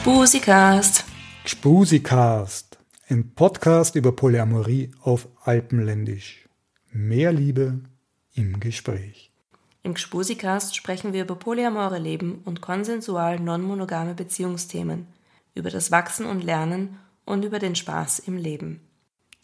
Spusikast. 0.00 1.04
Spusikast, 1.44 2.78
ein 3.10 3.34
Podcast 3.34 3.96
über 3.96 4.12
Polyamorie 4.12 4.92
auf 5.02 5.28
Alpenländisch. 5.44 6.48
Mehr 6.90 7.34
Liebe 7.34 7.80
im 8.32 8.60
Gespräch. 8.60 9.30
Im 9.82 9.96
Spusikast 9.96 10.74
sprechen 10.74 11.12
wir 11.12 11.24
über 11.24 11.34
polyamore 11.34 11.98
Leben 11.98 12.40
und 12.46 12.62
konsensual 12.62 13.38
non-monogame 13.40 14.14
Beziehungsthemen, 14.14 15.06
über 15.54 15.68
das 15.68 15.90
Wachsen 15.90 16.24
und 16.24 16.42
Lernen 16.42 16.96
und 17.26 17.44
über 17.44 17.58
den 17.58 17.76
Spaß 17.76 18.20
im 18.20 18.38
Leben. 18.38 18.80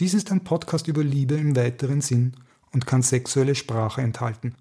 Dies 0.00 0.14
ist 0.14 0.32
ein 0.32 0.42
Podcast 0.42 0.88
über 0.88 1.04
Liebe 1.04 1.34
im 1.34 1.54
weiteren 1.54 2.00
Sinn 2.00 2.32
und 2.72 2.86
kann 2.86 3.02
sexuelle 3.02 3.56
Sprache 3.56 4.00
enthalten. 4.00 4.54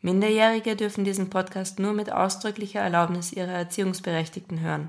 Minderjährige 0.00 0.76
dürfen 0.76 1.04
diesen 1.04 1.28
Podcast 1.28 1.78
nur 1.78 1.92
mit 1.92 2.10
ausdrücklicher 2.10 2.80
Erlaubnis 2.80 3.34
ihrer 3.34 3.52
Erziehungsberechtigten 3.52 4.60
hören. 4.60 4.88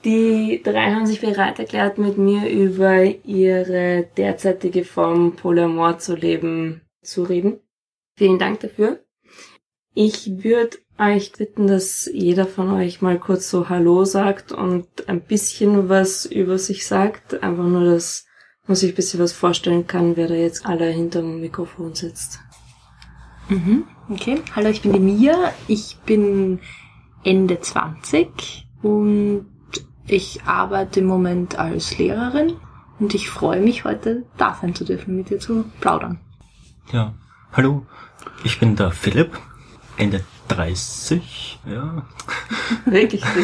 die 0.05 0.61
drei 0.63 0.93
haben 0.93 1.07
sich 1.07 1.21
bereit 1.21 1.57
erklärt, 1.57 1.97
mit 1.97 2.19
mir 2.19 2.47
über 2.47 3.03
ihre 3.25 4.07
derzeitige 4.15 4.85
Form 4.85 5.35
Polyamor 5.35 5.97
zu 5.97 6.15
leben 6.15 6.81
zu 7.01 7.23
reden. 7.23 7.59
Vielen 8.15 8.37
Dank 8.37 8.59
dafür. 8.59 8.99
Ich 9.95 10.43
würde 10.43 10.77
euch 10.99 11.31
bitten, 11.31 11.65
dass 11.65 12.07
jeder 12.13 12.45
von 12.45 12.69
euch 12.69 13.01
mal 13.01 13.17
kurz 13.17 13.49
so 13.49 13.69
Hallo 13.69 14.05
sagt 14.05 14.51
und 14.51 15.09
ein 15.09 15.21
bisschen 15.21 15.89
was 15.89 16.27
über 16.27 16.59
sich 16.59 16.85
sagt. 16.85 17.41
Einfach 17.41 17.65
nur, 17.65 17.85
dass 17.85 18.26
man 18.67 18.75
sich 18.75 18.91
ein 18.91 18.95
bisschen 18.95 19.19
was 19.19 19.33
vorstellen 19.33 19.87
kann, 19.87 20.15
wer 20.15 20.27
da 20.27 20.33
jetzt 20.33 20.65
alle 20.65 20.85
hinter 20.89 21.21
dem 21.21 21.39
Mikrofon 21.39 21.95
sitzt. 21.95 22.39
Mhm, 23.49 23.85
okay. 24.09 24.41
Hallo, 24.55 24.69
ich 24.69 24.81
bin 24.81 24.93
die 24.93 24.99
Mia. 24.99 25.53
Ich 25.67 25.97
bin 26.05 26.59
Ende 27.23 27.59
20 27.59 28.67
und 28.81 29.45
ich 30.05 30.43
arbeite 30.43 30.99
im 30.99 31.05
Moment 31.05 31.57
als 31.57 31.97
Lehrerin 31.97 32.53
und 32.99 33.15
ich 33.15 33.29
freue 33.29 33.61
mich 33.61 33.85
heute 33.85 34.25
da 34.37 34.57
sein 34.59 34.75
zu 34.75 34.83
dürfen, 34.83 35.15
mit 35.15 35.29
dir 35.29 35.39
zu 35.39 35.63
plaudern. 35.79 36.19
Ja, 36.91 37.13
hallo, 37.53 37.85
ich 38.43 38.59
bin 38.59 38.75
der 38.75 38.91
Philipp, 38.91 39.37
Ende 39.97 40.23
30, 40.49 41.59
ja. 41.65 42.05
Wirklich? 42.85 43.23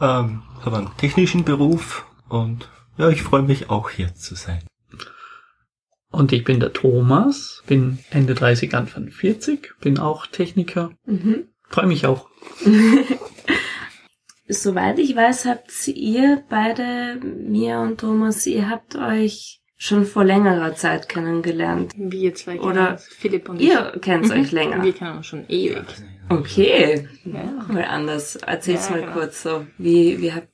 ähm, 0.00 0.42
habe 0.64 0.76
einen 0.76 0.96
technischen 0.96 1.44
Beruf 1.44 2.06
und 2.28 2.68
ja, 2.98 3.08
ich 3.10 3.22
freue 3.22 3.42
mich 3.42 3.68
auch 3.70 3.90
hier 3.90 4.14
zu 4.14 4.34
sein. 4.34 4.62
Und 6.10 6.32
ich 6.32 6.44
bin 6.44 6.60
der 6.60 6.72
Thomas, 6.72 7.62
bin 7.66 7.98
Ende 8.10 8.34
30, 8.34 8.74
Anfang 8.74 9.10
40, 9.10 9.74
bin 9.80 9.98
auch 9.98 10.26
Techniker. 10.26 10.92
mhm. 11.04 11.48
Freue 11.68 11.86
mich 11.86 12.06
auch. 12.06 12.28
Soweit 14.48 14.98
ich 15.00 15.16
weiß, 15.16 15.44
habt 15.46 15.88
ihr 15.88 16.44
beide, 16.48 17.16
Mia 17.20 17.82
und 17.82 17.98
Thomas, 18.00 18.46
ihr 18.46 18.70
habt 18.70 18.94
euch 18.94 19.60
schon 19.76 20.06
vor 20.06 20.24
längerer 20.24 20.74
Zeit 20.76 21.08
kennengelernt. 21.08 21.92
Wir 21.96 22.34
zwei 22.34 22.52
kennen 22.56 22.64
Oder 22.70 22.92
uns, 22.92 23.04
Philipp 23.08 23.48
und 23.48 23.60
Ihr 23.60 23.92
kennt 24.00 24.26
ich. 24.26 24.32
euch 24.32 24.52
länger. 24.52 24.82
Wir 24.84 24.92
kennen 24.92 25.16
uns 25.18 25.26
schon 25.26 25.44
ewig. 25.48 25.84
Okay, 26.28 27.08
Ja. 27.24 27.66
mal 27.68 27.84
anders. 27.84 28.36
Erzähl's 28.36 28.86
Ja, 28.88 28.92
mal 28.92 29.00
genau. 29.02 29.12
kurz 29.14 29.42
so. 29.42 29.66
Wie, 29.78 30.20
wie 30.22 30.32
habt, 30.32 30.48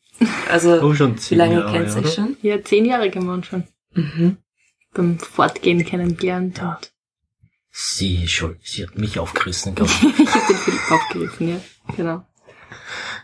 also, 0.51 0.81
Oh, 0.83 0.95
schon 0.95 1.15
wie 1.15 1.21
zehn 1.21 1.39
lange 1.39 1.55
Jahre, 1.61 1.73
kennt 1.73 1.89
ihr 1.89 1.97
oder? 1.99 2.07
euch 2.09 2.15
schon? 2.15 2.37
Ja, 2.43 2.63
zehn 2.63 2.85
Jahre 2.85 3.11
kennen 3.11 3.27
wir 3.27 3.35
uns 3.35 3.47
schon. 3.47 3.65
Mhm. 3.95 4.37
Beim 4.95 5.19
Fortgehen 5.19 5.85
kennengelernt 5.85 6.59
Ja. 6.59 6.75
und 6.77 6.93
Sie, 7.75 8.29
schon, 8.29 8.57
sie 8.63 8.87
hat 8.87 8.99
mich 8.99 9.19
aufgerissen, 9.19 9.75
glaube 9.75 9.91
ich. 10.03 10.19
ich 10.21 10.35
habe 10.35 10.47
den 10.47 10.57
Philipp 10.57 10.91
aufgegriffen, 10.91 11.49
ja. 11.49 11.61
Genau. 11.97 12.27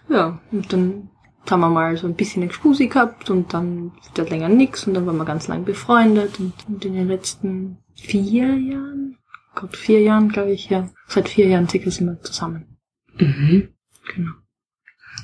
Ja, 0.08 0.40
und 0.50 0.72
dann 0.72 1.10
haben 1.50 1.60
wir 1.60 1.68
mal 1.68 1.96
so 1.98 2.06
ein 2.06 2.14
bisschen 2.14 2.42
eine 2.42 2.50
Gspusi 2.50 2.88
gehabt 2.88 3.28
und 3.30 3.52
dann 3.52 3.92
wieder 4.10 4.24
länger 4.28 4.48
nix 4.48 4.86
und 4.86 4.94
dann 4.94 5.06
waren 5.06 5.16
wir 5.18 5.24
ganz 5.26 5.48
lang 5.48 5.64
befreundet 5.64 6.40
und, 6.40 6.52
und 6.66 6.84
in 6.84 6.94
den 6.94 7.08
letzten 7.08 7.78
vier 7.94 8.54
Jahren, 8.56 9.18
Gott, 9.54 9.76
vier 9.76 10.00
Jahren, 10.00 10.30
glaube 10.30 10.52
ich, 10.52 10.70
ja, 10.70 10.88
seit 11.06 11.28
vier 11.28 11.48
Jahren 11.48 11.68
circa 11.68 11.90
sind 11.90 12.06
wir 12.06 12.20
zusammen. 12.22 12.78
Mhm. 13.18 13.68
Genau. 14.14 14.32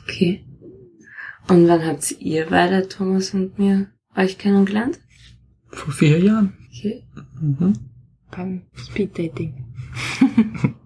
Okay. 0.05 0.47
Und 1.49 1.69
wann 1.69 1.84
habt 1.87 2.10
ihr 2.21 2.47
beide, 2.47 2.88
Thomas 2.88 3.34
und 3.34 3.59
mir, 3.59 3.88
euch 4.16 4.38
kennengelernt? 4.38 4.99
Vor 5.69 5.93
vier 5.93 6.19
Jahren. 6.19 6.56
Okay. 6.71 7.05
Mhm. 7.41 7.75
Beim 8.31 8.62
Speeddating. 8.75 9.65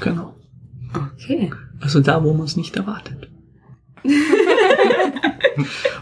Genau. 0.00 0.36
Okay. 0.94 1.52
Also 1.80 2.00
da, 2.00 2.22
wo 2.22 2.32
man 2.32 2.46
es 2.46 2.56
nicht 2.56 2.76
erwartet. 2.76 3.30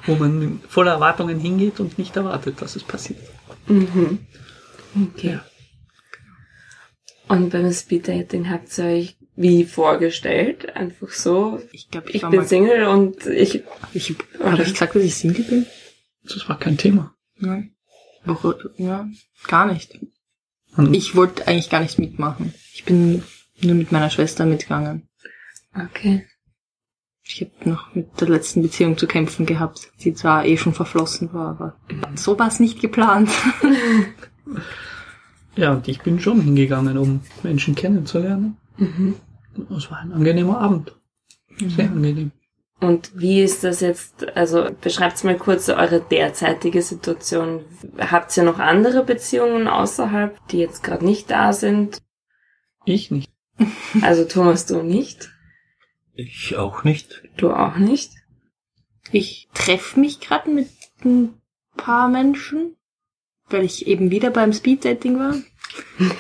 wo 0.07 0.15
man 0.17 0.61
voller 0.69 0.93
Erwartungen 0.93 1.41
hingeht 1.41 1.81
und 1.81 1.99
nicht 1.99 2.15
erwartet, 2.17 2.61
dass 2.61 2.77
es 2.77 2.85
passiert. 2.85 3.21
Mhm. 3.69 4.19
Okay. 4.95 5.33
Ja. 5.33 5.45
Und 7.29 7.51
beim 7.51 7.73
Speeddating 7.73 8.49
habt 8.51 8.77
ihr 8.79 8.85
euch 8.85 9.17
wie 9.37 9.65
vorgestellt? 9.65 10.75
Einfach 10.75 11.11
so, 11.11 11.61
Ich 11.73 11.91
glaube, 11.91 12.11
ich 12.11 12.23
war 12.23 12.31
bin 12.31 12.45
Single 12.45 12.85
und 12.87 13.27
ich, 13.27 13.63
ich, 13.93 14.15
habe 14.41 14.63
ich 14.63 14.73
gesagt, 14.73 14.95
dass 14.95 15.03
ich 15.03 15.15
Single 15.15 15.45
bin? 15.45 15.67
Das 16.25 16.49
war 16.49 16.59
kein 16.59 16.79
Thema. 16.79 17.15
Nein. 17.39 17.75
Auch, 18.27 18.55
ja, 18.77 19.09
gar 19.47 19.73
nicht. 19.73 19.99
Und 20.77 20.95
Ich 20.95 21.15
wollte 21.15 21.47
eigentlich 21.47 21.71
gar 21.71 21.81
nicht 21.81 21.99
mitmachen. 21.99 22.55
Ich 22.73 22.85
bin 22.85 23.23
nur 23.61 23.75
mit 23.75 23.93
meiner 23.93 24.11
Schwester 24.11 24.47
mitgegangen. 24.47 25.09
okay. 25.75 26.27
Ich 27.29 27.41
habe 27.41 27.69
noch 27.69 27.93
mit 27.95 28.21
der 28.21 28.29
letzten 28.29 28.63
Beziehung 28.63 28.97
zu 28.97 29.09
kämpfen 29.09 29.47
gehabt, 29.47 29.91
die 30.01 30.15
zwar 30.15 30.45
eh 30.45 30.57
schon 30.57 30.75
verflossen 30.75 31.33
war, 31.33 31.49
aber 31.49 31.77
so 32.15 32.39
war 32.39 32.47
es 32.47 32.61
nicht 32.61 32.81
geplant. 32.81 33.31
ja, 35.57 35.73
und 35.73 35.89
ich 35.89 36.01
bin 36.03 36.21
schon 36.21 36.41
hingegangen, 36.41 36.97
um 36.97 37.21
Menschen 37.43 37.75
kennenzulernen. 37.75 38.57
Mhm. 38.77 39.17
Es 39.77 39.91
war 39.91 39.99
ein 39.99 40.13
angenehmer 40.13 40.59
Abend. 40.59 40.95
Sehr 41.59 41.91
angenehm. 41.91 42.33
Und 42.79 43.11
wie 43.15 43.41
ist 43.43 43.65
das 43.65 43.81
jetzt, 43.81 44.37
also 44.37 44.69
beschreibt 44.83 45.23
mal 45.25 45.37
kurz 45.37 45.69
eure 45.69 46.01
derzeitige 46.01 46.83
Situation. 46.83 47.65
Habt 47.99 48.37
ihr 48.37 48.43
noch 48.43 48.59
andere 48.59 49.03
Beziehungen 49.03 49.67
außerhalb, 49.67 50.47
die 50.49 50.59
jetzt 50.59 50.83
gerade 50.83 51.05
nicht 51.05 51.31
da 51.31 51.53
sind? 51.53 52.03
Ich 52.85 53.11
nicht. 53.11 53.31
Also 54.03 54.25
Thomas, 54.25 54.67
du 54.67 54.83
nicht? 54.83 55.31
Ich 56.13 56.57
auch 56.57 56.85
nicht. 56.85 57.23
Du 57.39 57.51
auch 57.51 57.77
nicht? 57.77 58.13
Ich 59.13 59.49
treffe 59.55 59.99
mich 59.99 60.21
gerade 60.21 60.51
mit 60.51 60.69
ein 61.05 61.41
paar 61.77 62.09
Menschen, 62.09 62.77
weil 63.49 63.65
ich 63.65 63.87
eben 63.87 64.11
wieder 64.11 64.31
beim 64.31 64.53
Speeddating 64.53 65.19
war. 65.19 65.35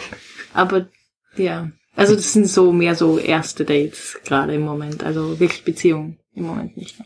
Aber 0.54 0.88
ja, 1.36 1.70
also 1.96 2.14
das 2.14 2.32
sind 2.32 2.46
so 2.46 2.72
mehr 2.72 2.94
so 2.94 3.18
erste 3.18 3.64
Dates 3.64 4.18
gerade 4.24 4.54
im 4.54 4.62
Moment, 4.62 5.02
also 5.02 5.40
wirklich 5.40 5.64
Beziehungen 5.64 6.18
im 6.34 6.44
Moment 6.44 6.76
nicht. 6.76 6.96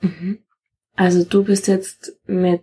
Mhm. 0.00 0.38
Also 0.96 1.24
du 1.24 1.44
bist 1.44 1.66
jetzt 1.68 2.14
mit 2.26 2.62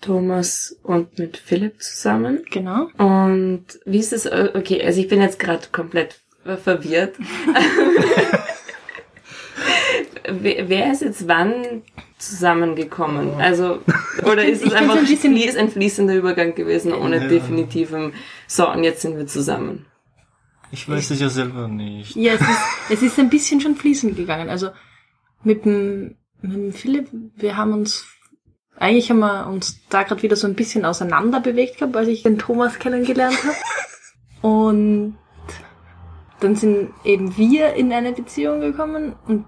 Thomas 0.00 0.76
und 0.82 1.18
mit 1.18 1.36
Philipp 1.36 1.82
zusammen. 1.82 2.44
Genau. 2.50 2.88
Und 2.96 3.64
wie 3.84 3.98
ist 3.98 4.12
es, 4.12 4.26
äh, 4.26 4.50
okay, 4.54 4.82
also 4.82 5.00
ich 5.00 5.08
bin 5.08 5.20
jetzt 5.20 5.38
gerade 5.38 5.66
komplett 5.72 6.20
ver- 6.44 6.56
verwirrt. 6.58 7.16
wer, 10.28 10.92
ist 10.92 11.02
jetzt 11.02 11.28
wann 11.28 11.82
zusammengekommen? 12.18 13.34
Also, 13.40 13.80
oder 14.24 14.44
ist 14.44 14.64
es 14.64 14.72
einfach 14.72 14.96
ein 14.96 15.06
fließ, 15.06 15.56
ein 15.56 15.70
fließender 15.70 16.14
Übergang 16.14 16.54
gewesen, 16.54 16.92
ohne 16.92 17.16
Ja. 17.18 17.28
definitivem, 17.28 18.12
so, 18.46 18.70
und 18.70 18.84
jetzt 18.84 19.02
sind 19.02 19.16
wir 19.16 19.26
zusammen. 19.26 19.86
Ich 20.72 20.88
weiß 20.88 21.10
es 21.10 21.20
ja 21.20 21.28
selber 21.28 21.68
nicht. 21.68 22.14
Ja, 22.14 22.34
es 22.34 22.40
ist, 22.40 22.48
es 22.90 23.02
ist 23.02 23.18
ein 23.18 23.30
bisschen 23.30 23.60
schon 23.60 23.76
fließend 23.76 24.16
gegangen. 24.16 24.48
Also 24.48 24.70
mit 25.42 25.64
dem, 25.64 26.16
mit 26.40 26.54
dem 26.54 26.72
Philipp, 26.72 27.08
wir 27.36 27.56
haben 27.56 27.72
uns, 27.72 28.06
eigentlich 28.76 29.10
haben 29.10 29.18
wir 29.18 29.46
uns 29.48 29.80
da 29.88 30.04
gerade 30.04 30.22
wieder 30.22 30.36
so 30.36 30.46
ein 30.46 30.54
bisschen 30.54 30.84
auseinander 30.84 31.40
bewegt 31.40 31.78
gehabt, 31.78 31.96
als 31.96 32.08
ich 32.08 32.22
den 32.22 32.38
Thomas 32.38 32.78
kennengelernt 32.78 33.38
habe. 33.42 33.56
Und 34.42 35.16
dann 36.40 36.56
sind 36.56 36.90
eben 37.04 37.36
wir 37.36 37.74
in 37.74 37.92
eine 37.92 38.12
Beziehung 38.12 38.60
gekommen 38.60 39.14
und 39.26 39.44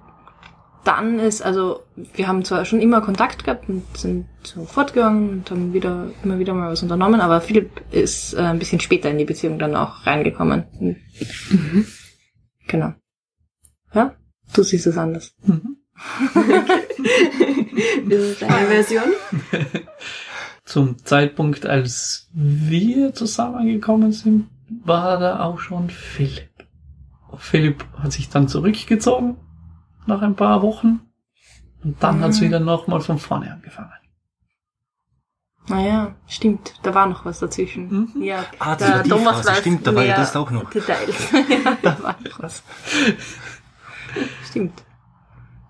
dann 0.85 1.19
ist, 1.19 1.43
also 1.43 1.83
wir 1.97 2.27
haben 2.27 2.45
zwar 2.45 2.65
schon 2.65 2.81
immer 2.81 3.01
Kontakt 3.01 3.45
gehabt 3.45 3.69
und 3.69 3.85
sind 3.97 4.27
so 4.43 4.65
fortgegangen 4.65 5.31
und 5.31 5.51
haben 5.51 5.73
wieder 5.73 6.11
immer 6.25 6.39
wieder 6.39 6.55
mal 6.55 6.71
was 6.71 6.83
unternommen, 6.83 7.21
aber 7.21 7.41
Philipp 7.41 7.83
ist 7.93 8.35
äh, 8.35 8.41
ein 8.41 8.59
bisschen 8.59 8.81
später 8.81 9.11
in 9.11 9.19
die 9.19 9.25
Beziehung 9.25 9.59
dann 9.59 9.77
auch 9.77 10.07
reingekommen. 10.07 10.65
Genau. 12.67 12.95
Ja, 13.95 14.15
du 14.55 14.63
siehst 14.63 14.87
es 14.87 14.97
anders. 14.97 15.35
Mhm. 15.45 15.77
Das 18.09 18.19
ist 18.19 18.43
deine 18.43 18.67
Version? 18.67 19.13
Zum 20.65 21.05
Zeitpunkt, 21.05 21.65
als 21.65 22.29
wir 22.33 23.15
zusammengekommen 23.15 24.13
sind, 24.13 24.49
war 24.85 25.19
da 25.19 25.41
auch 25.41 25.59
schon 25.59 25.91
Philipp. 25.91 26.51
Philipp 27.39 27.85
hat 27.99 28.13
sich 28.13 28.29
dann 28.29 28.49
zurückgezogen 28.49 29.37
nach 30.07 30.23
ein 30.23 30.35
paar 30.37 30.63
Wochen 30.63 31.01
und 31.85 32.03
dann 32.03 32.21
hat's 32.21 32.41
Mhm. 32.41 32.45
wieder 32.47 32.61
nochmal 32.61 33.01
von 33.01 33.19
vorne 33.19 33.53
angefangen. 33.53 33.91
Naja, 35.69 36.17
stimmt. 36.27 36.75
Da 36.83 36.93
war 36.93 37.07
noch 37.07 37.25
was 37.25 37.39
dazwischen. 37.39 38.09
Mhm. 38.17 38.23
Ja, 38.23 38.45
Ah, 38.59 38.75
das 38.75 38.91
war 38.91 39.03
die 39.05 39.11
Phase, 39.11 39.49
weiß 39.49 39.59
stimmt, 39.59 39.87
da 39.87 39.95
war 39.95 40.05
ja 40.05 40.17
das 40.17 40.35
auch 40.35 40.51
noch. 40.51 40.69
Details. 40.71 41.31
ja, 41.33 41.77
da 41.83 42.03
war 42.03 42.17
noch 42.25 42.43
was. 42.43 42.63
Stimmt. 44.49 44.83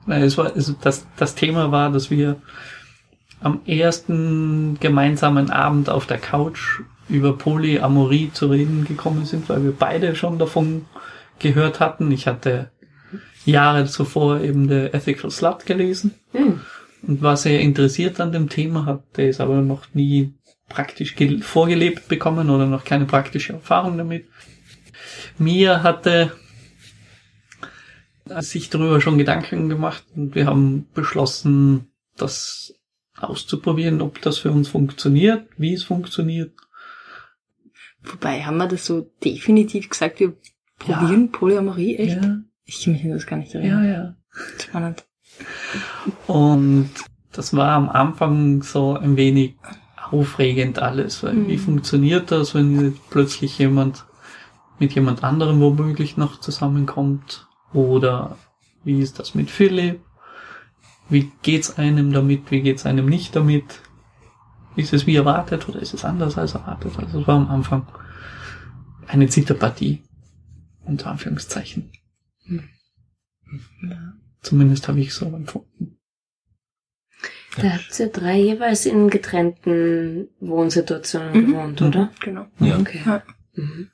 Nein, 0.07 0.23
es 0.23 0.37
war, 0.39 0.47
also 0.55 0.75
das, 0.81 1.07
das 1.17 1.35
Thema 1.35 1.71
war, 1.71 1.91
dass 1.91 2.11
wir 2.11 2.37
am 3.41 3.61
ersten 3.67 4.79
gemeinsamen 4.81 5.51
Abend 5.51 5.91
auf 5.91 6.07
der 6.07 6.19
Couch 6.19 6.81
über 7.09 7.37
Polyamorie 7.37 8.31
zu 8.33 8.47
reden 8.47 8.85
gekommen 8.87 9.27
sind, 9.27 9.49
weil 9.49 9.63
wir 9.63 9.73
beide 9.73 10.17
schon 10.17 10.39
davon 10.39 10.87
gehört 11.39 11.81
hatten. 11.81 12.11
Ich 12.11 12.27
hatte 12.27 12.72
Jahre 13.45 13.87
zuvor 13.87 14.41
eben 14.41 14.69
The 14.69 14.91
Ethical 14.93 15.31
Slut 15.31 15.67
gelesen 15.67 16.15
Hm. 16.33 16.61
und 17.07 17.23
war 17.23 17.37
sehr 17.37 17.61
interessiert 17.61 18.21
an 18.21 18.33
dem 18.33 18.49
Thema, 18.49 18.87
hatte 18.87 19.23
es 19.29 19.41
aber 19.41 19.61
noch 19.63 19.87
nie 19.95 20.35
praktisch 20.69 21.15
gel- 21.17 21.43
vorgelebt 21.43 22.09
bekommen 22.09 22.49
oder 22.51 22.67
noch 22.67 22.85
keine 22.85 23.05
praktische 23.05 23.55
Erfahrung 23.55 23.99
damit. 23.99 24.27
Mia 25.39 25.83
hatte 25.83 26.33
sich 28.41 28.71
darüber 28.71 29.01
schon 29.01 29.19
Gedanken 29.19 29.69
gemacht 29.69 30.05
und 30.15 30.35
wir 30.35 30.47
haben 30.47 30.87
beschlossen, 30.95 31.89
das 32.17 32.75
auszuprobieren, 33.17 34.01
ob 34.01 34.21
das 34.23 34.39
für 34.39 34.51
uns 34.53 34.69
funktioniert, 34.69 35.49
wie 35.57 35.75
es 35.75 35.85
funktioniert. 35.85 36.53
Wobei, 38.03 38.43
haben 38.43 38.57
wir 38.57 38.69
das 38.69 38.87
so 38.87 39.11
definitiv 39.25 39.89
gesagt, 39.91 40.21
wir 40.21 40.35
probieren 40.79 41.31
Polyamorie, 41.31 41.97
echt? 41.97 42.23
Ja, 42.23 42.39
Ich 42.65 42.85
kann 42.85 42.93
mich 42.95 43.03
das 43.05 43.27
gar 43.27 43.37
nicht 43.37 43.53
ja, 43.55 43.61
erinnern. 43.61 43.85
ja. 43.87 44.15
Spannend. 44.59 45.05
Und 46.27 46.91
das 47.33 47.55
war 47.55 47.71
am 47.73 47.89
Anfang 47.89 48.63
so 48.63 48.97
ein 48.97 49.17
wenig 49.17 49.57
aufregend 50.11 50.79
alles, 50.79 51.23
weil 51.23 51.35
Mhm. 51.35 51.49
wie 51.49 51.59
funktioniert 51.59 52.31
das, 52.31 52.55
wenn 52.55 52.81
jetzt 52.81 53.11
plötzlich 53.11 53.59
jemand 53.59 54.05
mit 54.79 54.95
jemand 54.95 55.23
anderem 55.25 55.61
womöglich 55.61 56.17
noch 56.17 56.41
zusammenkommt? 56.41 57.49
Oder 57.73 58.37
wie 58.85 59.01
ist 59.01 59.19
das 59.19 59.35
mit 59.35 59.51
Philipp? 59.51 60.01
Wie 61.09 61.31
geht's 61.43 61.79
einem 61.79 62.13
damit? 62.13 62.51
Wie 62.51 62.63
geht's 62.63 62.85
einem 62.87 63.07
nicht 63.07 63.35
damit? 63.37 63.81
Ist 64.77 64.93
es 64.93 65.07
wie 65.07 65.17
erwartet 65.17 65.69
oder 65.69 65.81
ist 65.81 65.95
es 65.95 66.05
anders 66.05 66.39
als 66.39 66.55
erwartet? 66.55 66.93
Also 66.99 67.21
es 67.21 67.27
war 67.27 67.37
am 67.37 67.49
Anfang 67.49 67.87
eine 69.09 69.29
Zitterpartie. 69.29 70.03
Unter 70.85 71.11
Anführungszeichen. 71.11 71.91
Zumindest 74.43 74.89
habe 74.89 75.01
ich 75.01 75.13
so 75.15 75.27
empfunden. 75.27 75.99
Da 77.57 77.71
habt 77.75 78.01
ihr 78.01 78.09
drei 78.09 78.39
jeweils 78.41 78.87
in 78.87 79.11
getrennten 79.11 80.29
Wohnsituationen 80.41 81.33
Mhm. 81.33 81.47
gewohnt, 81.47 81.81
Mhm. 81.81 81.87
oder? 81.87 82.13
Genau. 82.21 82.47
Ja. 82.59 82.79
Okay. 82.79 83.03
Ja. 83.05 83.23
Mhm. 83.55 83.91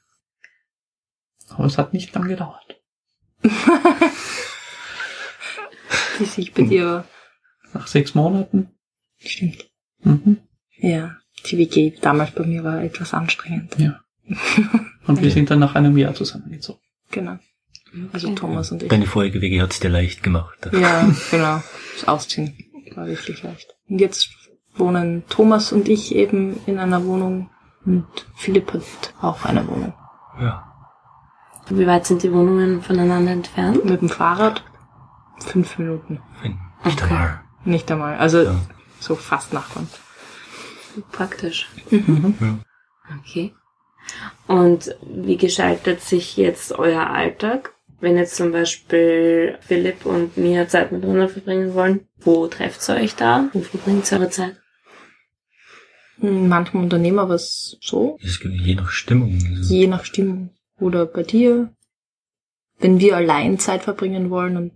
Aber 1.49 1.65
es 1.65 1.77
hat 1.79 1.93
nicht 1.93 2.15
lang 2.15 2.29
gedauert. 2.29 2.81
Die 6.21 6.25
sich 6.25 6.53
bei 6.53 6.63
dir, 6.63 7.05
Nach 7.73 7.87
sechs 7.87 8.15
Monaten. 8.15 8.71
stimmt. 9.19 9.71
Mhm. 10.01 10.39
Ja, 10.79 11.17
die 11.47 11.59
WG 11.59 11.91
damals 12.01 12.31
bei 12.33 12.45
mir 12.45 12.65
war 12.65 12.83
etwas 12.83 13.13
anstrengend. 13.15 13.77
Ja. 13.79 14.01
Und 15.07 15.21
wir 15.23 15.31
sind 15.31 15.51
dann 15.51 15.59
nach 15.59 15.75
einem 15.75 15.97
Jahr 15.97 16.15
zusammengezogen. 16.15 16.81
Genau. 17.11 17.39
Also 18.13 18.29
Okay. 18.29 18.37
Thomas 18.37 18.71
und 18.73 18.83
ich. 18.83 18.89
Deine 18.89 19.07
vorige 19.07 19.41
WG 19.41 19.61
hat's 19.63 19.81
dir 19.81 19.89
leicht 19.89 20.23
gemacht. 20.23 20.59
Ja, 20.73 21.09
genau. 21.31 21.63
Das 21.95 22.07
Ausziehen 22.09 22.57
war 22.95 23.07
wirklich 23.07 23.43
leicht. 23.43 23.75
Und 23.89 24.01
jetzt 24.01 24.29
wohnen 24.77 25.25
Thomas 25.29 25.73
und 25.73 25.89
ich 25.89 26.15
eben 26.15 26.61
in 26.67 26.79
einer 26.79 27.05
Wohnung 27.05 27.51
und 27.85 28.07
Philipp 28.37 28.73
hat 28.73 29.15
auch 29.23 29.45
eine 29.45 29.67
Wohnung. 29.67 29.95
Ja. 30.41 30.65
Wie 31.71 31.87
weit 31.87 32.07
sind 32.07 32.23
die 32.23 32.33
Wohnungen 32.33 32.83
voneinander 32.83 33.33
entfernt? 33.33 33.85
Mit 33.85 34.01
dem 34.01 34.09
Fahrrad 34.09 34.63
fünf 35.41 35.79
Minuten. 35.79 36.21
Nicht 36.85 37.03
Okay. 37.03 37.13
einmal. 37.15 37.41
Nicht 37.65 37.91
einmal. 37.91 38.17
Also 38.19 38.43
Ja. 38.43 38.55
so 39.01 39.15
fast 39.17 39.53
Nachbarn. 39.53 39.89
Praktisch. 41.13 41.69
Ja. 41.91 42.01
Okay. 43.21 43.55
Und 44.47 44.95
wie 45.07 45.37
gestaltet 45.37 46.01
sich 46.01 46.37
jetzt 46.37 46.73
euer 46.79 47.09
Alltag? 47.09 47.75
Wenn 48.01 48.17
jetzt 48.17 48.37
zum 48.37 48.53
Beispiel 48.53 49.59
Philipp 49.61 50.07
und 50.07 50.37
Mia 50.37 50.69
Zeit 50.69 50.93
miteinander 50.93 51.29
verbringen 51.29 51.75
wollen, 51.75 52.07
wo 52.19 52.47
trefft 52.47 52.89
ihr 52.89 52.97
euch 52.97 53.17
da? 53.17 53.49
Wo 53.53 53.61
verbringt 53.61 54.11
ihr 54.11 54.19
eure 54.19 54.31
Zeit? 54.31 54.57
Manchmal 56.21 56.85
unternehmen 56.85 57.17
wir 57.17 57.29
was 57.29 57.77
so, 57.81 58.19
Es 58.23 58.41
gibt 58.41 58.55
je 58.61 58.75
nach 58.75 58.91
Stimmung. 58.91 59.39
Also, 59.57 59.75
je 59.75 59.87
nach 59.87 60.05
Stimmung. 60.05 60.51
Oder 60.81 61.07
bei 61.07 61.23
dir. 61.23 61.73
Wenn 62.79 63.01
wir 63.01 63.17
allein 63.17 63.59
Zeit 63.59 63.83
verbringen 63.83 64.31
wollen 64.31 64.57
und 64.57 64.73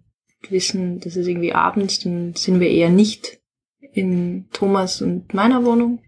wissen, 0.49 0.99
das 1.01 1.17
ist 1.17 1.27
irgendwie 1.29 1.53
abends, 1.53 2.01
dann 2.01 2.35
sind 2.35 2.59
wir 2.59 2.69
eher 2.69 2.91
nicht 2.91 3.41
in 3.93 4.49
Thomas 4.53 5.01
und 5.01 5.35
meiner 5.35 5.65
Wohnung. 5.65 6.03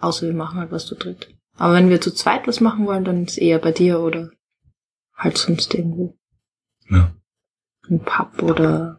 Außer 0.00 0.26
wir 0.26 0.34
machen 0.34 0.60
halt 0.60 0.70
was 0.70 0.86
zu 0.86 0.94
dritt. 0.94 1.34
Aber 1.56 1.74
wenn 1.74 1.90
wir 1.90 2.00
zu 2.00 2.12
zweit 2.12 2.46
was 2.46 2.60
machen 2.60 2.86
wollen, 2.86 3.04
dann 3.04 3.24
ist 3.24 3.38
eher 3.38 3.58
bei 3.58 3.72
dir 3.72 4.00
oder 4.00 4.30
halt 5.16 5.38
sonst 5.38 5.74
irgendwo. 5.74 6.16
ja. 6.90 7.12
Im 7.88 8.00
Pub 8.00 8.40
oder 8.42 8.98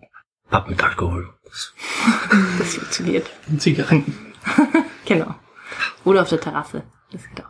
Pub 0.50 0.67
mit 0.67 0.84
Alkohol. 0.84 1.34
Das- 1.46 1.74
das 2.60 2.74
funktioniert. 2.75 3.29
Und 3.48 3.62
Zigaretten. 3.62 4.15
Genau. 5.05 5.36
Oder 6.05 6.22
auf 6.22 6.29
der 6.29 6.39
Terrasse. 6.39 6.84
Das 7.12 7.27
geht 7.27 7.43
auch. 7.43 7.50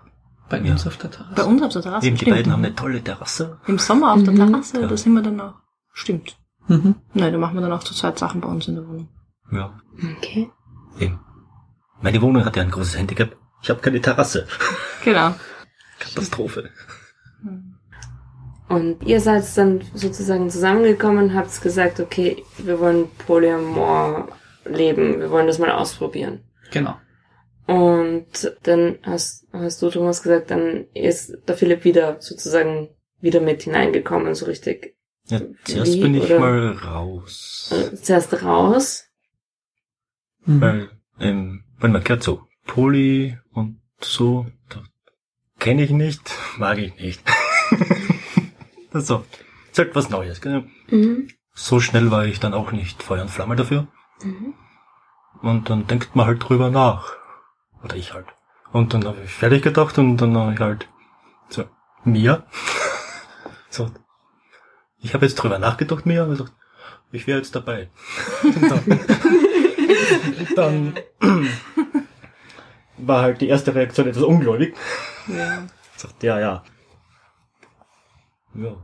Bei 0.49 0.59
Ja. 0.59 0.71
uns 0.71 0.87
auf 0.87 0.97
der 0.97 1.11
Terrasse. 1.11 1.35
Bei 1.35 1.43
uns 1.43 1.61
auf 1.61 1.71
der 1.73 1.81
Terrasse. 1.83 2.07
Eben, 2.07 2.15
die 2.15 2.21
stimmt. 2.25 2.37
beiden 2.37 2.51
haben 2.51 2.65
eine 2.65 2.73
tolle 2.75 3.03
Terrasse. 3.03 3.59
Im 3.67 3.77
Sommer 3.77 4.13
auf 4.13 4.23
der 4.23 4.33
Mhm. 4.33 4.37
Terrasse, 4.37 4.81
Ja. 4.81 4.87
da 4.87 4.97
sind 4.97 5.13
wir 5.13 5.21
dann 5.21 5.39
auch. 5.39 5.53
Stimmt. 5.91 6.35
Mhm. 6.67 6.95
Nein, 7.13 7.31
da 7.31 7.37
machen 7.37 7.53
wir 7.55 7.61
dann 7.61 7.71
auch 7.73 7.83
zu 7.83 7.93
zweit 7.93 8.17
Sachen 8.17 8.41
bei 8.41 8.47
uns 8.47 8.67
in 8.67 8.75
der 8.75 8.87
Wohnung. 8.87 9.07
Ja. 9.51 9.79
Okay. 10.17 10.49
Eben. 10.99 11.19
Meine 12.01 12.21
Wohnung 12.23 12.43
hat 12.43 12.55
ja 12.57 12.63
ein 12.63 12.71
großes 12.71 12.97
Handicap. 12.97 13.35
Ich 13.61 13.69
habe 13.69 13.81
keine 13.81 14.01
Terrasse. 14.01 14.47
Genau. 15.03 15.35
Katastrophe. 15.99 16.71
Und 18.73 19.03
ihr 19.03 19.19
seid 19.19 19.45
dann 19.55 19.81
sozusagen 19.93 20.49
zusammengekommen, 20.49 21.35
habt 21.35 21.61
gesagt, 21.61 21.99
okay, 21.99 22.43
wir 22.57 22.79
wollen 22.79 23.07
Polyamor 23.27 24.29
leben, 24.65 25.19
wir 25.19 25.29
wollen 25.29 25.45
das 25.45 25.59
mal 25.59 25.71
ausprobieren. 25.71 26.43
Genau. 26.71 26.95
Und 27.67 28.55
dann 28.63 28.97
hast, 29.03 29.47
hast 29.53 29.81
du, 29.81 29.91
Thomas, 29.91 30.23
gesagt, 30.23 30.49
dann 30.49 30.87
ist 30.95 31.37
der 31.47 31.55
Philipp 31.55 31.83
wieder 31.83 32.17
sozusagen 32.19 32.89
wieder 33.21 33.41
mit 33.41 33.61
hineingekommen, 33.61 34.33
so 34.33 34.45
richtig. 34.45 34.95
Ja, 35.27 35.39
zuerst 35.63 35.93
Wie, 35.93 36.01
bin 36.01 36.15
ich 36.15 36.25
oder? 36.25 36.39
mal 36.39 36.71
raus. 36.71 37.71
Äh, 37.71 37.95
Zuerst 37.95 38.43
raus. 38.43 39.05
Mhm. 40.45 40.61
Weil, 40.61 40.89
ähm, 41.19 41.63
weil 41.77 41.91
man 41.91 42.03
gehört 42.03 42.23
so, 42.23 42.41
Poli 42.65 43.37
und 43.53 43.79
so, 44.01 44.47
kenne 45.59 45.83
ich 45.83 45.91
nicht, 45.91 46.21
mag 46.57 46.79
ich 46.79 46.95
nicht. 46.95 47.21
das 48.93 49.03
ist, 49.03 49.07
so, 49.07 49.25
ist 49.71 49.79
halt 49.79 49.95
was 49.95 50.09
Neues. 50.09 50.39
Gell? 50.39 50.65
Mhm. 50.89 51.27
So 51.53 51.79
schnell 51.79 52.11
war 52.11 52.25
ich 52.25 52.39
dann 52.39 52.53
auch 52.53 52.71
nicht 52.71 53.03
Feuer 53.03 53.23
und 53.23 53.31
Flamme 53.31 53.55
dafür. 53.55 53.87
Und 55.41 55.69
dann 55.69 55.87
denkt 55.87 56.15
man 56.15 56.27
halt 56.27 56.47
drüber 56.47 56.69
nach. 56.69 57.13
Oder 57.83 57.95
ich 57.95 58.13
halt. 58.13 58.27
Und 58.71 58.93
dann 58.93 59.05
habe 59.05 59.17
ich 59.23 59.31
fertig 59.31 59.63
gedacht 59.63 59.97
und 59.97 60.17
dann 60.17 60.37
habe 60.37 60.53
ich 60.53 60.59
halt 60.59 60.87
so, 61.49 61.65
Mia. 62.03 62.43
so, 63.69 63.91
ich 64.99 65.13
habe 65.13 65.25
jetzt 65.25 65.35
drüber 65.35 65.59
nachgedacht, 65.59 66.05
Mia, 66.05 66.23
und 66.23 66.29
gesagt, 66.29 66.53
ich 67.11 67.27
wäre 67.27 67.39
jetzt 67.39 67.55
dabei. 67.55 67.89
dann, 68.69 68.99
dann 70.55 70.99
war 72.97 73.21
halt 73.21 73.41
die 73.41 73.49
erste 73.49 73.75
Reaktion 73.75 74.07
etwas 74.07 74.23
ungläubig. 74.23 74.75
Ja. 75.27 75.63
Sagt, 75.95 76.23
ja, 76.23 76.39
ja. 76.39 76.63
Ja. 78.55 78.75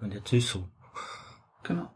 Und 0.00 0.14
jetzt 0.14 0.32
ist 0.32 0.48
so. 0.48 0.68
Genau. 1.62 1.88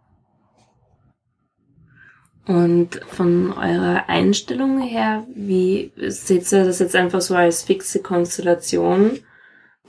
Und 2.47 3.00
von 3.07 3.52
eurer 3.52 4.09
Einstellung 4.09 4.81
her, 4.81 5.26
wie 5.35 5.93
seht 5.97 6.50
ihr 6.52 6.64
das 6.64 6.78
jetzt 6.78 6.95
einfach 6.95 7.21
so 7.21 7.35
als 7.35 7.64
fixe 7.64 8.00
Konstellation? 8.00 9.19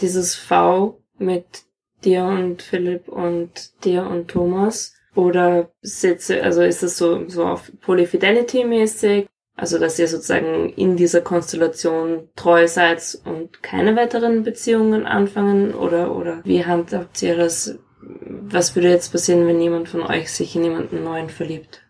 Dieses 0.01 0.33
V 0.33 1.03
mit 1.19 1.65
dir 2.03 2.25
und 2.25 2.63
Philipp 2.63 3.07
und 3.07 3.83
dir 3.83 4.07
und 4.07 4.29
Thomas? 4.29 4.95
Oder 5.13 5.71
seht 5.81 6.27
ihr, 6.29 6.43
also 6.43 6.61
ist 6.63 6.81
das 6.81 6.97
so, 6.97 7.27
so 7.29 7.45
auf 7.45 7.71
Polyfidelity 7.81 8.63
mäßig? 8.63 9.27
Also, 9.57 9.79
dass 9.79 9.97
ihr 9.97 10.07
sozusagen 10.07 10.69
in 10.69 10.97
dieser 10.97 11.21
Konstellation 11.21 12.29
treu 12.35 12.67
seid 12.67 13.17
und 13.25 13.63
keine 13.63 13.95
weiteren 13.95 14.43
Beziehungen 14.43 15.07
anfangen? 15.07 15.73
Oder, 15.73 16.15
oder 16.15 16.41
wie 16.43 16.63
handhabt 16.63 17.23
ihr 17.23 17.35
das? 17.35 17.79
Was 17.99 18.75
würde 18.75 18.89
jetzt 18.89 19.11
passieren, 19.11 19.47
wenn 19.47 19.59
jemand 19.59 19.89
von 19.89 20.03
euch 20.03 20.31
sich 20.31 20.55
in 20.55 20.63
jemanden 20.63 21.03
neuen 21.03 21.29
verliebt? 21.29 21.81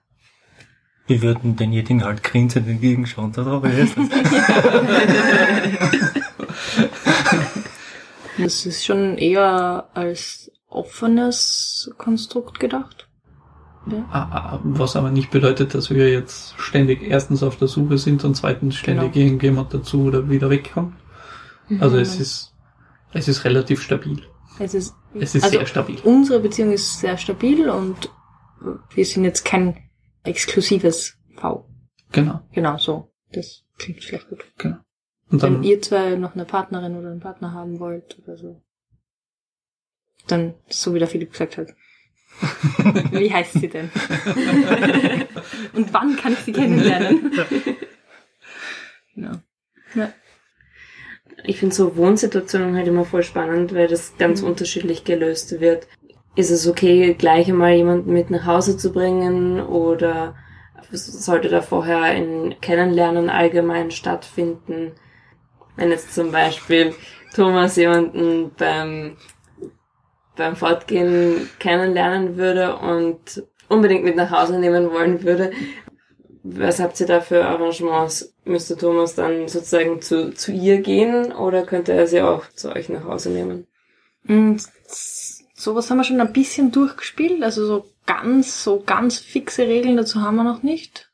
Wir 1.07 1.21
würden 1.21 1.57
denjenigen 1.57 2.05
halt 2.05 2.23
grinsend 2.23 2.67
entgegenschauen. 2.67 3.33
Da 3.33 3.43
drauf 3.43 3.65
ist 3.65 3.97
das. 3.97 4.07
Das 8.37 8.67
ist 8.67 8.85
schon 8.85 9.17
eher 9.17 9.89
als 9.95 10.51
offenes 10.69 11.91
Konstrukt 11.97 12.59
gedacht. 12.59 13.07
Ja. 13.91 14.05
Ah, 14.11 14.29
ah, 14.53 14.59
Was 14.63 14.95
aber 14.95 15.11
nicht 15.11 15.31
bedeutet, 15.31 15.73
dass 15.73 15.89
wir 15.89 16.11
jetzt 16.11 16.55
ständig 16.59 17.01
erstens 17.03 17.43
auf 17.43 17.57
der 17.57 17.67
Suche 17.67 17.97
sind 17.97 18.23
und 18.23 18.35
zweitens 18.35 18.75
ständig 18.75 19.13
Genau. 19.13 19.25
irgendjemand 19.25 19.73
dazu 19.73 20.03
oder 20.03 20.29
wieder 20.29 20.49
wegkommt. 20.49 20.95
Also 21.79 21.97
es 21.97 22.19
ist, 22.19 22.53
es 23.13 23.27
ist 23.27 23.43
relativ 23.45 23.81
stabil. 23.81 24.21
Es 24.59 24.73
ist, 24.73 24.95
Es 25.13 25.35
ist 25.35 25.43
also 25.43 25.57
sehr 25.57 25.65
stabil. 25.67 25.99
unsere 26.03 26.39
Beziehung 26.39 26.71
ist 26.71 26.99
sehr 26.99 27.17
stabil 27.17 27.69
und 27.69 28.09
wir 28.93 29.05
sind 29.05 29.23
jetzt 29.23 29.45
kein 29.45 29.77
exklusives 30.23 31.17
V. 31.35 31.69
Genau, 32.11 32.41
Genau 32.53 32.77
so. 32.77 33.11
Das 33.33 33.63
klingt 33.77 34.03
vielleicht 34.03 34.29
gut. 34.29 34.45
genau. 34.57 34.77
Und 35.29 35.41
Wenn 35.41 35.53
dann, 35.55 35.63
ihr 35.63 35.81
zwei 35.81 36.15
noch 36.15 36.33
eine 36.35 36.45
Partnerin 36.45 36.95
oder 36.97 37.09
einen 37.11 37.19
Partner 37.19 37.51
haben 37.53 37.79
wollt 37.79 38.17
oder 38.23 38.37
so, 38.37 38.61
dann 40.27 40.53
so 40.69 40.93
wie 40.93 40.99
der 40.99 41.07
Philipp 41.07 41.31
gesagt 41.31 41.57
hat. 41.57 41.67
Wie 43.11 43.31
heißt 43.33 43.53
sie 43.59 43.67
denn? 43.67 43.89
Und 45.73 45.93
wann 45.93 46.15
kann 46.15 46.33
ich 46.33 46.39
sie 46.39 46.51
kennenlernen? 46.51 47.31
genau. 49.15 49.31
Ja. 49.95 50.11
Ich 51.43 51.59
finde 51.59 51.75
so 51.75 51.95
Wohnsituationen 51.95 52.75
halt 52.75 52.87
immer 52.87 53.05
voll 53.05 53.23
spannend, 53.23 53.73
weil 53.73 53.87
das 53.87 54.17
ganz 54.17 54.41
Mhm. 54.41 54.47
unterschiedlich 54.49 55.03
gelöst 55.03 55.59
wird. 55.59 55.87
Ist 56.35 56.51
es 56.51 56.67
okay, 56.67 57.15
gleich 57.17 57.47
einmal 57.47 57.73
jemanden 57.73 58.13
mit 58.13 58.29
nach 58.29 58.45
Hause 58.45 58.77
zu 58.77 58.91
bringen 58.91 59.59
oder 59.61 60.35
sollte 60.91 61.49
da 61.49 61.61
vorher 61.61 62.01
ein 62.01 62.55
Kennenlernen 62.61 63.29
allgemein 63.29 63.91
stattfinden? 63.91 64.91
Wenn 65.75 65.89
jetzt 65.91 66.13
zum 66.13 66.31
Beispiel 66.31 66.93
Thomas 67.35 67.75
jemanden 67.75 68.51
beim, 68.57 69.17
beim 70.37 70.55
Fortgehen 70.55 71.49
kennenlernen 71.59 72.37
würde 72.37 72.77
und 72.77 73.43
unbedingt 73.67 74.03
mit 74.03 74.15
nach 74.15 74.31
Hause 74.31 74.59
nehmen 74.59 74.91
wollen 74.91 75.23
würde, 75.23 75.51
was 76.43 76.79
habt 76.79 76.99
ihr 77.01 77.07
da 77.07 77.19
für 77.19 77.45
Arrangements? 77.45 78.33
Müsste 78.45 78.77
Thomas 78.77 79.15
dann 79.15 79.49
sozusagen 79.49 80.01
zu, 80.01 80.33
zu 80.33 80.53
ihr 80.53 80.79
gehen 80.79 81.33
oder 81.33 81.63
könnte 81.63 81.91
er 81.91 82.07
sie 82.07 82.21
auch 82.21 82.47
zu 82.51 82.73
euch 82.73 82.87
nach 82.87 83.03
Hause 83.03 83.31
nehmen? 83.31 83.67
Und 84.27 84.63
sowas 85.53 85.89
haben 85.89 85.97
wir 85.97 86.03
schon 86.05 86.21
ein 86.21 86.31
bisschen 86.31 86.71
durchgespielt, 86.71 87.43
also 87.43 87.65
so 87.65 87.85
ganz, 88.05 88.63
so 88.63 88.81
ganz 88.85 89.17
fixe 89.17 89.67
Regeln 89.67 89.97
dazu 89.97 90.21
haben 90.21 90.37
wir 90.37 90.43
noch 90.43 90.63
nicht. 90.63 91.11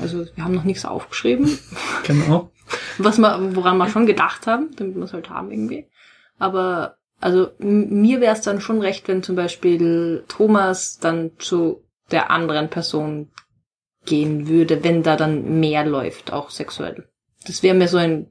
Also 0.00 0.26
wir 0.34 0.44
haben 0.44 0.54
noch 0.54 0.64
nichts 0.64 0.84
aufgeschrieben, 0.84 1.58
genau. 2.06 2.50
was 2.98 3.18
wir, 3.18 3.56
woran 3.56 3.78
wir 3.78 3.88
schon 3.88 4.06
gedacht 4.06 4.46
haben, 4.46 4.74
damit 4.76 4.96
wir 4.96 5.04
es 5.04 5.12
halt 5.12 5.30
haben 5.30 5.50
irgendwie. 5.50 5.88
Aber 6.38 6.96
also 7.24 7.52
mir 7.58 8.20
wäre 8.20 8.34
es 8.34 8.42
dann 8.42 8.60
schon 8.60 8.82
recht, 8.82 9.08
wenn 9.08 9.22
zum 9.22 9.34
Beispiel 9.34 10.24
Thomas 10.28 10.98
dann 10.98 11.30
zu 11.38 11.82
der 12.10 12.30
anderen 12.30 12.68
Person 12.68 13.30
gehen 14.04 14.46
würde, 14.46 14.84
wenn 14.84 15.02
da 15.02 15.16
dann 15.16 15.58
mehr 15.58 15.86
läuft, 15.86 16.34
auch 16.34 16.50
sexuell. 16.50 17.08
Das 17.46 17.62
wäre 17.62 17.74
mir 17.74 17.88
so 17.88 17.96
ein, 17.96 18.26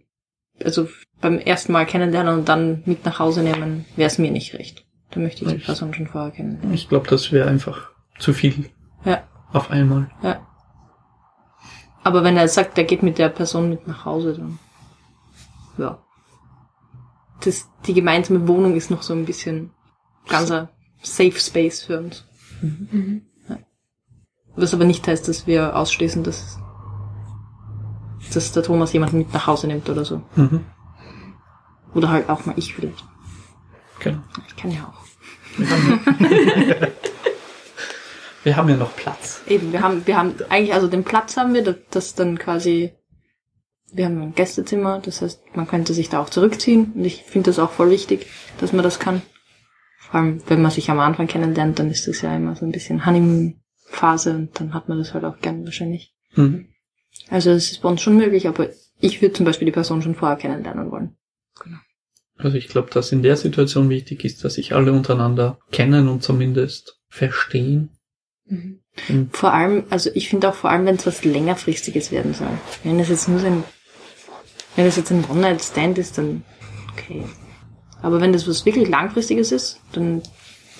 also 0.63 0.87
beim 1.21 1.39
ersten 1.39 1.71
Mal 1.71 1.87
kennenlernen 1.87 2.35
und 2.35 2.49
dann 2.49 2.83
mit 2.85 3.03
nach 3.03 3.17
Hause 3.17 3.41
nehmen, 3.41 3.85
wäre 3.95 4.05
es 4.05 4.19
mir 4.19 4.29
nicht 4.29 4.53
recht. 4.53 4.85
Da 5.09 5.19
möchte 5.19 5.43
ich 5.43 5.51
die 5.51 5.57
Person 5.57 5.95
schon 5.95 6.05
vorher 6.05 6.29
kennenlernen. 6.29 6.75
Ich 6.75 6.87
glaube, 6.87 7.07
das 7.09 7.31
wäre 7.31 7.49
einfach 7.49 7.89
zu 8.19 8.31
viel 8.31 8.69
Ja, 9.05 9.23
auf 9.51 9.71
einmal. 9.71 10.11
ja. 10.21 10.45
Aber 12.03 12.23
wenn 12.23 12.37
er 12.37 12.47
sagt, 12.47 12.77
er 12.77 12.83
geht 12.83 13.01
mit 13.01 13.17
der 13.17 13.29
Person 13.29 13.71
mit 13.71 13.87
nach 13.87 14.05
Hause, 14.05 14.35
dann 14.37 14.59
ja. 15.79 16.02
Das, 17.41 17.69
die 17.85 17.93
gemeinsame 17.93 18.47
Wohnung 18.47 18.75
ist 18.75 18.91
noch 18.91 19.03
so 19.03 19.13
ein 19.13 19.25
bisschen 19.25 19.71
ganzer 20.27 20.69
Safe 21.01 21.39
Space 21.39 21.83
für 21.83 21.99
uns. 21.99 22.25
Ja. 23.49 23.59
Was 24.55 24.73
aber 24.73 24.85
nicht 24.85 25.05
heißt, 25.05 25.27
dass 25.27 25.47
wir 25.47 25.75
ausschließen, 25.75 26.23
dass, 26.23 26.59
dass 28.33 28.51
der 28.53 28.63
Thomas 28.63 28.93
jemanden 28.93 29.17
mit 29.17 29.33
nach 29.33 29.47
Hause 29.47 29.67
nimmt 29.67 29.89
oder 29.89 30.05
so. 30.05 30.21
Mhm. 30.35 30.65
Oder 31.93 32.09
halt 32.09 32.29
auch 32.29 32.45
mal 32.45 32.55
ich 32.57 32.73
vielleicht. 32.73 33.03
Genau. 33.99 34.19
Ich 34.47 34.55
kann 34.55 34.71
ja 34.71 34.87
auch. 34.87 35.03
Wir 38.43 38.55
haben 38.55 38.69
ja 38.69 38.75
noch 38.77 38.95
Platz. 38.95 39.41
Eben, 39.47 39.71
wir 39.71 39.81
haben, 39.81 40.05
wir 40.07 40.17
haben 40.17 40.35
eigentlich, 40.49 40.73
also 40.73 40.87
den 40.87 41.03
Platz 41.03 41.37
haben 41.37 41.53
wir, 41.53 41.63
das, 41.63 41.75
das 41.91 42.15
dann 42.15 42.37
quasi, 42.37 42.93
wir 43.93 44.05
haben 44.05 44.21
ein 44.21 44.35
Gästezimmer, 44.35 44.99
das 44.99 45.21
heißt, 45.21 45.55
man 45.55 45.67
könnte 45.67 45.93
sich 45.93 46.09
da 46.09 46.21
auch 46.21 46.29
zurückziehen 46.29 46.93
und 46.95 47.05
ich 47.05 47.23
finde 47.23 47.49
das 47.49 47.59
auch 47.59 47.71
voll 47.71 47.91
wichtig, 47.91 48.27
dass 48.59 48.73
man 48.73 48.83
das 48.83 48.99
kann. 48.99 49.21
Vor 49.99 50.15
allem, 50.15 50.41
wenn 50.47 50.61
man 50.61 50.71
sich 50.71 50.89
am 50.89 50.99
Anfang 50.99 51.27
kennenlernt, 51.27 51.79
dann 51.79 51.89
ist 51.89 52.07
das 52.07 52.21
ja 52.21 52.35
immer 52.35 52.55
so 52.55 52.65
ein 52.65 52.71
bisschen 52.71 53.05
Honeymoon-Phase 53.05 54.31
und 54.35 54.59
dann 54.59 54.73
hat 54.73 54.89
man 54.89 54.97
das 54.97 55.13
halt 55.13 55.25
auch 55.25 55.39
gern 55.39 55.63
wahrscheinlich. 55.65 56.13
Mhm. 56.35 56.67
Also 57.29 57.51
es 57.51 57.71
ist 57.71 57.81
bei 57.81 57.89
uns 57.89 58.01
schon 58.01 58.17
möglich, 58.17 58.47
aber 58.47 58.69
ich 58.99 59.21
würde 59.21 59.33
zum 59.33 59.45
Beispiel 59.45 59.65
die 59.65 59.71
Person 59.71 60.01
schon 60.01 60.15
vorher 60.15 60.37
kennenlernen 60.37 60.91
wollen. 60.91 61.15
Also 62.37 62.57
ich 62.57 62.67
glaube, 62.67 62.89
dass 62.91 63.11
in 63.11 63.23
der 63.23 63.37
Situation 63.37 63.89
wichtig 63.89 64.25
ist, 64.25 64.43
dass 64.43 64.55
sich 64.55 64.73
alle 64.73 64.91
untereinander 64.91 65.59
kennen 65.71 66.07
und 66.07 66.23
zumindest 66.23 66.99
verstehen. 67.07 67.89
Und 68.49 69.35
Vor 69.35 69.53
allem, 69.53 69.85
also 69.89 70.09
ich 70.13 70.29
finde 70.29 70.49
auch 70.49 70.55
vor 70.55 70.69
allem, 70.69 70.85
wenn 70.85 70.95
es 70.95 71.05
was 71.05 71.23
längerfristiges 71.23 72.11
werden 72.11 72.33
soll. 72.33 72.57
Wenn 72.83 72.99
es 72.99 73.09
jetzt 73.09 73.27
nur 73.27 73.39
so 73.39 73.47
ein, 73.47 73.63
wenn 74.75 74.85
es 74.85 74.95
jetzt 74.95 75.11
ein 75.11 75.23
One-Night-Stand 75.29 75.97
ist, 75.97 76.17
dann 76.17 76.43
okay. 76.91 77.23
Aber 78.01 78.19
wenn 78.21 78.33
das 78.33 78.47
was 78.47 78.65
wirklich 78.65 78.89
langfristiges 78.89 79.51
ist, 79.51 79.79
dann 79.93 80.21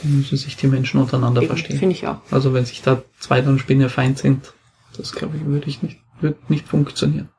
müssen 0.04 0.38
sich 0.38 0.58
die 0.58 0.68
Menschen 0.68 1.00
untereinander 1.00 1.42
eben, 1.42 1.50
verstehen. 1.50 1.80
finde 1.80 1.96
ich 1.96 2.06
auch. 2.08 2.18
Also 2.32 2.54
wenn 2.54 2.66
sich 2.66 2.82
da 2.82 3.02
zwei 3.20 3.42
dann 3.42 3.60
Spinnefeind 3.60 4.18
sind, 4.18 4.54
das 4.98 5.14
glaube 5.14 5.38
ich, 5.38 5.46
würde 5.46 5.68
ich 5.70 5.82
nicht, 5.82 6.00
wird 6.22 6.50
nicht 6.50 6.68
funktionieren. 6.68 7.30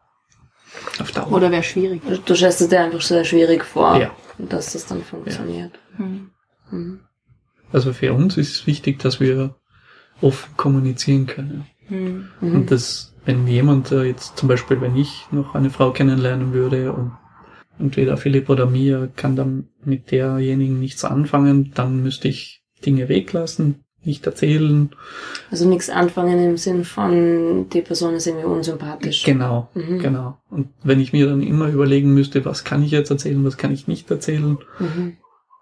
Auf 0.99 1.13
Dauer. 1.13 1.31
Oder 1.33 1.51
wäre 1.51 1.63
schwierig. 1.63 2.03
Du, 2.25 2.35
stellst 2.35 2.61
es 2.61 2.69
dir 2.69 2.81
einfach 2.81 3.01
sehr 3.01 3.25
schwierig 3.25 3.65
vor, 3.65 3.97
Ja. 4.01 4.11
dass 4.39 4.73
das 4.73 4.87
dann 4.87 5.03
funktioniert. 5.05 5.79
Hm. 5.97 6.31
Mhm. 6.71 7.01
Also 7.73 7.93
für 7.93 8.13
uns 8.13 8.37
ist 8.37 8.55
es 8.55 8.67
wichtig, 8.67 8.99
dass 9.01 9.21
wir 9.21 9.55
offen 10.21 10.57
kommunizieren 10.57 11.27
können. 11.27 11.67
Hm. 11.89 12.29
Mhm. 12.41 12.55
Und 12.55 12.71
das, 12.71 13.14
wenn 13.25 13.47
jemand 13.47 13.91
äh, 13.93 14.05
jetzt 14.05 14.37
zum 14.37 14.49
Beispiel, 14.49 14.81
wenn 14.81 14.97
ich 14.97 15.27
noch 15.31 15.55
eine 15.55 15.71
Frau 15.71 15.91
kennenlernen 15.93 16.53
würde 16.53 16.93
und 16.93 17.13
entweder 17.79 18.17
Philipp 18.17 18.49
oder 18.51 18.67
mir 18.67 19.11
kann 19.17 19.35
dann 19.37 19.69
mit 19.85 20.11
derjenigen 20.11 20.79
nichts 20.81 21.05
anfangen, 21.05 21.73
dann 21.75 22.03
müsste 22.03 22.29
ich 22.29 22.63
Dinge 22.85 23.09
weglassen, 23.09 23.85
nicht 24.05 24.27
erzählen. 24.27 24.91
Also 25.51 25.67
nichts 25.69 25.89
anfangen 25.91 26.39
im 26.39 26.57
Sinn 26.59 26.85
von, 26.85 27.69
die 27.71 27.81
Person 27.81 28.15
ist 28.15 28.27
irgendwie 28.27 28.45
unsympathisch. 28.47 29.25
Genau, 29.25 29.71
Mhm. 29.75 29.99
genau. 29.99 30.39
Und 30.51 30.69
wenn 30.83 31.01
ich 31.01 31.13
mir 31.13 31.27
dann 31.27 31.43
immer 31.43 31.69
überlegen 31.69 32.13
müsste, 32.13 32.45
was 32.45 32.65
kann 32.65 32.83
ich 32.83 32.91
jetzt 32.91 33.11
erzählen, 33.11 33.43
was 33.45 33.57
kann 33.57 33.73
ich 33.73 33.89
nicht 33.89 34.11
erzählen, 34.11 34.59
Mhm. 34.79 35.17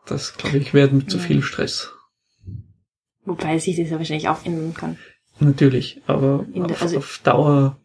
das 0.07 0.37
glaube 0.37 0.59
ich 0.59 0.75
wäre 0.75 0.91
mit 0.93 1.11
zu 1.11 1.19
viel 1.19 1.43
Stress. 1.43 1.93
Wobei 3.25 3.59
sich 3.59 3.77
das 3.77 3.89
ja 3.91 3.99
wahrscheinlich 3.99 4.29
auch 4.29 4.45
ändern 4.45 4.75
kann. 4.75 4.99
Natürlich, 5.45 6.01
aber 6.07 6.45
der- 6.55 6.65
auf, 6.67 6.83
also- 6.83 6.99
auf 6.99 7.21
Dauer 7.25 7.77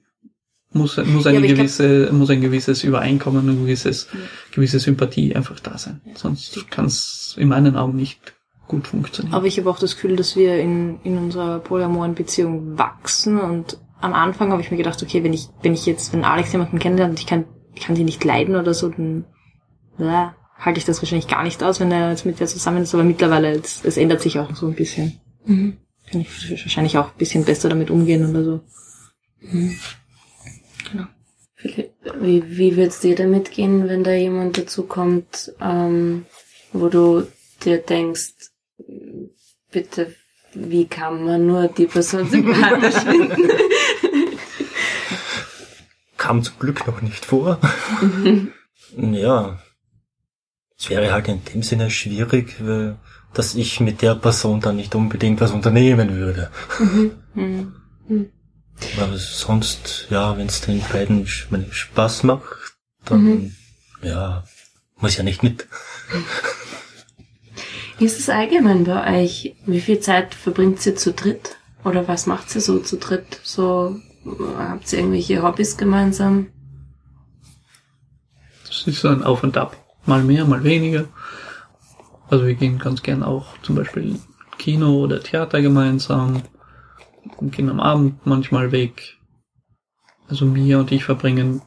muss, 0.73 0.97
muss, 0.97 1.23
Ja, 1.25 1.29
eine 1.29 1.37
aber 1.39 1.45
ich 1.45 1.53
glaub- 1.53 1.57
gewisse, 1.57 2.09
muss 2.11 2.29
ein 2.29 2.41
gewisses 2.41 2.83
Übereinkommen, 2.83 3.47
eine 3.49 3.57
gewisses, 3.57 4.07
Ja. 4.13 4.19
gewisse 4.53 4.79
Sympathie 4.79 5.35
einfach 5.35 5.59
da 5.59 5.77
sein. 5.77 6.01
Sonst 6.15 6.69
kann 6.69 6.85
es 6.85 7.35
in 7.39 7.47
meinen 7.47 7.75
Augen 7.77 7.95
nicht 7.95 8.19
gut 8.67 8.87
funktionieren. 8.87 9.33
Aber 9.33 9.45
ich 9.47 9.57
habe 9.57 9.69
auch 9.69 9.79
das 9.79 9.95
Gefühl, 9.95 10.17
dass 10.17 10.35
wir 10.35 10.59
in, 10.59 10.99
in 11.03 11.17
unserer 11.17 11.59
polyamoren 11.59 12.15
Beziehung 12.15 12.77
wachsen 12.77 13.39
und 13.39 13.79
am 14.01 14.13
Anfang 14.13 14.51
habe 14.51 14.61
ich 14.61 14.69
mir 14.69 14.77
gedacht, 14.77 15.01
okay, 15.01 15.23
wenn 15.23 15.33
ich, 15.33 15.47
wenn 15.63 15.73
ich 15.73 15.85
jetzt, 15.85 16.13
wenn 16.13 16.23
Alex 16.25 16.51
jemanden 16.51 16.77
kennenlernt 16.79 17.11
und 17.11 17.19
ich 17.19 17.25
kann, 17.25 17.45
ich 17.73 17.81
kann 17.81 17.95
die 17.95 18.03
nicht 18.03 18.23
leiden 18.23 18.55
oder 18.55 18.73
so, 18.73 18.89
dann 18.89 19.25
ja, 19.97 20.35
halte 20.59 20.79
ich 20.79 20.85
das 20.85 21.01
wahrscheinlich 21.01 21.27
gar 21.27 21.43
nicht 21.43 21.63
aus, 21.63 21.79
wenn 21.79 21.91
er 21.91 22.11
jetzt 22.11 22.25
mit 22.25 22.39
der 22.39 22.47
zusammen 22.47 22.83
ist, 22.83 22.93
aber 22.93 23.03
mittlerweile, 23.03 23.51
es, 23.51 23.81
es 23.83 23.97
ändert 23.97 24.21
sich 24.21 24.37
auch 24.37 24.53
so 24.55 24.67
ein 24.67 24.75
bisschen. 24.75 25.13
Mhm. 25.45 25.77
Kann 26.09 26.21
ich 26.21 26.49
wahrscheinlich 26.49 26.97
auch 26.97 27.11
ein 27.11 27.17
bisschen 27.17 27.43
besser 27.45 27.69
damit 27.69 27.89
umgehen 27.89 28.29
oder 28.29 28.43
so. 28.43 28.61
Philipp, 31.55 31.91
wie, 32.21 32.57
wie 32.57 32.75
wird's 32.75 32.99
dir 33.01 33.15
damit 33.15 33.51
gehen, 33.51 33.87
wenn 33.89 34.03
da 34.03 34.13
jemand 34.13 34.57
dazu 34.57 34.83
kommt, 34.83 35.53
ähm, 35.59 36.25
wo 36.71 36.87
du 36.89 37.27
dir 37.63 37.79
denkst, 37.79 38.33
bitte, 39.71 40.13
wie 40.53 40.85
kann 40.87 41.23
man 41.25 41.45
nur 41.47 41.67
die 41.67 41.87
Person 41.87 42.29
sympathisch 42.29 42.95
finden? 43.03 43.49
Kam 46.17 46.43
zum 46.43 46.57
Glück 46.59 46.85
noch 46.87 47.01
nicht 47.01 47.25
vor. 47.25 47.59
ja. 48.95 49.59
Es 50.79 50.89
wäre 50.91 51.11
halt 51.11 51.27
in 51.27 51.43
dem 51.45 51.63
Sinne 51.63 51.89
schwierig, 51.89 52.55
weil- 52.59 52.97
dass 53.37 53.53
ich 53.53 53.79
mit 53.79 54.01
der 54.01 54.15
Person 54.15 54.61
dann 54.61 54.77
nicht 54.77 54.95
unbedingt 54.95 55.39
was 55.41 55.51
unternehmen 55.51 56.15
würde. 56.15 56.49
Mhm. 56.79 58.31
Aber 58.99 59.17
sonst, 59.17 60.07
ja, 60.09 60.35
wenn 60.37 60.47
es 60.47 60.61
den 60.61 60.81
beiden 60.91 61.27
Spaß 61.27 62.23
macht, 62.23 62.43
dann, 63.05 63.55
ja, 64.01 64.43
muss 64.99 65.17
ja 65.17 65.23
nicht 65.23 65.43
mit. 65.43 65.67
Wie 67.99 68.05
ist 68.05 68.19
es 68.19 68.29
allgemein 68.29 68.85
bei 68.85 69.21
euch? 69.23 69.55
Wie 69.65 69.81
viel 69.81 69.99
Zeit 69.99 70.33
verbringt 70.33 70.83
ihr 70.85 70.95
zu 70.95 71.13
dritt? 71.13 71.57
Oder 71.83 72.07
was 72.07 72.25
macht 72.25 72.53
ihr 72.55 72.61
so 72.61 72.79
zu 72.79 72.97
dritt? 72.97 73.39
So, 73.43 73.99
habt 74.57 74.91
ihr 74.93 74.99
irgendwelche 74.99 75.43
Hobbys 75.43 75.77
gemeinsam? 75.77 76.47
Das 78.67 78.87
ist 78.87 79.01
so 79.01 79.09
ein 79.09 79.23
Auf 79.23 79.43
und 79.43 79.57
Ab. 79.57 79.77
Mal 80.05 80.23
mehr, 80.23 80.45
mal 80.45 80.63
weniger. 80.63 81.05
Also 82.29 82.45
wir 82.45 82.55
gehen 82.55 82.77
ganz 82.77 83.03
gern 83.03 83.23
auch 83.23 83.57
zum 83.61 83.75
Beispiel 83.75 84.19
Kino 84.57 85.03
oder 85.03 85.21
Theater 85.21 85.61
gemeinsam. 85.61 86.43
Und 87.37 87.51
gehen 87.51 87.69
am 87.69 87.79
Abend 87.79 88.25
manchmal 88.25 88.71
weg. 88.71 89.17
Also 90.29 90.45
Mia 90.45 90.79
und 90.79 90.91
ich 90.91 91.03
verbringen 91.03 91.61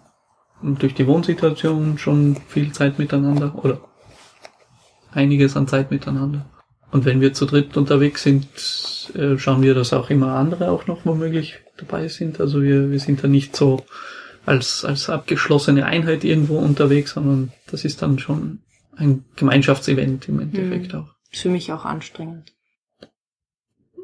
durch 0.62 0.94
die 0.94 1.06
Wohnsituation 1.06 1.98
schon 1.98 2.36
viel 2.48 2.72
Zeit 2.72 2.98
miteinander 2.98 3.54
oder 3.62 3.80
einiges 5.12 5.56
an 5.56 5.68
Zeit 5.68 5.90
miteinander. 5.90 6.46
Und 6.90 7.04
wenn 7.04 7.20
wir 7.20 7.32
zu 7.32 7.46
dritt 7.46 7.76
unterwegs 7.76 8.22
sind, 8.22 8.46
äh, 9.14 9.38
schauen 9.38 9.62
wir, 9.62 9.75
dass 9.75 9.92
auch 9.92 10.10
immer 10.10 10.34
andere 10.34 10.70
auch 10.70 10.86
noch 10.86 11.06
womöglich 11.06 11.60
dabei 11.78 12.08
sind. 12.08 12.40
Also 12.40 12.62
wir, 12.62 12.90
wir 12.90 13.00
sind 13.00 13.23
da 13.23 13.28
nicht 13.28 13.54
so 13.54 13.84
als, 14.44 14.84
als 14.84 15.08
abgeschlossene 15.08 15.86
Einheit 15.86 16.25
irgendwo 16.25 16.58
unterwegs, 16.58 17.12
sondern 17.12 17.52
das 17.70 17.84
ist 17.84 18.02
dann 18.02 18.18
schon 18.18 18.60
ein 18.96 19.24
Gemeinschaftsevent 19.36 20.28
im 20.28 20.40
Endeffekt 20.40 20.94
auch. 20.94 21.08
Ist 21.30 21.42
für 21.42 21.48
mich 21.48 21.72
auch 21.72 21.84
anstrengend. 21.84 22.52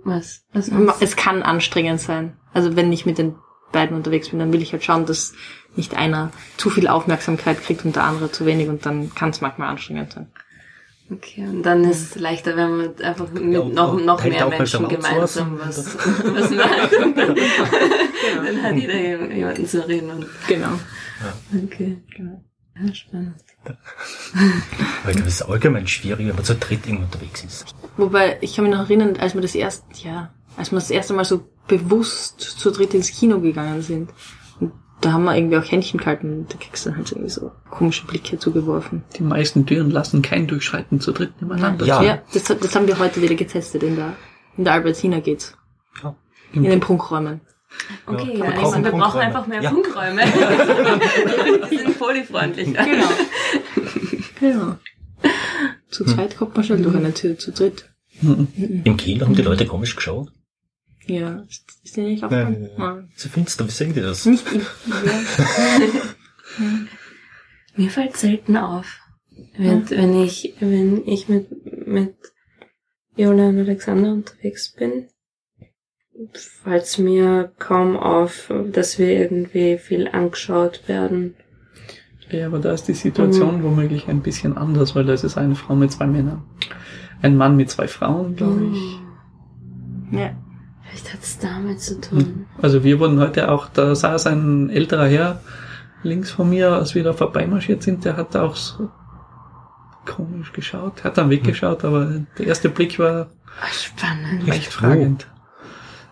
Was? 0.04 0.44
Was? 0.52 0.70
Es 1.00 1.16
kann 1.16 1.42
anstrengend 1.42 2.00
sein. 2.00 2.36
Also 2.52 2.76
wenn 2.76 2.92
ich 2.92 3.06
mit 3.06 3.18
den 3.18 3.34
beiden 3.72 3.96
unterwegs 3.96 4.28
bin, 4.30 4.38
dann 4.38 4.52
will 4.52 4.62
ich 4.62 4.72
halt 4.72 4.84
schauen, 4.84 5.06
dass 5.06 5.34
nicht 5.74 5.96
einer 5.96 6.30
zu 6.56 6.70
viel 6.70 6.88
Aufmerksamkeit 6.88 7.62
kriegt 7.62 7.84
und 7.84 7.96
der 7.96 8.04
andere 8.04 8.30
zu 8.30 8.46
wenig 8.46 8.68
und 8.68 8.86
dann 8.86 9.14
kann 9.14 9.30
es 9.30 9.40
manchmal 9.40 9.68
anstrengend 9.68 10.12
sein. 10.12 10.30
Okay, 11.10 11.46
und 11.46 11.62
dann 11.62 11.84
ist 11.84 12.00
es 12.02 12.14
leichter, 12.16 12.56
wenn 12.56 12.76
man 12.76 12.96
einfach 13.00 13.30
mit 13.30 13.52
Ja, 13.52 13.64
noch, 13.64 14.00
noch 14.00 14.24
mehr 14.24 14.48
Menschen 14.48 14.82
so 14.82 14.88
gemeinsam 14.88 15.58
was, 15.58 15.94
was 15.96 16.50
macht. 16.50 16.92
Und 16.96 17.16
dann, 17.16 17.36
dann 17.36 18.62
hat 18.62 18.74
jeder 18.74 19.32
jemanden 19.32 19.66
zu 19.66 19.86
reden. 19.86 20.10
Und, 20.10 20.26
Genau. 20.48 20.70
okay. 21.64 21.98
genau. 22.16 22.42
Ja, 22.74 22.92
spannend. 22.92 23.36
Weil 25.04 25.14
das 25.14 25.26
ist 25.26 25.42
allgemein 25.42 25.86
schwierig, 25.86 26.26
wenn 26.26 26.34
man 26.34 26.44
zu 26.44 26.54
dritt 26.54 26.86
irgendwo 26.86 27.04
unterwegs 27.04 27.44
ist. 27.44 27.74
Wobei, 27.96 28.38
ich 28.40 28.54
kann 28.54 28.64
mich 28.64 28.74
noch 28.74 28.84
erinnern, 28.84 29.16
als 29.16 29.34
wir 29.34 29.40
das 29.40 29.54
erste, 29.54 29.84
ja, 30.02 30.30
als 30.56 30.70
wir 30.72 30.76
das 30.76 30.90
erste 30.90 31.14
Mal 31.14 31.24
so 31.24 31.44
bewusst 31.66 32.40
zu 32.40 32.70
dritt 32.70 32.94
ins 32.94 33.10
Kino 33.10 33.40
gegangen 33.40 33.82
sind. 33.82 34.10
Und 34.60 34.72
da 35.00 35.12
haben 35.12 35.24
wir 35.24 35.36
irgendwie 35.36 35.56
auch 35.56 35.70
Händchen 35.70 35.98
gehalten 35.98 36.32
und 36.32 36.52
da 36.52 36.58
kriegst 36.58 36.84
du 36.84 36.90
dann 36.90 36.98
halt 36.98 37.10
irgendwie 37.12 37.30
so 37.30 37.52
komische 37.70 38.06
Blicke 38.06 38.38
zugeworfen. 38.38 39.04
Die 39.16 39.22
meisten 39.22 39.66
Türen 39.66 39.90
lassen 39.90 40.22
kein 40.22 40.46
Durchschreiten 40.46 41.00
zu 41.00 41.12
dritt 41.12 41.40
nebeneinander. 41.40 41.86
Ja. 41.86 42.02
Ja, 42.02 42.22
das, 42.32 42.44
das 42.44 42.74
haben 42.74 42.86
wir 42.86 42.98
heute 42.98 43.22
wieder 43.22 43.34
getestet 43.34 43.82
in 43.82 43.96
der, 43.96 44.14
in 44.56 44.64
der 44.64 44.74
Albertina 44.74 45.20
geht's. 45.20 45.56
Ja. 46.02 46.14
In 46.52 46.62
den 46.62 46.80
Prunkräumen. 46.80 47.40
Okay, 48.06 48.38
Ja, 48.38 48.44
ja, 48.46 48.56
wir 48.56 48.86
ich 48.86 48.90
brauchen 48.92 49.20
einfach 49.20 49.46
mehr 49.46 49.62
Ja. 49.62 49.70
Funkräume. 49.70 50.22
Die 51.70 51.76
sind 51.78 51.98
polyfreundlicher. 51.98 52.84
Genau. 52.84 53.08
genau. 54.40 54.76
Zu 55.90 56.04
zweit 56.04 56.36
kommt 56.36 56.54
man 56.56 56.64
schon 56.64 56.82
durch 56.82 56.96
eine 56.96 57.12
Tür, 57.14 57.38
zu 57.38 57.52
dritt. 57.52 57.90
Mhm. 58.20 58.82
Im 58.84 58.96
Kino 58.96 59.26
haben 59.26 59.34
die 59.34 59.42
Leute 59.42 59.66
komisch 59.66 59.94
geschaut. 59.96 60.30
Ja, 61.06 61.44
ist, 61.48 61.64
ist 61.84 61.96
dir 61.96 62.04
nicht 62.04 62.22
Nein, 62.22 62.46
aufgefallen? 62.46 62.70
nein, 62.78 62.96
nein. 62.96 63.12
So 63.16 63.28
finster, 63.28 63.66
wie 63.66 63.70
sehen 63.70 63.94
die 63.94 64.00
das? 64.00 64.24
Nicht 64.26 64.46
ich. 64.52 64.62
Ja. 64.62 65.20
Mir 67.76 67.90
fällt 67.90 68.16
selten 68.16 68.56
auf, 68.56 69.00
wenn, 69.56 69.88
wenn 69.90 70.22
ich, 70.22 70.54
wenn 70.60 71.06
ich 71.06 71.28
mit, 71.28 71.86
mit 71.86 72.14
Viola 73.14 73.48
und 73.50 73.58
Alexander 73.58 74.12
unterwegs 74.12 74.72
bin, 74.72 75.08
fällt 76.32 76.98
mir 76.98 77.52
kaum 77.58 77.96
auf, 77.96 78.52
dass 78.72 78.98
wir 78.98 79.08
irgendwie 79.08 79.78
viel 79.78 80.08
angeschaut 80.08 80.82
werden. 80.86 81.34
Ja, 82.30 82.46
aber 82.46 82.58
da 82.58 82.72
ist 82.72 82.88
die 82.88 82.94
Situation 82.94 83.62
womöglich 83.62 84.08
ein 84.08 84.20
bisschen 84.20 84.56
anders, 84.56 84.96
weil 84.96 85.04
da 85.04 85.12
ist 85.12 85.24
es 85.24 85.36
eine 85.36 85.54
Frau 85.54 85.76
mit 85.76 85.92
zwei 85.92 86.06
Männern. 86.06 86.42
Ein 87.22 87.36
Mann 87.36 87.56
mit 87.56 87.70
zwei 87.70 87.88
Frauen, 87.88 88.36
glaube 88.36 88.64
ich. 88.72 90.18
ja. 90.18 90.30
Vielleicht 90.88 91.12
hat 91.12 91.22
es 91.22 91.38
damit 91.38 91.80
zu 91.80 92.00
tun. 92.00 92.46
Also 92.62 92.84
wir 92.84 93.00
wurden 93.00 93.18
heute 93.18 93.50
auch, 93.50 93.68
da 93.68 93.94
saß 93.94 94.28
ein 94.28 94.70
älterer 94.70 95.06
Herr 95.06 95.40
links 96.02 96.30
von 96.30 96.48
mir, 96.48 96.72
als 96.72 96.94
wir 96.94 97.02
da 97.02 97.12
vorbeimarschiert 97.12 97.82
sind, 97.82 98.04
der 98.04 98.16
hat 98.16 98.36
auch 98.36 98.56
so 98.56 98.90
komisch 100.06 100.52
geschaut, 100.52 101.04
hat 101.04 101.18
dann 101.18 101.30
weggeschaut, 101.30 101.84
aber 101.84 102.20
der 102.38 102.46
erste 102.46 102.68
Blick 102.68 102.98
war 102.98 103.26
spannend. 103.72 104.46
leicht 104.46 104.72
fragend. 104.72 105.26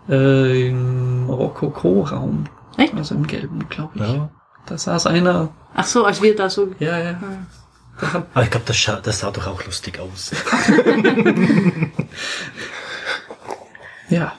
Äh, 0.08 0.68
Im 0.68 1.28
Rokoko-Raum, 1.30 2.44
Echt? 2.76 2.94
also 2.94 3.14
im 3.14 3.26
Gelben, 3.26 3.66
glaube 3.68 3.92
ich. 3.96 4.00
Ja. 4.02 4.30
Da 4.66 4.76
saß 4.78 5.06
einer, 5.06 5.48
Ach 5.74 5.84
so, 5.86 6.04
als 6.04 6.20
wir 6.22 6.34
da 6.36 6.48
so. 6.50 6.72
ja, 6.78 6.98
ja, 6.98 7.10
Ah. 7.12 7.46
der 8.00 8.12
hat, 8.12 8.26
Aber 8.34 8.42
ich 8.44 8.50
glaube, 8.50 8.66
das, 8.66 8.76
scha- 8.76 9.00
das 9.00 9.20
sah 9.20 9.30
doch 9.30 9.46
auch 9.46 9.64
lustig 9.64 9.98
aus. 10.00 10.30
ja, 14.08 14.32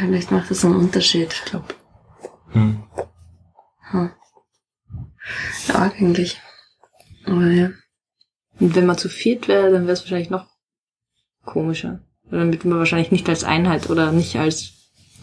Vielleicht 0.00 0.30
macht 0.30 0.50
das 0.50 0.64
einen 0.64 0.76
Unterschied. 0.76 1.32
ich 1.32 1.44
glaube, 1.44 1.66
Hm. 2.52 2.84
Hm. 3.90 4.10
Ja, 5.68 5.74
eigentlich. 5.98 6.40
Aber 7.26 7.46
ja. 7.48 7.70
Und 8.60 8.74
wenn 8.74 8.86
man 8.86 8.96
zu 8.98 9.08
viert 9.08 9.48
wäre, 9.48 9.70
dann 9.70 9.82
wäre 9.82 9.92
es 9.92 10.02
wahrscheinlich 10.02 10.30
noch 10.30 10.46
komischer. 11.44 12.00
Dann 12.30 12.52
wird 12.52 12.64
man 12.64 12.78
wahrscheinlich 12.78 13.10
nicht 13.10 13.28
als 13.28 13.44
Einheit 13.44 13.90
oder 13.90 14.10
nicht 14.12 14.36
als, 14.36 14.73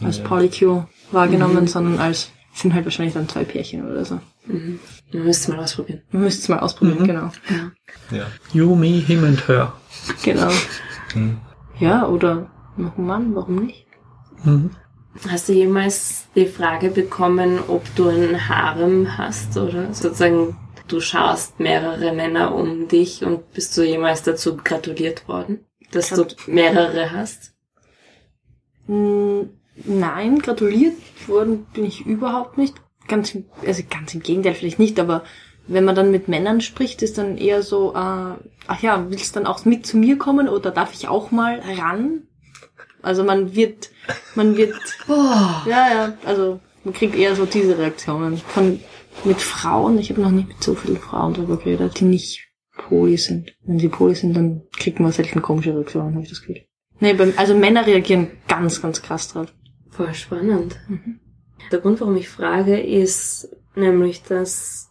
als 0.03 0.17
Ja. 0.19 0.23
Polycule 0.23 0.87
wahrgenommen, 1.11 1.63
Mhm. 1.63 1.67
sondern 1.67 1.99
als, 1.99 2.31
sind 2.53 2.73
halt 2.73 2.85
wahrscheinlich 2.85 3.13
dann 3.13 3.29
zwei 3.29 3.43
Pärchen 3.43 3.89
oder 3.89 4.03
so. 4.05 4.19
Mhm. 4.45 4.79
Wir 5.11 5.19
müssen 5.21 5.55
mal 5.55 5.63
ausprobieren. 5.63 6.01
Man 6.11 6.23
müsste 6.23 6.41
es 6.43 6.49
mal 6.49 6.59
ausprobieren, 6.59 7.01
Mhm. 7.03 7.05
genau. 7.07 7.31
Ja. 7.49 8.17
Ja. 8.17 8.25
you, 8.53 8.75
me, 8.75 8.87
him 8.99 9.23
and 9.23 9.47
her. 9.47 9.73
Genau. 10.23 10.49
Hm. 11.13 11.37
Ja, 11.79 12.07
oder 12.07 12.49
noch 12.77 12.97
ein 12.97 13.05
Mann, 13.05 13.35
warum 13.35 13.65
nicht? 13.65 13.85
Mhm. 14.43 14.71
Hast 15.27 15.49
du 15.49 15.53
jemals 15.53 16.25
die 16.35 16.45
Frage 16.45 16.89
bekommen, 16.89 17.59
ob 17.67 17.83
du 17.95 18.07
einen 18.07 18.47
Harem 18.49 19.17
hast 19.17 19.57
oder 19.57 19.93
sozusagen 19.93 20.55
du 20.87 20.99
schaust 21.01 21.59
mehrere 21.59 22.13
Männer 22.13 22.55
um 22.55 22.87
dich 22.87 23.23
und 23.25 23.51
bist 23.53 23.77
du 23.77 23.83
jemals 23.83 24.23
dazu 24.23 24.55
gratuliert 24.57 25.27
worden, 25.27 25.65
dass 25.91 26.09
du 26.09 26.25
mehrere 26.47 27.11
hast? 27.11 27.53
Mm, 28.87 29.41
Nein, 29.75 30.39
gratuliert 30.39 30.93
worden 31.27 31.65
bin 31.73 31.85
ich 31.85 32.05
überhaupt 32.05 32.57
nicht. 32.57 32.75
Ganz, 33.07 33.33
im- 33.35 33.45
also 33.65 33.81
ganz 33.89 34.13
im 34.13 34.21
Gegenteil 34.21 34.53
vielleicht 34.53 34.79
nicht, 34.79 34.99
aber 34.99 35.23
wenn 35.67 35.85
man 35.85 35.95
dann 35.95 36.11
mit 36.11 36.27
Männern 36.27 36.61
spricht, 36.61 37.01
ist 37.01 37.17
dann 37.17 37.37
eher 37.37 37.61
so, 37.63 37.91
äh, 37.93 37.95
ach 38.67 38.81
ja, 38.81 39.05
willst 39.09 39.35
du 39.35 39.39
dann 39.39 39.47
auch 39.47 39.65
mit 39.65 39.85
zu 39.85 39.97
mir 39.97 40.17
kommen 40.17 40.47
oder 40.49 40.71
darf 40.71 40.93
ich 40.93 41.07
auch 41.07 41.31
mal 41.31 41.59
ran? 41.77 42.23
Also 43.01 43.23
man 43.23 43.55
wird, 43.55 43.89
man 44.35 44.57
wird, 44.57 44.75
ja, 45.07 45.65
ja, 45.93 46.13
also 46.25 46.59
man 46.83 46.93
kriegt 46.93 47.15
eher 47.15 47.35
so 47.35 47.45
diese 47.45 47.77
Reaktionen 47.77 48.37
von 48.37 48.79
mit 49.23 49.41
Frauen. 49.41 49.97
Ich 49.99 50.09
habe 50.11 50.21
noch 50.21 50.31
nicht 50.31 50.49
mit 50.49 50.63
so 50.63 50.75
vielen 50.75 50.97
Frauen 50.97 51.33
darüber 51.33 51.57
geredet, 51.57 51.99
die 51.99 52.05
nicht 52.05 52.47
Poli 52.77 53.17
sind. 53.17 53.55
Wenn 53.65 53.79
sie 53.79 53.89
Poli 53.89 54.15
sind, 54.15 54.35
dann 54.35 54.63
kriegt 54.77 54.99
man 54.99 55.11
selten 55.11 55.41
komische 55.41 55.73
Reaktionen, 55.75 56.13
habe 56.13 56.23
ich 56.23 56.29
das 56.29 56.41
Gefühl. 56.41 56.61
Nee, 56.99 57.13
beim, 57.13 57.33
also 57.37 57.55
Männer 57.55 57.85
reagieren 57.87 58.27
ganz, 58.47 58.81
ganz 58.81 59.01
krass 59.01 59.27
drauf. 59.29 59.47
Voll 59.91 60.13
spannend. 60.13 60.79
Der 61.71 61.79
Grund, 61.79 62.01
warum 62.01 62.15
ich 62.15 62.29
frage, 62.29 62.79
ist 62.79 63.55
nämlich, 63.75 64.23
dass 64.23 64.89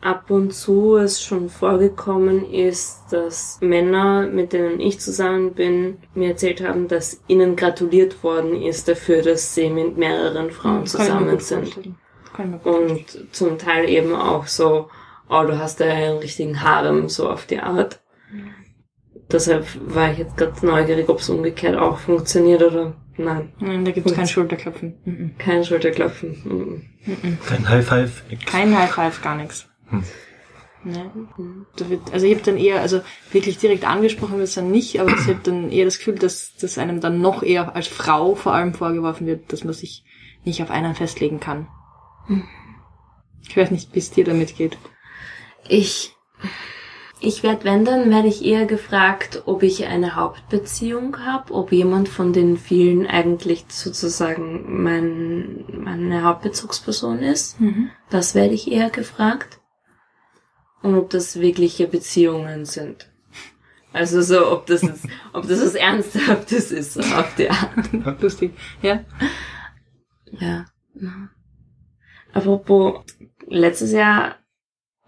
ab 0.00 0.30
und 0.30 0.52
zu 0.52 0.96
es 0.96 1.22
schon 1.22 1.50
vorgekommen 1.50 2.50
ist, 2.50 3.04
dass 3.10 3.58
Männer, 3.60 4.26
mit 4.26 4.52
denen 4.52 4.80
ich 4.80 4.98
zusammen 4.98 5.52
bin, 5.52 5.98
mir 6.14 6.30
erzählt 6.30 6.66
haben, 6.66 6.88
dass 6.88 7.20
ihnen 7.28 7.54
gratuliert 7.54 8.22
worden 8.24 8.62
ist 8.62 8.88
dafür, 8.88 9.22
dass 9.22 9.54
sie 9.54 9.68
mit 9.68 9.98
mehreren 9.98 10.50
Frauen 10.50 10.80
mir 10.80 10.84
zusammen 10.86 11.38
sind. 11.38 11.94
Und 12.64 13.04
zum 13.32 13.58
Teil 13.58 13.88
eben 13.88 14.14
auch 14.14 14.46
so, 14.46 14.88
oh, 15.28 15.42
du 15.44 15.58
hast 15.58 15.80
ja 15.80 15.86
einen 15.86 16.18
richtigen 16.18 16.62
Harem, 16.62 17.08
so 17.08 17.28
auf 17.28 17.44
die 17.44 17.60
Art. 17.60 18.00
Deshalb 19.30 19.66
war 19.94 20.10
ich 20.10 20.18
jetzt 20.18 20.36
ganz 20.36 20.62
neugierig, 20.62 21.08
ob 21.08 21.18
es 21.18 21.28
umgekehrt 21.28 21.76
auch 21.76 21.98
funktioniert 21.98 22.62
oder 22.62 22.94
nein. 23.24 23.52
Nein, 23.60 23.84
da 23.84 23.90
gibt's 23.92 24.14
kein 24.14 24.26
Schulterklopfen. 24.26 24.94
Mhm. 25.04 25.34
Kein 25.38 25.64
Schulterklopfen. 25.64 26.82
Mhm. 27.04 27.38
Kein 27.46 27.68
High 27.68 27.86
Five. 27.86 28.24
nix. 28.30 28.44
Kein 28.46 28.76
High 28.76 28.90
Five, 28.90 29.22
gar 29.22 29.36
nichts. 29.36 29.68
Hm. 29.88 30.04
Ne? 30.82 31.10
Da 31.76 31.90
wird, 31.90 32.12
also 32.12 32.26
ich 32.26 32.34
habe 32.34 32.44
dann 32.44 32.56
eher, 32.56 32.80
also 32.80 33.02
wirklich 33.32 33.58
direkt 33.58 33.86
angesprochen 33.86 34.38
wird 34.38 34.48
es 34.48 34.54
dann 34.54 34.70
nicht, 34.70 34.98
aber 34.98 35.10
ich 35.10 35.26
habe 35.26 35.40
dann 35.42 35.70
eher 35.70 35.84
das 35.84 35.98
Gefühl, 35.98 36.14
dass, 36.14 36.54
dass 36.56 36.78
einem 36.78 37.00
dann 37.00 37.20
noch 37.20 37.42
eher 37.42 37.76
als 37.76 37.86
Frau 37.86 38.34
vor 38.34 38.54
allem 38.54 38.72
vorgeworfen 38.72 39.26
wird, 39.26 39.52
dass 39.52 39.64
man 39.64 39.74
sich 39.74 40.04
nicht 40.44 40.62
auf 40.62 40.70
einen 40.70 40.94
festlegen 40.94 41.38
kann. 41.38 41.68
Ich 43.46 43.56
weiß 43.56 43.70
nicht, 43.72 43.94
wie 43.94 43.98
es 43.98 44.10
dir 44.10 44.24
damit 44.24 44.56
geht. 44.56 44.78
Ich, 45.68 46.14
ich 47.20 47.42
werde, 47.42 47.64
wenn 47.64 47.84
dann, 47.84 48.10
werde 48.10 48.28
ich 48.28 48.44
eher 48.44 48.66
gefragt, 48.66 49.42
ob 49.46 49.62
ich 49.62 49.86
eine 49.86 50.16
Hauptbeziehung 50.16 51.18
habe, 51.18 51.52
ob 51.52 51.70
jemand 51.70 52.08
von 52.08 52.32
den 52.32 52.56
vielen 52.56 53.06
eigentlich 53.06 53.66
sozusagen 53.68 54.82
mein, 54.82 55.64
meine 55.72 56.24
Hauptbezugsperson 56.24 57.18
ist. 57.18 57.58
Das 58.08 58.34
werde 58.34 58.54
ich 58.54 58.70
eher 58.70 58.90
gefragt. 58.90 59.60
Und 60.82 60.96
ob 60.96 61.10
das 61.10 61.38
wirkliche 61.38 61.86
Beziehungen 61.86 62.64
sind. 62.64 63.10
Also 63.92 64.22
so, 64.22 64.50
ob 64.50 64.66
das 64.66 64.82
jetzt, 64.82 65.06
ob 65.32 65.46
das 65.46 65.60
was 65.60 65.74
Ernsthaftes 65.74 66.70
ist, 66.70 66.94
so 66.94 67.00
auf 67.00 67.34
die 67.34 67.50
Art. 67.50 67.92
Lustig. 68.22 68.52
Ja? 68.80 69.04
Ja. 70.30 70.64
Mhm. 70.94 71.28
Apropos, 72.32 73.04
letztes 73.46 73.92
Jahr 73.92 74.39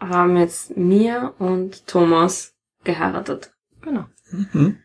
haben 0.08 0.36
jetzt 0.36 0.76
Mia 0.76 1.34
und 1.38 1.86
Thomas 1.86 2.54
geheiratet. 2.84 3.52
Genau. 3.80 4.06
Mhm. 4.30 4.78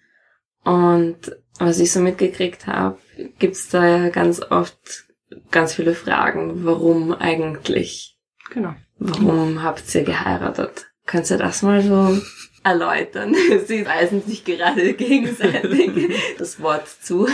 Und 0.64 1.36
was 1.60 1.80
ich 1.80 1.92
so 1.92 2.00
mitgekriegt 2.00 2.68
habe, 2.68 2.98
gibt's 3.40 3.70
da 3.70 3.86
ja 3.86 4.10
ganz 4.10 4.42
oft 4.42 5.06
ganz 5.52 5.74
viele 5.74 5.96
Fragen. 5.96 6.66
Warum 6.66 7.14
eigentlich? 7.14 8.18
Genau. 8.52 8.76
Warum 9.00 9.64
habt 9.64 9.94
ihr 9.96 10.04
geheiratet? 10.04 10.88
Könnt 11.06 11.30
ihr 11.30 11.38
das 11.38 11.62
mal 11.62 11.82
so 11.82 12.22
erläutern? 12.64 13.36
Sie 13.66 13.86
weisen 13.86 14.22
sich 14.22 14.44
gerade 14.46 14.94
gegenseitig 14.94 16.14
das 16.38 16.62
Wort 16.62 16.88
zu. 16.88 17.28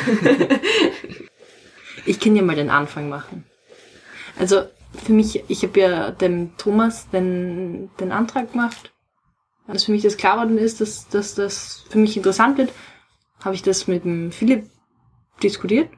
Ich 2.06 2.20
kann 2.20 2.36
ja 2.36 2.44
mal 2.44 2.56
den 2.56 2.70
Anfang 2.70 3.10
machen. 3.10 3.46
Also 4.38 4.64
für 4.94 5.14
mich, 5.14 5.44
ich 5.48 5.64
habe 5.64 5.80
ja 5.80 6.12
dem 6.12 6.56
Thomas 6.58 7.10
den, 7.10 7.90
den 8.00 8.12
Antrag 8.12 8.52
gemacht. 8.52 8.94
Als 9.68 9.86
für 9.86 9.92
mich 9.92 10.04
das 10.04 10.18
klar 10.18 10.36
geworden 10.36 10.58
ist, 10.58 10.82
dass, 10.82 11.08
dass 11.08 11.36
das 11.36 11.86
für 11.90 11.98
mich 11.98 12.18
interessant 12.18 12.58
wird, 12.58 12.72
habe 13.44 13.56
ich 13.56 13.62
das 13.62 13.88
mit 13.88 14.04
dem 14.04 14.32
Philipp 14.32 14.70
diskutiert. 15.42 15.90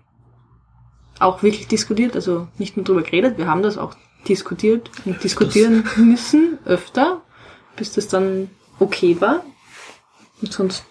Auch 1.19 1.43
wirklich 1.43 1.67
diskutiert, 1.67 2.15
also 2.15 2.47
nicht 2.57 2.75
nur 2.75 2.83
drüber 2.83 3.01
geredet, 3.01 3.37
wir 3.37 3.47
haben 3.47 3.63
das 3.63 3.77
auch 3.77 3.95
diskutiert 4.27 4.89
und 5.05 5.23
diskutieren 5.23 5.87
müssen 5.97 6.59
öfter, 6.65 7.21
bis 7.75 7.93
das 7.93 8.07
dann 8.07 8.49
okay 8.79 9.19
war. 9.21 9.43
Und 10.41 10.51
sonst 10.51 10.83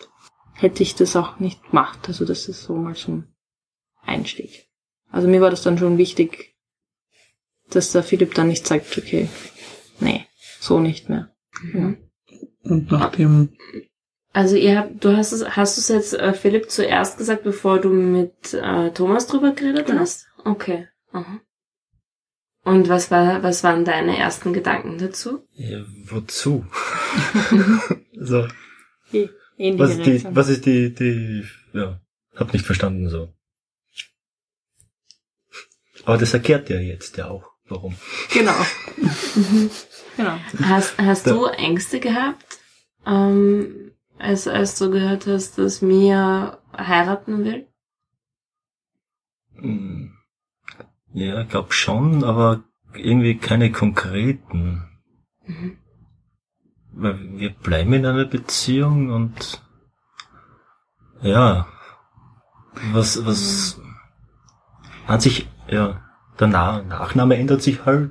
hätte 0.55 0.83
ich 0.83 0.95
das 0.95 1.17
auch 1.17 1.39
nicht 1.41 1.63
gemacht. 1.71 1.99
Also 2.07 2.25
das 2.25 2.49
ist 2.49 2.63
so 2.63 2.75
mal 2.75 2.95
so 2.95 3.13
ein 3.13 3.35
Einstieg. 4.03 4.69
Also 5.11 5.29
mir 5.29 5.41
war 5.41 5.51
das 5.51 5.63
dann 5.63 5.79
schon 5.79 5.99
wichtig, 5.99 6.54
dass 7.71 7.93
der 7.93 8.03
Philipp 8.03 8.35
dann 8.35 8.49
nicht 8.49 8.67
sagt, 8.67 8.97
okay, 8.99 9.29
nee, 10.01 10.27
so 10.61 10.81
nicht 10.81 11.09
mehr. 11.09 11.35
Ja. 11.73 11.95
Und 12.63 12.91
nachdem, 12.91 13.51
Also 14.33 14.57
ihr 14.57 14.79
habt, 14.79 15.05
du 15.05 15.17
hast 15.17 15.33
es, 15.33 15.45
hast 15.57 15.77
du 15.77 15.81
es 15.81 15.89
jetzt 15.89 16.15
äh, 16.15 16.33
Philipp 16.35 16.71
zuerst 16.71 17.19
gesagt, 17.19 17.45
bevor 17.45 17.81
du 17.81 17.91
mit 17.91 18.55
äh, 18.55 18.91
Thomas 18.91 19.27
drüber 19.27 19.53
geredet 19.53 19.87
Genau. 19.87 20.01
hast? 20.01 20.27
Okay. 20.45 20.89
Aha. 21.13 21.41
Und 22.65 22.89
was 22.89 23.11
war, 23.11 23.43
was 23.43 23.63
waren 23.63 23.85
deine 23.85 24.17
ersten 24.17 24.55
Gedanken 24.55 24.97
dazu? 24.99 25.47
Ja, 25.53 25.85
wozu? 26.07 26.67
so, 28.19 28.49
Ähnliche 29.59 29.79
was 29.79 29.91
ist 29.91 30.07
die, 30.07 30.25
was 30.35 30.49
ist 30.49 30.67
die, 30.67 30.95
die, 30.95 31.45
ja, 31.75 32.01
hab 32.35 32.53
nicht 32.53 32.65
verstanden 32.65 33.09
so. 33.11 33.33
Aber 36.05 36.19
das 36.19 36.35
erklärt 36.35 36.71
ja 36.71 36.79
jetzt 36.81 37.17
ja 37.19 37.29
auch, 37.29 37.51
warum. 37.69 37.97
Genau. 38.33 38.55
genau. 40.17 40.39
Hast, 40.63 40.99
hast 40.99 41.27
du 41.27 41.47
Ängste 41.47 42.01
gehabt, 42.01 42.59
ähm, 43.07 43.93
als, 44.19 44.47
als 44.47 44.79
du 44.79 44.91
gehört 44.91 45.27
hast, 45.27 45.59
dass 45.59 45.83
Mia 45.83 46.59
heiraten 46.77 47.45
will? 47.45 47.69
Hm. 49.57 50.13
Ja, 51.13 51.43
ich 51.43 51.49
glaub 51.49 51.73
schon, 51.73 52.25
aber 52.25 52.65
irgendwie 52.95 53.37
keine 53.37 53.71
konkreten. 53.71 54.89
Mhm. 55.47 55.79
Weil 56.93 57.39
wir 57.39 57.51
bleiben 57.51 57.93
in 57.93 58.07
einer 58.07 58.25
Beziehung 58.25 59.11
und 59.11 59.63
ja, 61.23 61.67
was, 62.93 63.25
was 63.25 63.81
an 65.07 65.21
sich, 65.21 65.49
ja, 65.69 66.04
der 66.41 66.49
Na 66.49 66.83
Nachname 66.83 67.37
ändert 67.37 67.63
sich 67.63 67.85
halt, 67.85 68.11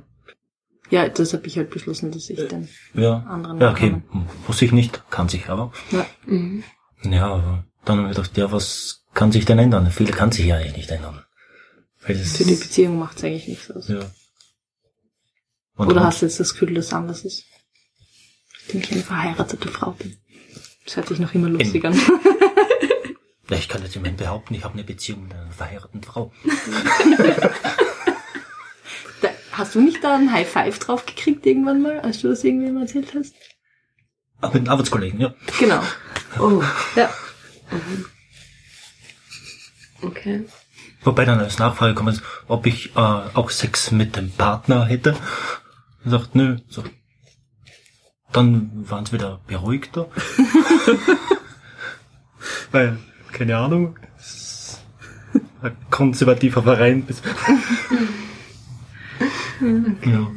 Ja, 0.90 1.08
das 1.08 1.32
habe 1.32 1.46
ich 1.46 1.56
halt 1.56 1.70
beschlossen, 1.70 2.10
dass 2.12 2.28
ich 2.30 2.36
den 2.48 2.68
ja. 2.94 3.18
anderen 3.28 3.60
Ja, 3.60 3.70
okay, 3.72 4.02
muss 4.46 4.62
ich 4.62 4.72
nicht, 4.72 5.02
kann 5.10 5.28
sich 5.28 5.48
aber. 5.48 5.72
Ja. 5.90 6.06
Mhm. 6.26 6.64
Ja, 7.02 7.26
aber 7.26 7.64
dann 7.84 7.98
habe 7.98 8.10
ich 8.10 8.16
gedacht, 8.16 8.36
ja, 8.36 8.50
was 8.52 9.04
kann 9.14 9.30
sich 9.32 9.44
denn 9.44 9.58
ändern? 9.58 9.90
Viel 9.90 10.10
kann 10.10 10.32
sich 10.32 10.46
ja 10.46 10.58
eh 10.58 10.72
nicht 10.72 10.90
ändern. 10.90 11.22
Weil 12.06 12.16
Für 12.16 12.44
die 12.44 12.54
Beziehung 12.56 12.98
macht 12.98 13.18
es 13.18 13.24
eigentlich 13.24 13.48
nichts 13.48 13.70
aus. 13.70 13.88
ja. 13.88 14.00
Und 15.76 15.86
Oder 15.86 15.96
dann- 15.96 16.04
hast 16.04 16.22
du 16.22 16.26
jetzt 16.26 16.38
das 16.40 16.52
Gefühl, 16.52 16.74
dass 16.74 16.86
es 16.86 16.92
anders 16.92 17.24
ist? 17.24 17.44
Dass 18.68 18.76
ich 18.76 18.92
eine 18.92 19.02
verheiratete 19.02 19.68
Frau 19.68 19.90
bin. 19.92 20.16
Das 20.84 20.96
hört 20.96 21.08
sich 21.08 21.18
noch 21.18 21.34
immer 21.34 21.48
lustig 21.48 21.84
an. 21.84 21.98
Ja, 23.50 23.56
ich 23.58 23.68
kann 23.68 23.82
jetzt 23.82 23.94
immerhin 23.96 24.16
behaupten, 24.16 24.54
ich 24.54 24.64
habe 24.64 24.72
eine 24.74 24.84
Beziehung 24.84 25.24
mit 25.24 25.34
einer 25.34 25.50
verheirateten 25.50 26.02
Frau. 26.02 26.32
Hast 29.56 29.76
du 29.76 29.80
nicht 29.80 30.02
da 30.02 30.16
ein 30.16 30.32
High 30.32 30.50
Five 30.50 30.80
drauf 30.80 31.06
gekriegt 31.06 31.46
irgendwann 31.46 31.80
mal, 31.80 32.00
als 32.00 32.22
du 32.22 32.28
das 32.28 32.42
irgendwem 32.42 32.76
erzählt 32.76 33.14
hast? 33.14 33.34
Aber 34.40 34.54
mit 34.54 34.62
einem 34.62 34.68
Arbeitskollegen, 34.68 35.20
ja. 35.20 35.32
Genau. 35.60 35.80
Oh, 36.40 36.60
Ja. 36.96 37.08
okay. 40.02 40.44
Wobei 41.04 41.24
dann 41.24 41.38
als 41.38 41.58
Nachfrage 41.58 41.94
kommt, 41.94 42.20
ob 42.48 42.66
ich 42.66 42.96
äh, 42.96 42.98
auch 42.98 43.50
Sex 43.50 43.92
mit 43.92 44.16
dem 44.16 44.32
Partner 44.32 44.86
hätte. 44.86 45.16
Er 46.04 46.10
sagt, 46.10 46.34
nö. 46.34 46.56
So. 46.68 46.82
Dann 48.32 48.90
waren 48.90 49.06
sie 49.06 49.12
wieder 49.12 49.40
beruhigter. 49.46 50.08
Weil, 52.72 52.98
keine 53.32 53.56
Ahnung, 53.56 53.98
es 54.18 54.34
ist 54.34 54.80
ein 55.62 55.76
konservativer 55.90 56.64
Verein. 56.64 57.06
Bis 59.60 60.10
ja. 60.10 60.30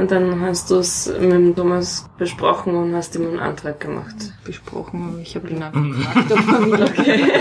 Und 0.00 0.10
dann 0.10 0.40
hast 0.40 0.70
du 0.70 0.76
es 0.76 1.06
mit 1.20 1.30
dem 1.32 1.54
Thomas 1.54 2.08
besprochen 2.16 2.74
und 2.74 2.94
hast 2.94 3.14
ihm 3.16 3.26
einen 3.26 3.38
Antrag 3.38 3.80
gemacht. 3.80 4.14
Besprochen, 4.44 5.20
ich 5.20 5.34
habe 5.36 5.48
ihn 5.50 5.62
einfach 5.62 5.82
gefragt, 5.82 6.32
ob 6.32 6.98
er 6.98 7.06
will. 7.06 7.32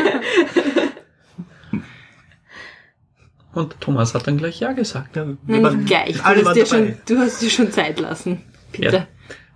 Und 3.53 3.79
Thomas 3.79 4.15
hat 4.15 4.25
dann 4.27 4.37
gleich 4.37 4.59
Ja 4.59 4.71
gesagt. 4.73 5.15
Ja, 5.15 5.25
waren- 5.45 5.77
nicht 5.77 5.87
gleich. 5.87 6.17
Du 6.17 6.23
hast, 6.23 6.55
dir 6.55 6.65
schon, 6.65 6.93
du 7.05 7.17
hast 7.19 7.41
dir 7.41 7.49
schon 7.49 7.71
Zeit 7.71 7.99
lassen. 7.99 8.41
Bitte. 8.71 8.95
Ja. 8.97 9.07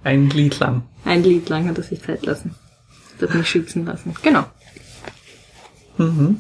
Ein 0.04 0.30
Lied 0.30 0.60
lang. 0.60 0.84
Ein 1.04 1.24
Lied 1.24 1.50
lang 1.50 1.68
hat 1.68 1.78
er 1.78 1.84
sich 1.84 2.02
Zeit 2.04 2.26
lassen. 2.26 2.54
Das 3.20 3.30
hat 3.32 3.38
mich 3.38 3.50
schützen 3.50 3.86
lassen. 3.86 4.14
Genau. 4.22 4.46
Mhm. 5.98 6.40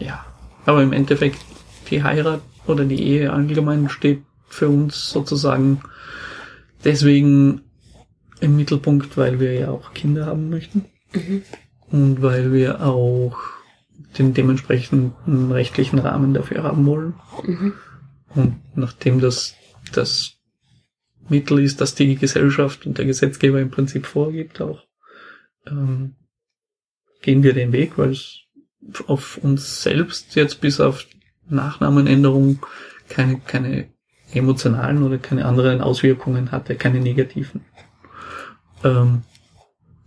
Ja. 0.00 0.26
Aber 0.66 0.82
im 0.82 0.92
Endeffekt, 0.92 1.38
die 1.90 2.02
Heirat 2.02 2.40
oder 2.66 2.84
die 2.84 3.02
Ehe 3.02 3.32
allgemein 3.32 3.88
steht 3.88 4.22
für 4.48 4.68
uns 4.68 5.10
sozusagen 5.10 5.82
deswegen 6.84 7.62
im 8.40 8.56
Mittelpunkt, 8.56 9.16
weil 9.16 9.40
wir 9.40 9.54
ja 9.54 9.70
auch 9.70 9.94
Kinder 9.94 10.26
haben 10.26 10.50
möchten. 10.50 10.84
Und 11.90 12.22
weil 12.22 12.52
wir 12.52 12.84
auch 12.84 13.36
den 14.18 14.34
dementsprechenden 14.34 15.52
rechtlichen 15.52 15.98
Rahmen 15.98 16.34
dafür 16.34 16.62
haben 16.62 16.86
wollen. 16.86 17.14
Und 18.34 18.60
nachdem 18.74 19.20
das 19.20 19.54
das 19.92 20.34
Mittel 21.28 21.60
ist, 21.60 21.80
das 21.80 21.94
die 21.94 22.16
Gesellschaft 22.16 22.86
und 22.86 22.98
der 22.98 23.06
Gesetzgeber 23.06 23.60
im 23.60 23.70
Prinzip 23.70 24.06
vorgibt, 24.06 24.60
auch 24.60 24.84
ähm, 25.66 26.16
gehen 27.22 27.42
wir 27.42 27.54
den 27.54 27.72
Weg, 27.72 27.96
weil 27.96 28.10
es 28.10 28.40
auf 29.06 29.38
uns 29.38 29.82
selbst 29.82 30.34
jetzt 30.34 30.60
bis 30.60 30.80
auf 30.80 31.06
Nachnamenänderung 31.48 32.58
keine, 33.08 33.40
keine 33.40 33.88
emotionalen 34.32 35.02
oder 35.02 35.18
keine 35.18 35.44
anderen 35.44 35.80
Auswirkungen 35.80 36.52
hatte, 36.52 36.74
keine 36.74 37.00
negativen. 37.00 37.62
Ähm, 38.82 39.22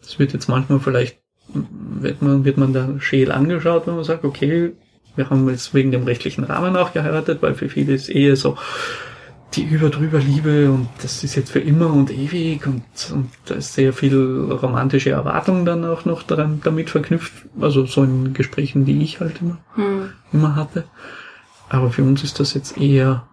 es 0.02 0.20
wird 0.20 0.34
jetzt 0.34 0.50
manchmal 0.50 0.80
vielleicht, 0.80 1.20
wird 1.54 2.22
man, 2.22 2.46
wird 2.46 2.58
man 2.58 2.74
da 2.74 3.00
scheel 3.00 3.32
angeschaut, 3.32 3.88
wenn 3.88 3.96
man 3.96 4.04
sagt, 4.04 4.26
okay, 4.26 4.74
wir 5.16 5.30
haben 5.30 5.50
jetzt 5.50 5.74
wegen 5.74 5.92
dem 5.92 6.04
rechtlichen 6.04 6.44
Rahmen 6.44 6.76
auch 6.76 6.94
geheiratet, 6.94 7.42
weil 7.42 7.56
für 7.56 7.70
viele 7.70 7.94
ist 7.94 8.10
Ehe 8.10 8.36
so 8.36 8.58
die 9.54 9.64
über 9.64 9.90
drüber 9.90 10.20
Liebe 10.20 10.70
und 10.70 10.90
das 11.02 11.24
ist 11.24 11.36
jetzt 11.36 11.52
für 11.52 11.60
immer 11.60 11.92
und 11.92 12.12
ewig 12.12 12.68
und, 12.68 12.84
und 13.14 13.30
da 13.46 13.56
ist 13.56 13.74
sehr 13.74 13.94
viel 13.94 14.16
romantische 14.52 15.12
Erwartung 15.12 15.66
dann 15.66 15.86
auch 15.86 16.06
noch 16.06 16.24
daran, 16.24 16.62
damit 16.64 16.90
verknüpft, 16.90 17.34
also 17.60 17.86
so 17.86 18.04
in 18.04 18.34
Gesprächen, 18.34 18.86
die 18.86 19.02
ich 19.02 19.20
halt 19.20 19.42
immer, 19.42 19.58
Hm. 19.76 20.10
immer 20.34 20.56
hatte. 20.56 20.84
Aber 21.70 21.92
für 21.92 22.04
uns 22.04 22.24
ist 22.24 22.40
das 22.40 22.54
jetzt 22.54 22.78
eher 22.78 23.28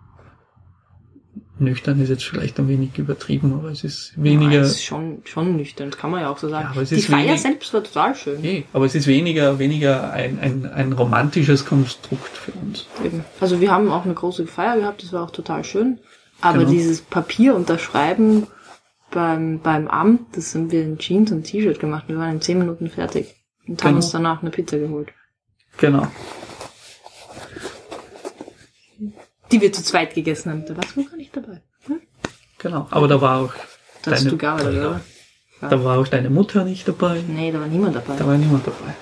nüchtern, 1.59 2.01
ist 2.01 2.09
jetzt 2.09 2.25
vielleicht 2.25 2.59
ein 2.59 2.67
wenig 2.69 2.99
übertrieben, 2.99 3.53
aber 3.55 3.71
es 3.71 3.85
ist 3.85 4.13
weniger, 4.21 4.55
Ja, 4.55 4.61
es 4.63 4.73
ist 4.73 4.85
schon, 4.85 5.23
schon 5.25 5.57
nüchtern, 5.57 5.91
das 5.91 6.01
kann 6.01 6.11
man 6.11 6.21
ja 6.21 6.29
auch 6.31 6.39
so 6.39 6.49
sagen. 6.49 6.65
Ja, 6.65 6.71
aber 6.73 6.83
es 6.83 6.89
Die 6.89 6.97
ist 6.97 7.07
Feier 7.07 7.27
wenig- 7.29 7.43
selbst 7.43 7.73
war 7.73 7.85
total 7.85 8.15
schön. 8.17 8.41
nee, 8.41 8.65
aber 8.73 8.87
es 8.87 8.95
ist 8.97 9.07
weniger, 9.07 9.59
weniger 9.61 10.13
ein, 10.13 10.41
ein, 10.41 10.67
ein 10.67 10.93
romantisches 10.93 11.65
Konstrukt 11.65 12.37
für 12.37 12.51
uns. 12.53 12.87
Eben. 13.05 13.25
Also 13.41 13.61
wir 13.61 13.71
haben 13.71 13.89
auch 13.91 14.05
eine 14.05 14.15
große 14.15 14.49
Feier 14.49 14.79
gehabt, 14.81 15.05
das 15.05 15.13
war 15.13 15.23
auch 15.23 15.31
total 15.31 15.63
schön. 15.63 16.01
Aber 16.41 16.59
Genau. 16.59 16.71
dieses 16.73 17.01
Papier 17.03 17.55
unterschreiben 17.55 18.49
beim, 19.13 19.61
beim 19.61 19.87
Amt, 19.87 20.37
das 20.37 20.57
haben 20.57 20.73
wir 20.73 20.83
in 20.83 20.99
Jeans 20.99 21.31
und 21.31 21.45
T-Shirt 21.45 21.79
gemacht. 21.79 22.05
Wir 22.09 22.19
waren 22.19 22.33
in 22.33 22.41
zehn 22.41 22.59
Minuten 22.59 22.91
fertig 22.91 23.33
und 23.69 23.81
haben 23.85 23.91
Genau. 23.91 23.97
uns 23.97 24.11
danach 24.11 24.43
eine 24.43 24.51
Pizza 24.51 24.77
geholt. 24.79 25.11
Genau. 25.79 26.09
Die 29.55 29.61
wir 29.61 29.73
zu 29.73 29.83
zweit 29.85 30.15
gegessen 30.15 30.51
haben. 30.51 30.67
Da 30.67 30.77
warst 30.77 30.97
du 30.97 31.05
gar 31.05 31.17
nicht 31.17 31.35
dabei. 31.37 31.63
Hm? 31.87 32.01
Genau. 32.59 32.89
Aber 32.91 33.07
da 33.09 33.21
war 33.21 33.41
auch, 33.41 33.53
Da 34.03 34.11
hast 34.11 34.21
Deine- 34.21 34.31
du 34.31 34.37
gearbeitet, 34.37 34.77
oder? 34.81 35.01
da 35.61 35.85
war 35.85 35.99
auch 35.99 36.09
deine 36.09 36.29
Mutter 36.29 36.65
nicht 36.65 36.87
dabei. 36.89 37.23
Nee, 37.27 37.53
da 37.53 37.61
war 37.61 37.69
niemand 37.69 37.95
dabei. 37.97 38.17
Da 38.17 38.27
war 38.27 38.37
niemand 38.37 38.67
dabei. 38.67 38.95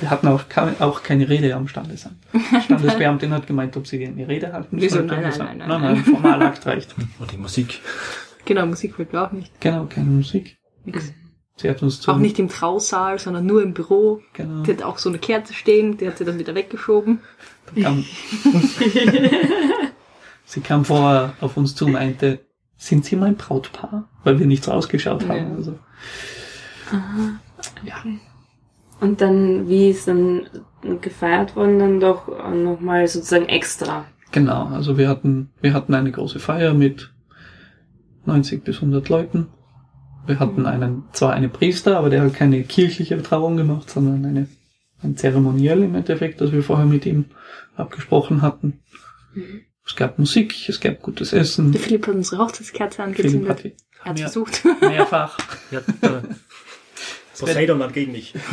Wir 0.00 0.10
hatten 0.10 0.26
auch, 0.28 0.48
keine- 0.48 0.74
auch 0.80 1.02
keine 1.02 1.28
Rede 1.28 1.54
am 1.54 1.68
Standesamt. 1.68 2.16
Die 2.32 2.60
Standesbeamtin 2.64 3.32
hat 3.32 3.46
gemeint, 3.46 3.76
ob 3.76 3.86
sie 3.86 4.04
eine 4.06 4.26
Rede 4.28 4.52
halten 4.52 4.76
Wieso? 4.80 4.96
Nein, 5.02 5.22
nein, 5.22 5.22
nein, 5.22 5.38
nein, 5.38 5.58
nein, 5.58 5.68
nein. 5.68 5.80
nein, 5.94 6.04
Formalakt 6.04 6.66
reicht. 6.66 6.94
Und 7.18 7.32
die 7.32 7.36
Musik. 7.38 7.80
Genau, 8.44 8.66
Musik 8.66 8.98
wollten 8.98 9.12
wir 9.12 9.22
auch 9.26 9.32
nicht. 9.32 9.58
Genau, 9.60 9.84
keine 9.86 10.06
Musik. 10.10 10.56
Nix. 10.84 11.12
Sie 11.58 11.70
hat 11.70 11.82
uns 11.82 12.00
zu, 12.02 12.10
Auch 12.12 12.18
nicht 12.18 12.38
im 12.38 12.48
Trausaal, 12.48 13.18
sondern 13.18 13.46
nur 13.46 13.62
im 13.62 13.72
Büro. 13.72 14.20
Genau. 14.34 14.62
Die 14.64 14.72
hat 14.72 14.82
auch 14.82 14.98
so 14.98 15.08
eine 15.08 15.18
Kerze 15.18 15.54
stehen, 15.54 15.96
die 15.96 16.06
hat 16.06 16.18
sie 16.18 16.24
dann 16.26 16.38
wieder 16.38 16.54
weggeschoben. 16.54 17.20
Kam, 17.74 18.04
sie 20.44 20.60
kam 20.60 20.84
vorher 20.84 21.34
auf 21.40 21.56
uns 21.56 21.74
zu 21.74 21.86
und 21.86 21.92
meinte, 21.92 22.40
sind 22.76 23.04
Sie 23.04 23.16
mein 23.16 23.36
Brautpaar? 23.36 24.08
Weil 24.22 24.38
wir 24.38 24.46
nichts 24.46 24.68
rausgeschaut 24.68 25.26
haben. 25.28 25.50
Ja. 25.50 25.54
Also, 25.56 25.78
ja. 27.84 27.94
Und 29.00 29.20
dann, 29.20 29.68
wie 29.68 29.90
ist 29.90 30.08
dann 30.08 30.46
gefeiert 31.00 31.56
worden, 31.56 31.78
dann 31.78 32.00
doch 32.00 32.28
nochmal 32.52 33.08
sozusagen 33.08 33.46
extra. 33.46 34.04
Genau, 34.32 34.66
also 34.66 34.98
wir 34.98 35.08
hatten, 35.08 35.50
wir 35.60 35.72
hatten 35.72 35.94
eine 35.94 36.12
große 36.12 36.38
Feier 36.38 36.74
mit 36.74 37.12
90 38.26 38.64
bis 38.64 38.76
100 38.76 39.08
Leuten. 39.08 39.48
Wir 40.26 40.40
hatten 40.40 40.66
einen, 40.66 41.04
zwar 41.12 41.32
einen 41.32 41.50
Priester, 41.50 41.98
aber 41.98 42.10
der 42.10 42.22
hat 42.22 42.34
keine 42.34 42.62
kirchliche 42.64 43.22
Trauung 43.22 43.56
gemacht, 43.56 43.88
sondern 43.88 44.24
eine, 44.24 44.48
ein 45.06 45.16
Zeremoniell 45.16 45.82
im 45.82 45.94
Endeffekt, 45.94 46.40
das 46.40 46.52
wir 46.52 46.62
vorher 46.62 46.86
mit 46.86 47.06
ihm 47.06 47.26
abgesprochen 47.76 48.42
hatten. 48.42 48.80
Es 49.86 49.94
gab 49.96 50.18
Musik, 50.18 50.68
es 50.68 50.80
gab 50.80 51.00
gutes 51.02 51.32
Essen. 51.32 51.72
Der 51.72 51.80
Philipp 51.80 52.06
hat 52.06 52.14
unsere 52.14 52.42
Hochzeitskerze 52.42 53.02
Philipp 53.02 53.18
angezündet. 53.18 53.48
hat 53.50 53.64
Er 53.64 53.72
hat 54.10 54.14
mehr- 54.18 54.24
versucht. 54.28 54.64
mehrfach. 54.80 55.38
Ja, 55.70 55.78
äh, 55.78 56.22
Poseidon 57.38 57.82
hat 57.82 57.92
gegen 57.92 58.12
mich. 58.12 58.34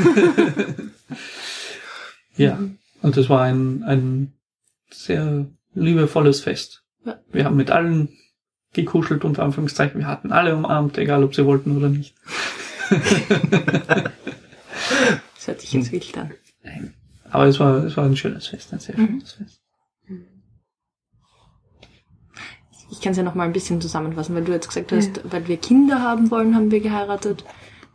Ja, 2.35 2.57
und 3.03 3.15
es 3.17 3.29
war 3.29 3.43
ein, 3.43 3.83
ein 3.83 4.33
sehr 4.89 5.45
liebevolles 5.75 6.41
Fest. 6.41 6.83
Ja. 7.05 7.19
Wir 7.31 7.45
haben 7.45 7.55
mit 7.55 7.69
allen 7.69 8.09
gekuschelt, 8.73 9.23
unter 9.23 9.43
Anführungszeichen. 9.43 9.99
Wir 9.99 10.07
hatten 10.07 10.31
alle 10.31 10.55
umarmt, 10.55 10.97
egal 10.97 11.23
ob 11.23 11.35
sie 11.35 11.45
wollten 11.45 11.77
oder 11.77 11.89
nicht. 11.89 12.15
Das 15.35 15.47
hört 15.47 15.61
sich 15.61 15.73
jetzt 15.73 15.91
wild 15.91 16.17
an. 16.17 16.31
Nein. 16.63 16.93
Aber 17.29 17.45
es 17.45 17.59
war, 17.59 17.83
es 17.83 17.97
war 17.97 18.05
ein 18.05 18.15
schönes 18.15 18.47
Fest, 18.47 18.73
ein 18.73 18.79
sehr 18.79 18.97
Mhm. 18.97 19.07
schönes 19.07 19.31
Fest. 19.33 19.59
Ich 22.91 23.01
kann 23.01 23.11
es 23.11 23.17
ja 23.17 23.23
noch 23.23 23.33
mal 23.35 23.45
ein 23.45 23.53
bisschen 23.53 23.81
zusammenfassen, 23.81 24.35
weil 24.35 24.43
du 24.43 24.51
jetzt 24.51 24.67
gesagt 24.67 24.91
hast, 24.91 25.19
weil 25.31 25.47
wir 25.47 25.57
Kinder 25.57 26.01
haben 26.01 26.29
wollen, 26.29 26.55
haben 26.55 26.69
wir 26.69 26.79
geheiratet. 26.79 27.43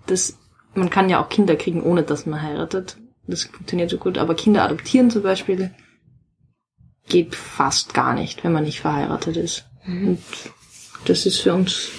Das, 0.06 0.36
man 0.74 0.90
kann 0.90 1.08
ja 1.08 1.22
auch 1.22 1.28
Kinder 1.28 1.54
kriegen, 1.56 1.82
ohne 1.82 2.02
dass 2.02 2.26
man 2.26 2.42
heiratet. 2.42 2.96
Das 3.26 3.44
funktioniert 3.44 3.90
so 3.90 3.98
gut. 3.98 4.18
Aber 4.18 4.34
Kinder 4.34 4.64
adoptieren 4.64 5.10
zum 5.10 5.22
Beispiel 5.22 5.70
geht 7.08 7.34
fast 7.36 7.94
gar 7.94 8.12
nicht, 8.14 8.42
wenn 8.42 8.52
man 8.52 8.64
nicht 8.64 8.80
verheiratet 8.80 9.36
ist. 9.36 9.66
Und 9.86 10.18
das 11.04 11.26
ist 11.26 11.40
für 11.40 11.54
uns, 11.54 11.90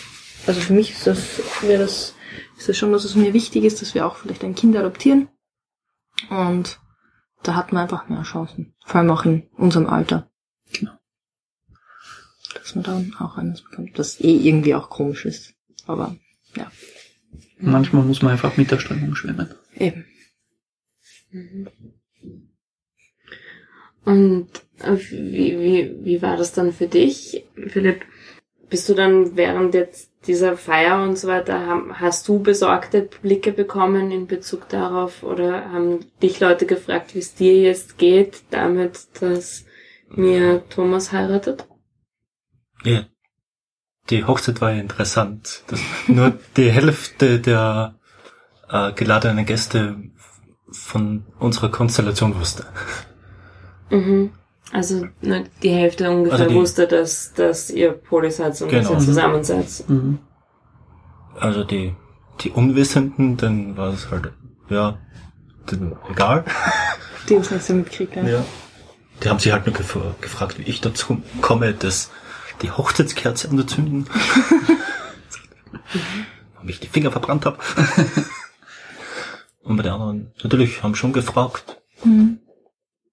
also 0.46 0.60
für 0.60 0.74
mich 0.74 0.92
ist 0.92 1.08
das, 1.08 1.42
wäre 1.62 1.82
das, 1.84 2.16
ist 2.58 2.68
das 2.70 2.78
schon, 2.78 2.92
dass 2.92 3.06
es 3.06 3.16
mir 3.16 3.34
wichtig 3.34 3.64
ist, 3.64 3.82
dass 3.82 3.96
wir 3.96 4.06
auch 4.06 4.18
vielleicht 4.18 4.44
ein 4.44 4.56
Kind 4.56 4.76
adoptieren. 4.76 5.30
Und 6.30 6.80
da 7.44 7.56
hat 7.56 7.72
man 7.72 7.84
einfach 7.84 8.10
mehr 8.10 8.24
Chancen. 8.24 8.74
Vor 8.86 9.00
allem 9.00 9.12
auch 9.12 9.26
in 9.26 9.48
unserem 9.54 9.88
Alter. 9.88 10.30
Genau. 10.74 10.92
Dass 12.54 12.76
man 12.76 12.84
dann 12.84 13.16
auch 13.20 13.38
eines 13.38 13.62
bekommt, 13.62 13.98
das 13.98 14.20
eh 14.20 14.36
irgendwie 14.36 14.76
auch 14.76 14.90
komisch 14.90 15.26
ist. 15.26 15.54
Aber 15.86 16.16
ja, 16.56 16.72
Manchmal 17.60 18.04
muss 18.04 18.22
man 18.22 18.32
einfach 18.32 18.58
mit 18.58 18.72
der 18.72 18.80
Strömung 18.80 19.16
schwimmen. 19.16 19.54
eben. 19.76 20.06
Und 24.06 24.48
äh, 24.80 24.98
wie, 25.12 25.60
wie, 25.60 26.06
wie 26.06 26.22
war 26.22 26.38
das 26.38 26.54
dann 26.54 26.72
für 26.72 26.88
dich, 26.88 27.44
Philipp? 27.68 28.02
Bist 28.70 28.88
du 28.88 28.94
dann 28.94 29.36
während 29.36 29.74
jetzt 29.74 30.09
dieser 30.28 30.58
Feier 30.58 31.04
und 31.04 31.18
so 31.18 31.28
weiter, 31.28 31.84
hast 31.94 32.28
du 32.28 32.40
besorgte 32.40 33.10
Blicke 33.22 33.52
bekommen 33.52 34.12
in 34.12 34.28
Bezug 34.28 34.68
darauf 34.70 35.24
oder 35.24 35.72
haben 35.72 36.06
dich 36.22 36.40
Leute 36.40 36.66
gefragt, 36.66 37.16
wie 37.16 37.20
es 37.20 37.36
dir 37.36 37.56
jetzt 37.56 37.98
geht, 37.98 38.44
damit, 38.52 39.08
dass 39.22 39.66
mir 40.10 40.68
Thomas 40.70 41.12
heiratet? 41.12 41.66
Ja. 42.84 43.06
Die 44.10 44.26
Hochzeit 44.26 44.60
war 44.60 44.72
ja 44.72 44.82
interessant. 44.82 45.64
Das, 45.68 45.80
nur 46.08 46.34
die 46.58 46.72
Hälfte 46.72 47.40
der 47.40 47.96
äh, 48.70 48.92
geladenen 48.94 49.46
Gäste 49.46 49.98
von 50.72 51.26
unserer 51.38 51.70
Konstellation 51.70 52.36
wusste. 52.40 52.66
Mhm. 53.92 54.32
Also 54.72 55.08
ne, 55.22 55.46
die 55.64 55.72
Hälfte 55.72 56.10
ungefähr 56.10 56.40
Also 56.40 56.50
die- 56.52 56.56
wusste, 56.56 56.88
dass, 56.88 57.34
dass 57.34 57.70
ihr 57.72 57.92
Poli 57.92 58.30
seid 58.32 58.62
und 58.62 58.72
dass 58.72 58.88
Genau. 58.88 59.00
ihr 59.00 59.06
zusammen 59.06 59.44
seid. 59.44 59.66
Mhm. 59.88 60.20
Also 61.40 61.64
die, 61.64 61.96
die 62.42 62.52
Unwissenden, 62.52 63.38
dann 63.38 63.76
war 63.78 63.94
es 63.94 64.10
halt, 64.12 64.32
ja, 64.70 65.00
dann 65.66 65.96
egal. 66.12 66.46
Die 67.28 67.36
uns 67.36 67.52
nicht 67.52 67.64
so 67.64 67.74
mitkriegt. 67.74 68.16
Ja. 68.16 68.24
Ja. 68.28 68.46
Die 69.24 69.30
haben 69.30 69.40
sich 69.40 69.52
halt 69.52 69.66
nur 69.68 69.76
gef 69.76 69.98
gefragt, 70.22 70.58
wie 70.58 70.64
ich 70.64 70.82
dazu 70.82 71.22
komme, 71.42 71.74
das, 71.74 72.10
die 72.62 72.72
Hochzeitskerze 72.72 73.50
anzuzünden. 73.50 74.08
Ob 76.62 76.70
ich 76.70 76.80
die 76.80 76.88
Finger 76.88 77.12
verbrannt 77.12 77.46
habe. 77.46 77.58
Und 79.64 79.78
bei 79.78 79.84
den 79.84 79.92
anderen, 79.92 80.32
natürlich, 80.44 80.82
haben 80.84 80.96
schon 80.96 81.14
gefragt. 81.14 81.82
Mhm. 82.04 82.40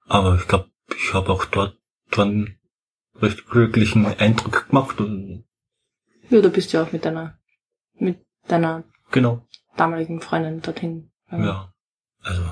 Aber 0.06 0.36
ich 0.36 0.46
glaube, 0.48 0.66
ich 0.94 1.14
habe 1.14 1.30
auch 1.30 1.44
dort 1.46 1.78
einen 2.16 2.58
recht 3.16 3.46
glücklichen 3.46 4.06
Eindruck 4.06 4.68
gemacht 4.68 5.00
und 5.00 5.44
Ja, 6.30 6.40
du 6.40 6.50
bist 6.50 6.72
ja 6.72 6.82
auch 6.82 6.92
mit 6.92 7.04
deiner, 7.04 7.38
mit 7.98 8.18
deiner 8.48 8.84
genau, 9.10 9.46
damaligen 9.76 10.20
Freundin 10.20 10.60
dorthin. 10.62 11.10
ja. 11.30 11.72
Also, 12.22 12.42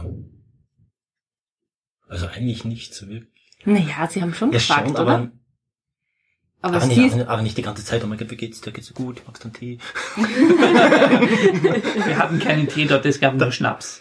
also 2.08 2.26
eigentlich 2.28 2.64
nicht 2.64 2.94
so 2.94 3.08
wirklich. 3.08 3.32
Naja, 3.64 4.06
sie 4.08 4.22
haben 4.22 4.34
schon 4.34 4.52
Ja, 4.52 4.58
gefragt, 4.58 4.86
schon, 4.88 4.96
oder? 4.96 5.00
aber, 5.00 6.76
aber 6.76 6.86
nicht, 6.86 7.14
aber 7.26 7.42
nicht 7.42 7.56
die 7.58 7.62
ganze 7.62 7.84
Zeit. 7.84 8.04
Oh 8.04 8.06
mein 8.06 8.18
Gott, 8.18 8.30
wie 8.30 8.36
geht's 8.36 8.60
dir? 8.60 8.70
Geht's 8.72 8.86
dir 8.88 8.94
gut? 8.94 9.22
Magst 9.26 9.42
du 9.42 9.48
einen 9.48 9.54
Tee? 9.54 9.78
Wir 12.06 12.18
hatten 12.18 12.38
keinen 12.38 12.68
Tee 12.68 12.86
dort, 12.86 13.04
es 13.06 13.18
gab 13.20 13.34
nur 13.34 13.50
Schnaps. 13.52 14.00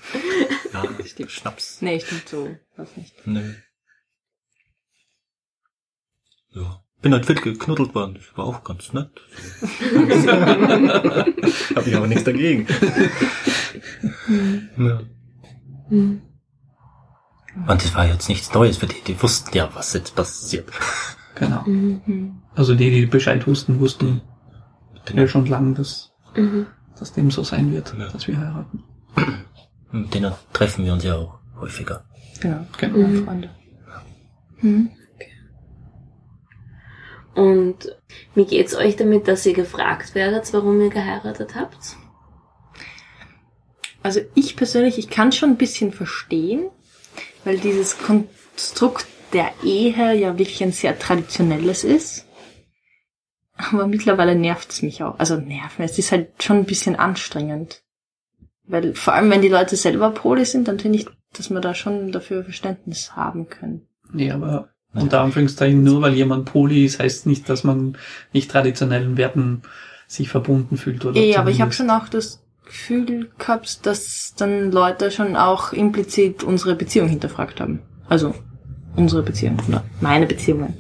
Ja, 0.74 0.84
Stimmt. 1.06 1.32
Schnaps. 1.32 1.82
nee, 1.82 2.00
stimmt 2.00 2.30
so, 2.30 2.56
was 2.76 2.96
nicht. 2.96 3.26
Nö. 3.26 3.54
Ja. 6.54 6.80
Bin 7.02 7.13
halt 7.13 7.26
fit 7.26 7.42
geknuddelt 7.42 7.94
worden. 7.96 8.13
Das 8.16 8.38
war 8.38 8.46
auch 8.46 8.63
ganz 8.63 8.94
nett. 8.94 9.10
Hab 11.76 11.86
ich 11.86 11.96
aber 11.96 12.08
nichts 12.08 12.24
dagegen. 12.24 12.66
ja. 14.78 15.02
Mhm. 15.89 16.22
Und 17.68 17.84
das 17.84 17.94
war 17.94 18.06
jetzt 18.08 18.30
nichts 18.30 18.54
Neues 18.54 18.78
für 18.78 18.88
die. 18.88 19.02
Die 19.06 19.22
wussten 19.22 19.56
ja, 19.56 19.70
was 19.74 19.94
jetzt 19.94 20.16
passiert. 20.16 20.70
Genau. 21.36 21.62
Mhm. 21.66 22.02
Hm. 22.06 22.42
Also 22.56 22.74
die, 22.76 22.89
die 22.89 23.06
Bescheid 23.06 23.46
wussten, 23.48 23.80
wussten 23.80 24.22
ja 25.13 25.28
schon 25.28 25.46
lange, 25.46 25.74
dass, 25.74 26.12
Mhm. 26.36 26.66
dass 26.98 27.13
dem 27.13 27.30
so 27.32 27.44
sein 27.44 27.72
wird, 27.74 27.94
Ja. 27.98 28.08
dass 28.10 28.28
wir 28.28 28.38
heiraten. 28.39 28.84
Mit 29.92 30.13
denen 30.13 30.32
treffen 30.54 30.86
wir 30.86 30.94
uns 30.94 31.04
ja 31.04 31.16
auch 31.16 31.39
häufiger. 31.60 32.06
Genau, 32.39 32.66
Genau. 32.78 32.98
Mhm. 33.08 33.26
Freunde. 33.26 33.50
Und 37.36 37.96
wie 38.36 38.46
geht's 38.46 38.76
euch 38.76 38.96
damit, 38.96 39.28
dass 39.28 39.46
ihr 39.46 39.54
gefragt 39.54 40.13
werdet, 40.15 40.54
warum 40.54 40.80
ihr 40.82 40.89
geheiratet 40.89 41.56
habt? 41.56 41.98
Also 44.04 44.19
ich 44.36 44.56
persönlich, 44.56 44.98
ich 44.98 45.10
kann 45.10 45.32
schon 45.32 45.52
ein 45.52 45.58
bisschen 45.58 45.91
verstehen, 45.91 46.69
weil 47.46 47.58
dieses 47.58 47.98
Konstrukt 47.98 49.08
der 49.32 49.52
Ehe 49.63 50.13
ja 50.13 50.38
wirklich 50.38 50.62
ein 50.62 50.72
sehr 50.72 51.00
traditionelles 51.00 51.84
ist. 51.84 52.28
Aber 53.56 53.88
mittlerweile 53.88 54.36
nervt 54.36 54.72
es 54.72 54.82
mich 54.82 55.04
auch. 55.04 55.17
Also 55.19 55.38
nerven, 55.38 55.84
es 55.84 55.98
ist 55.98 56.12
halt 56.12 56.43
schon 56.43 56.58
ein 56.58 56.65
bisschen 56.65 56.96
anstrengend. 56.96 57.84
Weil 58.65 58.93
vor 58.96 59.13
allem, 59.13 59.30
wenn 59.30 59.41
die 59.41 59.50
Leute 59.50 59.76
selber 59.76 60.12
Poli 60.12 60.46
sind, 60.46 60.67
dann 60.67 60.80
finde 60.80 61.00
ich, 61.00 61.08
dass 61.34 61.50
wir 61.50 61.60
da 61.60 61.74
schon 61.74 62.12
dafür 62.12 62.43
Verständnis 62.43 63.15
haben 63.15 63.50
können. 63.50 63.88
Nee, 64.12 64.32
aber 64.32 64.69
unter 64.93 65.21
Anführungszeichen 65.21 65.84
nur 65.84 66.01
weil 66.01 66.13
jemand 66.13 66.45
Poli 66.45 66.86
ist, 66.86 66.99
heißt 66.99 67.25
nicht, 67.25 67.49
dass 67.49 67.63
man 67.63 67.97
nicht 68.32 68.51
traditionellen 68.51 69.17
Werten 69.17 69.63
sich 70.08 70.29
verbunden 70.29 70.77
fühlt 70.77 71.03
oder 71.06 71.19
Ja, 71.19 71.39
aber 71.39 71.49
ich 71.49 71.62
habe 71.62 71.71
schon 71.71 71.89
auch 71.89 72.08
das 72.08 72.41
Gefühl 72.65 73.29
gehabt, 73.38 73.86
dass 73.86 74.34
dann 74.38 74.71
Leute 74.71 75.12
schon 75.12 75.36
auch 75.36 75.73
implizit 75.73 76.43
unsere 76.43 76.75
Beziehung 76.75 77.10
hinterfragt 77.10 77.60
haben. 77.60 77.79
Also 78.08 78.34
unsere 78.95 79.23
Beziehung 79.23 79.58
oder 79.67 79.84
meine 80.01 80.25
Beziehungen. 80.27 80.75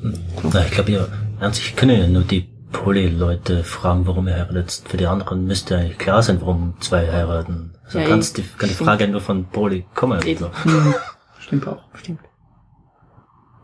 Na, 0.53 0.63
ich 0.65 0.71
glaube, 0.71 0.91
ihr 0.91 1.07
an 1.39 1.53
sich 1.53 1.75
können 1.75 1.99
ja 1.99 2.07
nur 2.07 2.23
die 2.23 2.47
Poly-Leute 2.71 3.63
fragen, 3.63 4.05
warum 4.07 4.27
ihr 4.27 4.35
heiratet. 4.35 4.83
Für 4.87 4.97
die 4.97 5.05
anderen 5.07 5.45
müsste 5.45 5.77
eigentlich 5.77 5.97
klar 5.97 6.21
sein, 6.23 6.41
warum 6.41 6.73
zwei 6.79 7.11
heiraten. 7.11 7.71
Also 7.85 7.99
Ja, 7.99 8.07
kannst 8.07 8.37
eh. 8.37 8.41
die, 8.41 8.47
kann 8.57 8.69
die. 8.69 8.75
Frage 8.75 9.05
ja 9.05 9.09
nur 9.09 9.21
von 9.21 9.45
Poly 9.45 9.85
kommen. 9.93 10.21
Eben. 10.23 10.45
Also. 10.45 10.63
Hm, 10.63 10.93
Stimmt 11.39 11.67
auch. 11.67 11.83
Stimmt. 11.95 12.19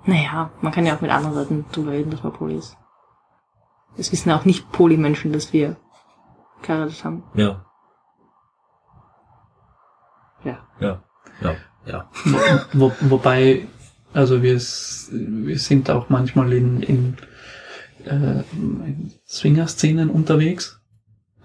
Naja, 0.10 0.50
man 0.62 0.72
kann 0.72 0.88
ja 0.88 0.96
auch 0.96 1.02
mit 1.02 1.12
anderen 1.12 1.36
Leuten 1.36 1.66
drüber 1.72 1.92
reden, 1.92 2.10
dass 2.10 2.24
man 2.24 2.34
Poly 2.34 2.56
ist. 2.56 2.76
Es 3.96 4.12
wissen 4.12 4.32
auch 4.32 4.44
nicht 4.44 4.72
Poly-Menschen, 4.72 5.32
dass 5.32 5.54
wir 5.54 5.78
geheiratet 6.64 7.04
haben. 7.04 7.24
Ja, 7.36 7.64
Ja. 10.44 10.58
ja, 10.80 11.04
ja, 11.42 11.56
ja. 11.86 12.10
Wo, 12.74 12.92
wobei, 13.02 13.68
also 14.14 14.42
wir, 14.42 14.56
wir 14.56 15.60
sind 15.60 15.90
auch 15.92 16.10
manchmal 16.10 16.54
in, 16.54 16.82
in, 16.82 17.18
äh, 18.06 18.44
in 18.54 19.14
Swinger-Szenen 19.28 20.10
unterwegs. 20.10 20.82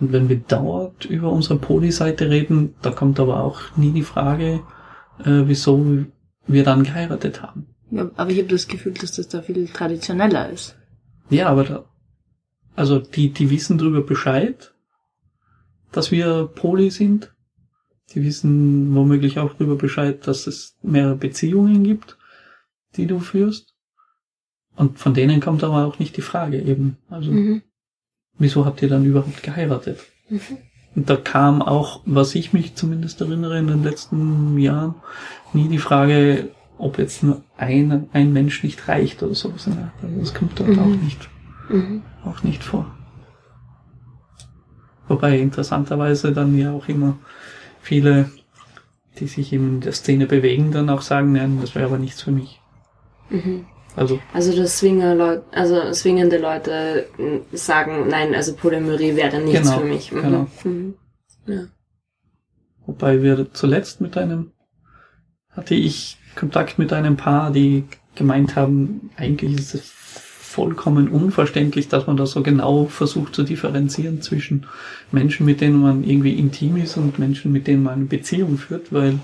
Und 0.00 0.12
wenn 0.12 0.28
wir 0.30 0.38
dort 0.38 1.04
über 1.04 1.30
unsere 1.30 1.58
Poli-Seite 1.58 2.30
reden, 2.30 2.76
da 2.80 2.90
kommt 2.92 3.20
aber 3.20 3.40
auch 3.40 3.60
nie 3.76 3.92
die 3.92 4.02
Frage, 4.02 4.60
äh, 5.18 5.42
wieso 5.44 5.84
wir 6.46 6.64
dann 6.64 6.84
geheiratet 6.84 7.42
haben. 7.42 7.73
Ja 7.94 8.10
aber 8.16 8.30
ich 8.30 8.38
habe 8.38 8.48
das 8.48 8.68
Gefühl, 8.68 8.92
dass 8.92 9.12
das 9.12 9.28
da 9.28 9.42
viel 9.42 9.66
traditioneller 9.68 10.50
ist. 10.50 10.76
Ja, 11.30 11.48
aber 11.48 11.64
da, 11.64 11.84
also 12.76 12.98
die, 12.98 13.30
die 13.30 13.50
wissen 13.50 13.78
darüber 13.78 14.02
Bescheid, 14.02 14.74
dass 15.92 16.10
wir 16.10 16.50
Poli 16.54 16.90
sind. 16.90 17.32
Die 18.14 18.22
wissen 18.22 18.94
womöglich 18.94 19.38
auch 19.38 19.54
darüber 19.54 19.76
Bescheid, 19.76 20.26
dass 20.26 20.46
es 20.46 20.76
mehrere 20.82 21.16
Beziehungen 21.16 21.84
gibt, 21.84 22.18
die 22.96 23.06
du 23.06 23.18
führst. 23.20 23.74
Und 24.76 24.98
von 24.98 25.14
denen 25.14 25.40
kommt 25.40 25.64
aber 25.64 25.86
auch 25.86 25.98
nicht 25.98 26.16
die 26.16 26.22
Frage 26.22 26.60
eben. 26.60 26.98
Also, 27.08 27.30
Mhm. 27.32 27.62
wieso 28.38 28.66
habt 28.66 28.82
ihr 28.82 28.88
dann 28.88 29.04
überhaupt 29.04 29.42
geheiratet? 29.42 30.00
Mhm. 30.28 30.40
Und 30.96 31.10
da 31.10 31.16
kam 31.16 31.62
auch, 31.62 32.02
was 32.04 32.34
ich 32.34 32.52
mich 32.52 32.74
zumindest 32.74 33.20
erinnere 33.20 33.58
in 33.58 33.66
den 33.68 33.82
letzten 33.82 34.58
Jahren, 34.58 34.96
nie 35.52 35.68
die 35.68 35.78
Frage, 35.78 36.50
ob 36.78 36.98
jetzt 36.98 37.22
nur 37.22 37.42
ein, 37.56 38.08
ein 38.12 38.32
Mensch 38.32 38.62
nicht 38.62 38.88
reicht 38.88 39.22
oder 39.22 39.34
sowas. 39.34 39.68
Art. 39.68 39.76
Also 40.02 40.20
das 40.20 40.34
kommt 40.34 40.58
dort 40.58 40.70
Mhm. 40.70 40.78
auch 40.78 40.86
nicht 41.02 41.28
Mhm. 41.68 42.02
auch 42.24 42.42
nicht 42.42 42.62
vor. 42.62 42.94
Wobei 45.08 45.38
interessanterweise 45.38 46.32
dann 46.32 46.56
ja 46.58 46.72
auch 46.72 46.88
immer 46.88 47.18
viele, 47.80 48.30
die 49.18 49.26
sich 49.26 49.52
in 49.52 49.80
der 49.80 49.92
Szene 49.92 50.26
bewegen, 50.26 50.72
dann 50.72 50.88
auch 50.90 51.02
sagen, 51.02 51.32
nein, 51.32 51.58
das 51.60 51.74
wäre 51.74 51.86
aber 51.86 51.98
nichts 51.98 52.22
für 52.22 52.30
mich. 52.32 52.60
Mhm. 53.30 53.66
Also, 53.96 54.18
Also 54.32 54.56
das 54.56 54.78
Swinger 54.78 55.14
Leute, 55.14 55.44
also 55.52 55.92
swingende 55.92 56.38
Leute 56.38 57.06
mm, 57.16 57.54
sagen, 57.56 58.08
nein, 58.08 58.34
also 58.34 58.54
Polymerie 58.54 59.14
wäre 59.14 59.30
dann 59.30 59.44
nichts 59.44 59.68
Genau, 59.68 59.78
für 59.80 59.84
mich. 59.86 60.10
Mhm. 60.10 60.20
genau. 60.22 60.46
Mhm. 60.64 60.94
Ja. 61.46 61.66
wobei 62.86 63.22
wir 63.22 63.52
zuletzt 63.52 64.00
mit 64.00 64.16
einem, 64.16 64.50
hatte 65.56 65.74
ich 65.74 66.18
Kontakt 66.34 66.78
mit 66.78 66.92
einem 66.92 67.16
Paar, 67.16 67.50
die 67.50 67.84
gemeint 68.14 68.56
haben, 68.56 69.10
eigentlich 69.16 69.54
ist 69.54 69.74
es 69.74 69.92
vollkommen 70.54 71.08
unverständlich, 71.08 71.88
dass 71.88 72.06
man 72.06 72.16
da 72.16 72.26
so 72.26 72.42
genau 72.42 72.86
versucht 72.86 73.34
zu 73.34 73.42
differenzieren 73.42 74.22
zwischen 74.22 74.66
Menschen, 75.10 75.46
mit 75.46 75.60
denen 75.60 75.80
man 75.80 76.04
irgendwie 76.04 76.34
intim 76.38 76.76
ist 76.76 76.96
und 76.96 77.18
Menschen, 77.18 77.50
mit 77.50 77.66
denen 77.66 77.82
man 77.82 77.94
eine 77.94 78.04
Beziehung 78.04 78.56
führt, 78.56 78.92
weil 78.92 79.18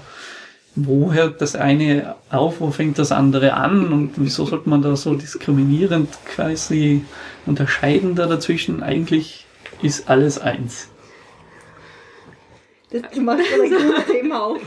wo 0.75 1.13
hört 1.13 1.41
das 1.41 1.57
eine 1.57 2.17
auf, 2.31 2.61
wo 2.61 2.71
fängt 2.71 2.99
das 2.99 3.13
andere 3.13 3.55
an 3.55 3.93
und 3.93 4.13
wieso 4.17 4.45
sollte 4.47 4.69
man 4.69 4.83
da 4.83 4.97
so 4.97 5.15
diskriminierend 5.15 6.09
quasi 6.27 7.03
unterscheiden 7.47 8.15
da 8.15 8.27
dazwischen? 8.27 8.83
Eigentlich 8.83 9.47
ist 9.83 10.09
alles 10.09 10.39
eins. 10.39 10.90
Das 12.93 13.17
macht 13.17 13.47
schon 13.47 13.61
ein 13.61 13.71
gutes 13.71 14.07
Thema 14.11 14.43
auf. 14.47 14.61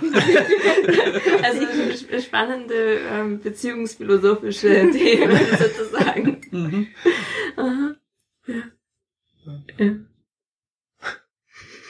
Also 1.43 1.61
sp- 1.91 2.21
spannende 2.21 2.99
ähm, 3.11 3.39
beziehungsphilosophische 3.41 4.89
Themen 4.91 5.39
sozusagen. 5.59 6.41
Mhm. 6.51 6.87
Aha. 7.57 7.95
Ja. 8.47 9.85
ja. 9.85 9.91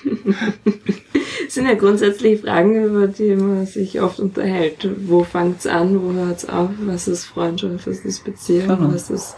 Das 0.04 1.54
sind 1.54 1.68
ja 1.68 1.76
grundsätzlich 1.76 2.42
Fragen, 2.42 2.84
über 2.84 3.08
die 3.08 3.36
man 3.36 3.66
sich 3.66 4.02
oft 4.02 4.20
unterhält. 4.20 4.90
Wo 5.08 5.24
fängt's 5.24 5.66
an, 5.68 6.02
wo 6.02 6.12
hört's 6.14 6.46
auf, 6.50 6.72
was 6.80 7.08
ist 7.08 7.26
Freundschaft, 7.26 7.88
was 7.88 8.00
ist 8.00 8.24
Beziehung, 8.26 8.68
Genau. 8.68 8.94
was 8.94 9.10
ist, 9.10 9.36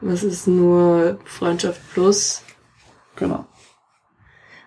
was 0.00 0.22
ist 0.24 0.46
nur 0.46 1.18
Freundschaft 1.24 1.80
plus. 1.92 2.42
Genau. 3.16 3.46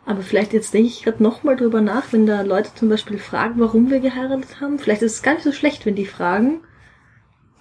Aber 0.08 0.22
vielleicht 0.22 0.54
jetzt 0.54 0.74
denke 0.74 0.88
ich 0.88 1.04
gerade 1.04 1.22
nochmal 1.22 1.58
drüber 1.58 1.82
nach, 1.82 2.14
wenn 2.14 2.26
da 2.26 2.42
Leute 2.42 2.74
zum 2.74 2.88
Beispiel 2.88 3.18
fragen, 3.18 3.60
warum 3.60 3.92
wir 3.92 4.00
geheiratet 4.00 4.62
haben. 4.62 4.80
Vielleicht 4.80 5.02
ist 5.02 5.16
es 5.16 5.22
gar 5.22 5.34
nicht 5.34 5.44
so 5.44 5.52
schlecht, 5.52 5.86
wenn 5.86 5.96
die 5.96 6.06
fragen. 6.06 6.62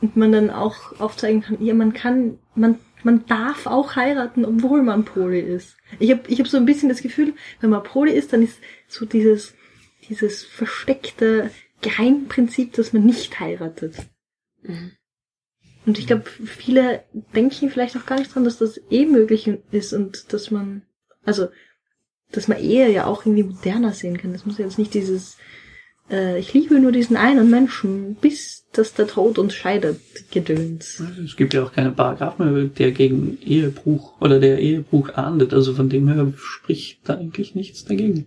Und 0.00 0.16
man 0.16 0.30
dann 0.30 0.50
auch 0.50 1.00
aufzeigen 1.00 1.42
kann, 1.42 1.60
ja, 1.60 1.74
man 1.74 1.92
kann, 1.92 2.38
man, 2.54 2.78
man 3.02 3.26
darf 3.26 3.66
auch 3.66 3.96
heiraten, 3.96 4.44
obwohl 4.44 4.84
man 4.84 5.04
Poli 5.04 5.40
ist. 5.40 5.76
Ich 5.98 6.12
habe 6.12 6.20
ich 6.28 6.38
hab 6.38 6.46
so 6.46 6.56
ein 6.56 6.66
bisschen 6.66 6.88
das 6.88 7.02
Gefühl, 7.02 7.34
wenn 7.60 7.70
man 7.70 7.82
Poli 7.82 8.12
ist, 8.12 8.32
dann 8.32 8.42
ist 8.42 8.60
so 8.86 9.06
dieses, 9.06 9.54
dieses 10.08 10.44
versteckte 10.44 11.50
Geheimprinzip, 11.80 12.74
dass 12.74 12.92
man 12.92 13.04
nicht 13.04 13.40
heiratet. 13.40 13.96
Mhm. 14.62 14.92
Und 15.84 15.98
ich 15.98 16.06
glaube, 16.06 16.26
viele 16.44 17.02
denken 17.34 17.70
vielleicht 17.70 17.96
auch 17.96 18.06
gar 18.06 18.20
nicht 18.20 18.32
dran, 18.32 18.44
dass 18.44 18.58
das 18.58 18.80
eh 18.90 19.04
möglich 19.04 19.50
ist 19.72 19.92
und 19.92 20.32
dass 20.32 20.52
man, 20.52 20.82
also, 21.24 21.48
dass 22.32 22.48
man 22.48 22.58
Ehe 22.58 22.90
ja 22.90 23.06
auch 23.06 23.24
irgendwie 23.24 23.44
moderner 23.44 23.92
sehen 23.92 24.18
kann. 24.18 24.32
Das 24.32 24.46
muss 24.46 24.58
ja 24.58 24.64
jetzt 24.64 24.78
nicht 24.78 24.94
dieses, 24.94 25.36
äh, 26.10 26.38
ich 26.38 26.52
liebe 26.52 26.80
nur 26.80 26.92
diesen 26.92 27.16
einen 27.16 27.50
Menschen, 27.50 28.16
bis 28.16 28.66
dass 28.72 28.94
der 28.94 29.06
Tod 29.06 29.38
uns 29.38 29.54
scheidet, 29.54 30.00
Gedöns. 30.30 31.02
Es 31.24 31.36
gibt 31.36 31.54
ja 31.54 31.64
auch 31.64 31.72
keine 31.72 31.92
Paragraphen 31.92 32.52
mehr, 32.52 32.64
der 32.64 32.92
gegen 32.92 33.38
Ehebruch 33.40 34.20
oder 34.20 34.38
der 34.38 34.58
Ehebruch 34.58 35.14
ahndet. 35.14 35.54
Also 35.54 35.74
von 35.74 35.88
dem 35.88 36.08
her 36.08 36.32
spricht 36.36 37.08
da 37.08 37.14
eigentlich 37.14 37.54
nichts 37.54 37.84
dagegen. 37.84 38.26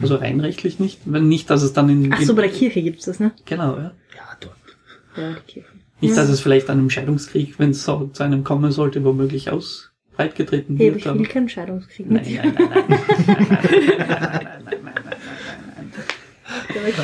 Also 0.00 0.16
rein 0.16 0.40
rechtlich 0.40 0.78
nicht. 0.78 1.00
Wenn 1.04 1.28
nicht, 1.28 1.48
dass 1.50 1.62
es 1.62 1.72
dann 1.72 1.88
in... 1.88 2.12
Ach 2.12 2.20
so, 2.20 2.34
bei 2.34 2.42
der 2.42 2.50
Kirche 2.50 2.82
gibt's 2.82 3.04
das, 3.04 3.20
ne? 3.20 3.32
Genau, 3.44 3.76
ja. 3.76 3.94
Ja, 4.14 4.36
dort. 4.40 4.56
Ja, 5.16 5.34
die 5.34 5.52
Kirche. 5.52 5.68
Nicht, 6.00 6.16
dass 6.16 6.28
es 6.28 6.40
vielleicht 6.40 6.70
an 6.70 6.78
einem 6.78 6.90
Scheidungskrieg, 6.90 7.58
wenn 7.58 7.70
es 7.70 7.84
so 7.84 8.08
zu 8.12 8.22
einem 8.22 8.44
kommen 8.44 8.70
sollte, 8.70 9.02
womöglich 9.04 9.50
aus 9.50 9.87
breitgetreten 10.18 10.76
Hey, 10.76 10.92
wird. 10.92 11.06
ich 11.06 11.14
will 11.14 11.26
keinen 11.26 11.48
Scheidungskrieg 11.48 12.10
mit 12.10 12.24
Nein, 12.26 12.52
nein, 12.58 12.68
nein, 12.68 12.84
nein. 12.88 14.26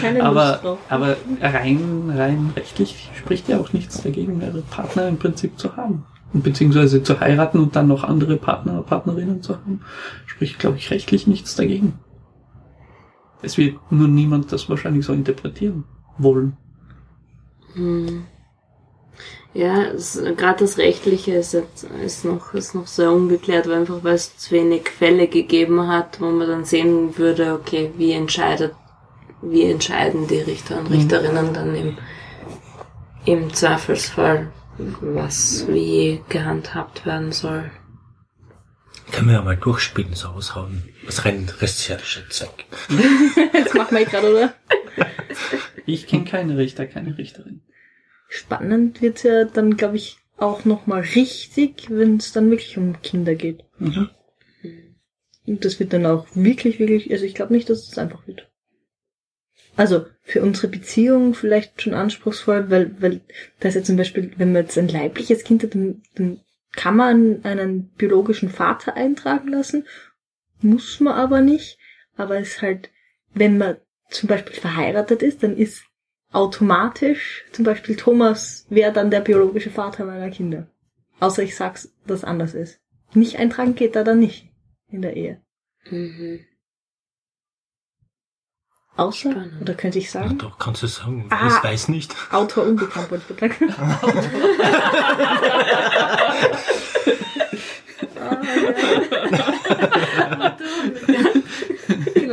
nein, 0.02 0.20
Aber, 0.20 0.78
aber 0.88 1.16
rein, 1.40 2.12
rein 2.12 2.52
rechtlich 2.56 3.10
spricht 3.16 3.48
ja 3.48 3.60
auch 3.60 3.72
nichts 3.72 4.02
dagegen, 4.02 4.38
mehrere 4.38 4.62
Partner 4.62 5.06
im 5.06 5.18
Prinzip 5.18 5.58
zu 5.60 5.76
haben. 5.76 6.04
Und 6.32 6.42
beziehungsweise 6.42 7.04
zu 7.04 7.20
heiraten 7.20 7.58
und 7.60 7.76
dann 7.76 7.86
noch 7.86 8.02
andere 8.02 8.36
Partner, 8.36 8.82
Partnerinnen 8.82 9.42
zu 9.42 9.54
haben, 9.54 9.82
spricht, 10.26 10.58
glaube 10.58 10.78
ich, 10.78 10.90
rechtlich 10.90 11.28
nichts 11.28 11.54
dagegen. 11.54 11.92
Es 13.42 13.56
wird 13.56 13.76
nur 13.92 14.08
niemand 14.08 14.50
das 14.50 14.68
wahrscheinlich 14.68 15.06
so 15.06 15.12
interpretieren 15.12 15.84
wollen. 16.18 16.56
Hm. 17.74 18.24
Ja, 19.54 19.92
gerade 20.36 20.64
das 20.64 20.78
Rechtliche 20.78 21.34
ist, 21.36 21.54
jetzt, 21.54 21.84
ist, 22.04 22.24
noch, 22.24 22.54
ist 22.54 22.74
noch 22.74 22.88
sehr 22.88 23.12
ungeklärt, 23.12 23.68
weil 23.68 23.78
einfach 23.80 24.02
weil 24.02 24.14
es 24.14 24.36
zu 24.36 24.50
wenig 24.50 24.88
Fälle 24.88 25.28
gegeben 25.28 25.86
hat, 25.86 26.20
wo 26.20 26.26
man 26.26 26.48
dann 26.48 26.64
sehen 26.64 27.16
würde, 27.16 27.54
okay, 27.54 27.92
wie 27.96 28.12
entscheidet, 28.12 28.74
wie 29.42 29.62
entscheiden 29.62 30.26
die 30.26 30.40
Richter 30.40 30.78
und 30.80 30.90
Mhm. 30.90 30.96
Richterinnen 30.96 31.54
dann 31.54 31.74
im, 31.76 31.96
im 33.26 33.54
Zweifelsfall, 33.54 34.50
was 35.00 35.68
wie 35.68 36.20
gehandhabt 36.28 37.06
werden 37.06 37.30
soll. 37.30 37.70
Können 39.12 39.28
wir 39.28 39.34
ja 39.34 39.42
mal 39.42 39.56
durchspielen, 39.56 40.14
so 40.14 40.28
aushauen. 40.28 40.82
Was 41.06 41.24
rein 41.24 41.48
recherche 41.60 42.28
Zweck. 42.28 42.64
Das 43.52 43.72
machen 43.74 43.96
wir 43.96 44.04
gerade, 44.04 44.32
oder? 44.32 44.54
Ich 45.86 46.08
kenne 46.08 46.24
keine 46.24 46.56
Richter, 46.56 46.86
keine 46.86 47.16
Richterin. 47.16 47.60
Spannend 48.36 49.00
wird's 49.00 49.22
ja 49.22 49.44
dann, 49.44 49.76
glaube 49.76 49.94
ich, 49.94 50.18
auch 50.38 50.64
nochmal 50.64 51.02
richtig, 51.02 51.88
wenn 51.88 52.16
es 52.16 52.32
dann 52.32 52.50
wirklich 52.50 52.76
um 52.76 53.00
Kinder 53.00 53.36
geht. 53.36 53.62
Mhm. 53.78 54.10
Und 55.46 55.64
das 55.64 55.78
wird 55.78 55.92
dann 55.92 56.04
auch 56.04 56.26
wirklich, 56.34 56.80
wirklich, 56.80 57.12
also 57.12 57.24
ich 57.24 57.36
glaube 57.36 57.52
nicht, 57.52 57.70
dass 57.70 57.88
es 57.88 57.96
einfach 57.96 58.26
wird. 58.26 58.50
Also 59.76 60.06
für 60.22 60.42
unsere 60.42 60.66
Beziehung 60.66 61.34
vielleicht 61.34 61.80
schon 61.80 61.94
anspruchsvoll, 61.94 62.70
weil, 62.70 63.00
weil 63.00 63.20
da 63.60 63.68
ist 63.68 63.76
ja 63.76 63.84
zum 63.84 63.96
Beispiel, 63.96 64.32
wenn 64.36 64.52
man 64.52 64.62
jetzt 64.62 64.78
ein 64.78 64.88
leibliches 64.88 65.44
Kind 65.44 65.62
hat, 65.62 65.76
dann, 65.76 66.02
dann 66.16 66.40
kann 66.72 66.96
man 66.96 67.44
einen 67.44 67.90
biologischen 67.90 68.50
Vater 68.50 68.96
eintragen 68.96 69.46
lassen, 69.46 69.86
muss 70.60 70.98
man 70.98 71.14
aber 71.14 71.40
nicht. 71.40 71.78
Aber 72.16 72.36
es 72.40 72.56
ist 72.56 72.62
halt, 72.62 72.90
wenn 73.32 73.58
man 73.58 73.76
zum 74.10 74.28
Beispiel 74.28 74.54
verheiratet 74.54 75.22
ist, 75.22 75.44
dann 75.44 75.56
ist 75.56 75.84
automatisch 76.34 77.44
zum 77.52 77.64
Beispiel 77.64 77.96
Thomas 77.96 78.66
wäre 78.68 78.92
dann 78.92 79.10
der 79.10 79.20
biologische 79.20 79.70
Vater 79.70 80.04
meiner 80.04 80.30
Kinder. 80.30 80.66
Außer 81.20 81.42
ich 81.42 81.56
sag's, 81.56 81.92
dass 82.06 82.24
anders 82.24 82.54
ist. 82.54 82.80
Nicht 83.14 83.38
eintragen 83.38 83.74
geht 83.74 83.94
da 83.96 84.02
dann 84.02 84.18
nicht 84.18 84.48
in 84.88 85.02
der 85.02 85.16
Ehe. 85.16 85.40
Mhm. 85.88 86.40
Außer, 88.96 89.30
Spannend. 89.32 89.60
oder 89.60 89.74
könnte 89.74 89.98
ich 89.98 90.10
sagen, 90.10 90.38
doch, 90.38 90.58
kannst 90.58 90.82
du 90.82 90.86
sagen. 90.86 91.26
Ah. 91.30 91.48
Ich 91.48 91.64
weiß 91.64 91.88
nicht. 91.88 92.14
Autor 92.30 92.64
unbekannt 92.64 93.10
wollte 93.10 93.24
ich 93.32 93.58
sagen. 93.58 93.74
Ah, 98.16 98.42
ja. 101.08 101.34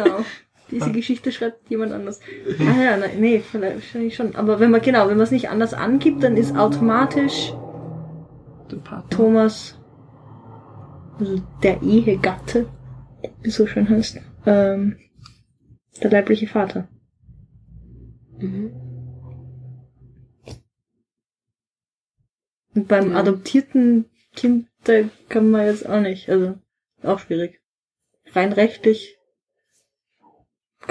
Diese 0.71 0.91
Geschichte 0.91 1.31
schreibt 1.31 1.69
jemand 1.69 1.91
anders. 1.91 2.19
Ah 2.59 2.81
ja, 2.81 2.97
nein, 2.97 3.19
nee, 3.19 3.39
vielleicht 3.39 3.75
wahrscheinlich 3.75 4.15
schon. 4.15 4.35
Aber 4.35 4.59
wenn 4.59 4.71
man, 4.71 4.81
genau, 4.81 5.07
wenn 5.09 5.17
man 5.17 5.25
es 5.25 5.31
nicht 5.31 5.49
anders 5.49 5.73
angibt, 5.73 6.23
dann 6.23 6.37
ist 6.37 6.55
automatisch. 6.55 7.53
Thomas, 9.09 9.77
also 11.19 11.41
der 11.61 11.81
Ehegatte, 11.81 12.67
wie 13.41 13.49
es 13.49 13.55
so 13.55 13.67
schön 13.67 13.89
heißt, 13.89 14.19
ähm, 14.45 14.97
der 16.01 16.11
leibliche 16.11 16.47
Vater. 16.47 16.87
Mhm. 18.39 18.71
Und 22.73 22.87
beim 22.87 23.11
Ja. 23.11 23.17
adoptierten 23.17 24.05
Kind, 24.33 24.67
da 24.85 25.01
kann 25.27 25.51
man 25.51 25.65
jetzt 25.65 25.87
auch 25.87 25.99
nicht, 25.99 26.29
also 26.29 26.55
auch 27.03 27.19
schwierig. 27.19 27.59
Rein 28.33 28.53
rechtlich 28.53 29.17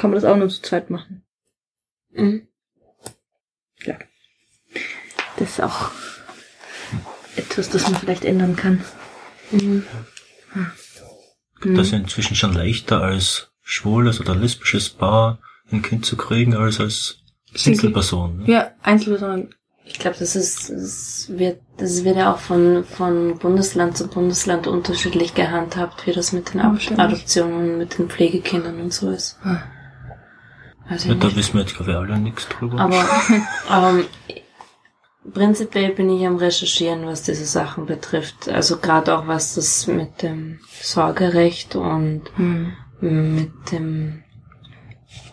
kann 0.00 0.10
man 0.10 0.18
das 0.18 0.24
auch 0.24 0.36
nur 0.36 0.48
zu 0.48 0.62
zweit 0.62 0.88
machen. 0.88 1.22
Mhm. 2.12 2.48
Ja. 3.84 3.98
Das 5.36 5.50
ist 5.50 5.60
auch 5.60 5.90
etwas, 7.36 7.68
das 7.68 7.82
man 7.82 8.00
vielleicht 8.00 8.24
ändern 8.24 8.56
kann. 8.56 8.82
Mhm. 9.50 9.84
Das 11.62 11.88
ist 11.88 11.92
ja 11.92 11.98
inzwischen 11.98 12.34
schon 12.34 12.54
leichter 12.54 13.02
als 13.02 13.50
schwules 13.60 14.20
oder 14.20 14.34
lesbisches 14.34 14.88
Paar 14.88 15.38
ein 15.70 15.82
Kind 15.82 16.06
zu 16.06 16.16
kriegen 16.16 16.56
als 16.56 16.80
als 16.80 17.18
Single-Person. 17.54 18.38
Ne? 18.38 18.50
Ja, 18.50 18.70
Einzelpersonen. 18.82 19.54
Ich 19.84 19.98
glaube, 19.98 20.16
das 20.18 20.34
ist, 20.34 20.70
das 20.70 21.26
wird, 21.28 21.60
das 21.76 22.04
wird 22.04 22.16
ja 22.16 22.32
auch 22.32 22.38
von, 22.38 22.84
von 22.84 23.38
Bundesland 23.38 23.98
zu 23.98 24.08
Bundesland 24.08 24.66
unterschiedlich 24.66 25.34
gehandhabt, 25.34 26.06
wie 26.06 26.12
das 26.12 26.32
mit 26.32 26.54
den 26.54 26.60
Ab. 26.60 26.78
Adoptionen, 26.96 27.76
mit 27.76 27.98
den 27.98 28.08
Pflegekindern 28.08 28.80
und 28.80 28.94
so 28.94 29.10
ist. 29.10 29.36
Ah. 29.42 29.62
Weiß 30.90 31.04
Ja, 31.04 31.14
da 31.14 31.34
wissen 31.36 31.54
wir 31.54 31.60
jetzt, 31.62 31.76
glaube 31.76 31.92
ich, 31.92 31.96
alle 31.96 32.18
nichts 32.18 32.48
drüber. 32.48 32.80
Aber 32.80 33.04
ähm, 33.70 34.04
prinzipiell 35.32 35.92
bin 35.92 36.10
ich 36.10 36.26
am 36.26 36.36
Recherchieren, 36.36 37.06
was 37.06 37.22
diese 37.22 37.46
Sachen 37.46 37.86
betrifft. 37.86 38.48
Also 38.48 38.78
gerade 38.78 39.16
auch 39.16 39.26
was 39.26 39.54
das 39.54 39.86
mit 39.86 40.22
dem 40.22 40.58
Sorgerecht 40.82 41.76
und 41.76 42.22
Hm. 42.36 42.72
mit 43.00 43.72
dem 43.72 44.24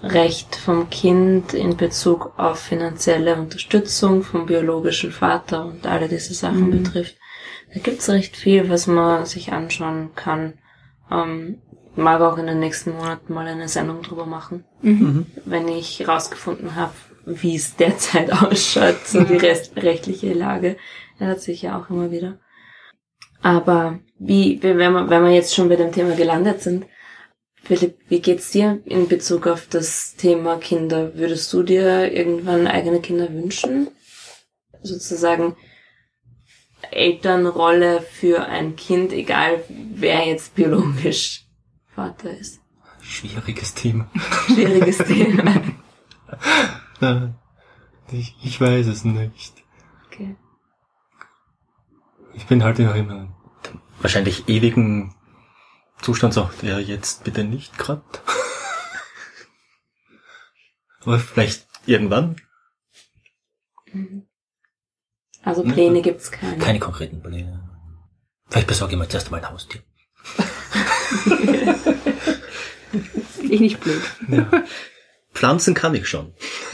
Recht 0.03 0.55
vom 0.55 0.89
Kind 0.89 1.53
in 1.53 1.76
Bezug 1.76 2.34
auf 2.38 2.60
finanzielle 2.60 3.36
Unterstützung 3.36 4.24
vom 4.24 4.45
biologischen 4.45 5.12
Vater 5.12 5.66
und 5.66 5.86
alle 5.88 6.08
diese 6.08 6.34
Sachen 6.34 6.68
Mhm. 6.70 6.84
betrifft. 6.84 7.16
Da 7.74 7.80
gibt's 7.80 8.10
recht 8.10 8.36
viel, 8.38 8.70
was 8.70 8.88
man 8.88 9.26
sich 9.26 9.51
anschauen 9.53 10.12
kann. 10.16 10.53
Ähm, 11.12 11.62
mag 11.98 12.22
auch 12.22 12.38
in 12.38 12.48
den 12.48 12.60
nächsten 12.60 12.91
Monaten 12.93 13.34
mal 13.34 13.48
eine 13.48 13.68
Sendung 13.68 14.02
drüber 14.02 14.26
machen, 14.26 14.64
Mhm. 14.82 15.26
wenn 15.45 15.68
ich 15.68 16.00
herausgefunden 16.00 16.76
habe, 16.76 16.93
wie 17.26 17.56
es 17.56 17.76
derzeit 17.76 18.32
ausschaut, 18.43 19.06
so 19.06 19.24
die 19.24 19.38
rest 19.38 19.76
rechtliche 19.76 20.34
Lage. 20.34 20.78
Ändert 21.20 21.41
sich 21.41 21.64
ja 21.64 21.80
auch 21.80 21.89
immer 21.89 22.12
wieder. 22.12 22.39
Aber 23.41 24.00
wie, 24.20 24.62
wenn 24.64 24.78
wir, 24.78 25.10
wenn 25.10 25.24
wir 25.24 25.32
jetzt 25.32 25.54
schon 25.56 25.70
bei 25.70 25.76
dem 25.76 25.91
Thema 25.91 26.16
gelandet 26.16 26.62
sind, 26.62 26.86
Philipp, 27.64 27.98
wie 28.08 28.22
geht's 28.22 28.52
dir 28.52 28.80
in 28.86 29.08
Bezug 29.10 29.45
auf 29.45 29.68
das 29.68 30.16
Thema 30.16 30.58
Kinder? 30.58 31.16
Würdest 31.16 31.52
du 31.52 31.64
dir 31.64 32.12
irgendwann 32.14 32.66
eigene 32.68 33.02
Kinder 33.02 33.32
wünschen? 33.34 33.89
Sozusagen 34.84 35.58
Elternrolle 36.91 38.02
für 38.02 38.45
ein 38.45 38.76
Kind, 38.76 39.12
egal 39.12 39.64
wer 39.70 40.26
jetzt 40.26 40.56
biologisch 40.56 41.47
Vater 41.98 42.30
ist. 42.30 42.62
Schwieriges 43.02 43.74
Thema. 43.74 44.08
Schwieriges 44.45 44.98
Thema. 45.12 45.56
Äh, 47.02 47.30
Ich, 48.12 48.36
ich 48.43 48.62
weiß 48.62 48.86
es 48.86 49.04
nicht. 49.04 49.54
Okay. 50.06 50.36
Ich 52.36 52.45
bin 52.45 52.64
halt 52.64 52.78
noch 52.78 52.93
in 52.93 53.10
einem 53.10 53.34
wahrscheinlich 54.00 54.48
ewigen 54.48 55.16
Zustand 56.00 56.36
so, 56.36 56.52
ja, 56.62 56.78
jetzt 56.78 57.24
bitte 57.24 57.43
nicht 57.43 57.76
grad. 57.80 58.04
Aber 61.02 61.18
vielleicht 61.18 61.68
irgendwann. 61.88 62.36
Also 65.41 65.64
Pläne 65.64 66.04
gibt's 66.04 66.30
keine. 66.32 66.60
Keine 66.60 66.80
konkreten 66.80 67.24
Pläne. 67.24 67.68
Vielleicht 68.50 68.68
besorge 68.68 68.93
ich 68.93 69.00
mir 69.00 69.10
zuerst 69.10 69.32
mal 69.32 69.43
ein 69.43 69.50
Haustier. 69.50 69.82
Ich 73.50 73.60
nicht 73.60 73.80
blöd. 73.80 74.02
Ja. 74.30 74.64
Pflanzen 75.34 75.74
kann 75.74 75.95
ich 75.95 76.08
schon. 76.08 76.34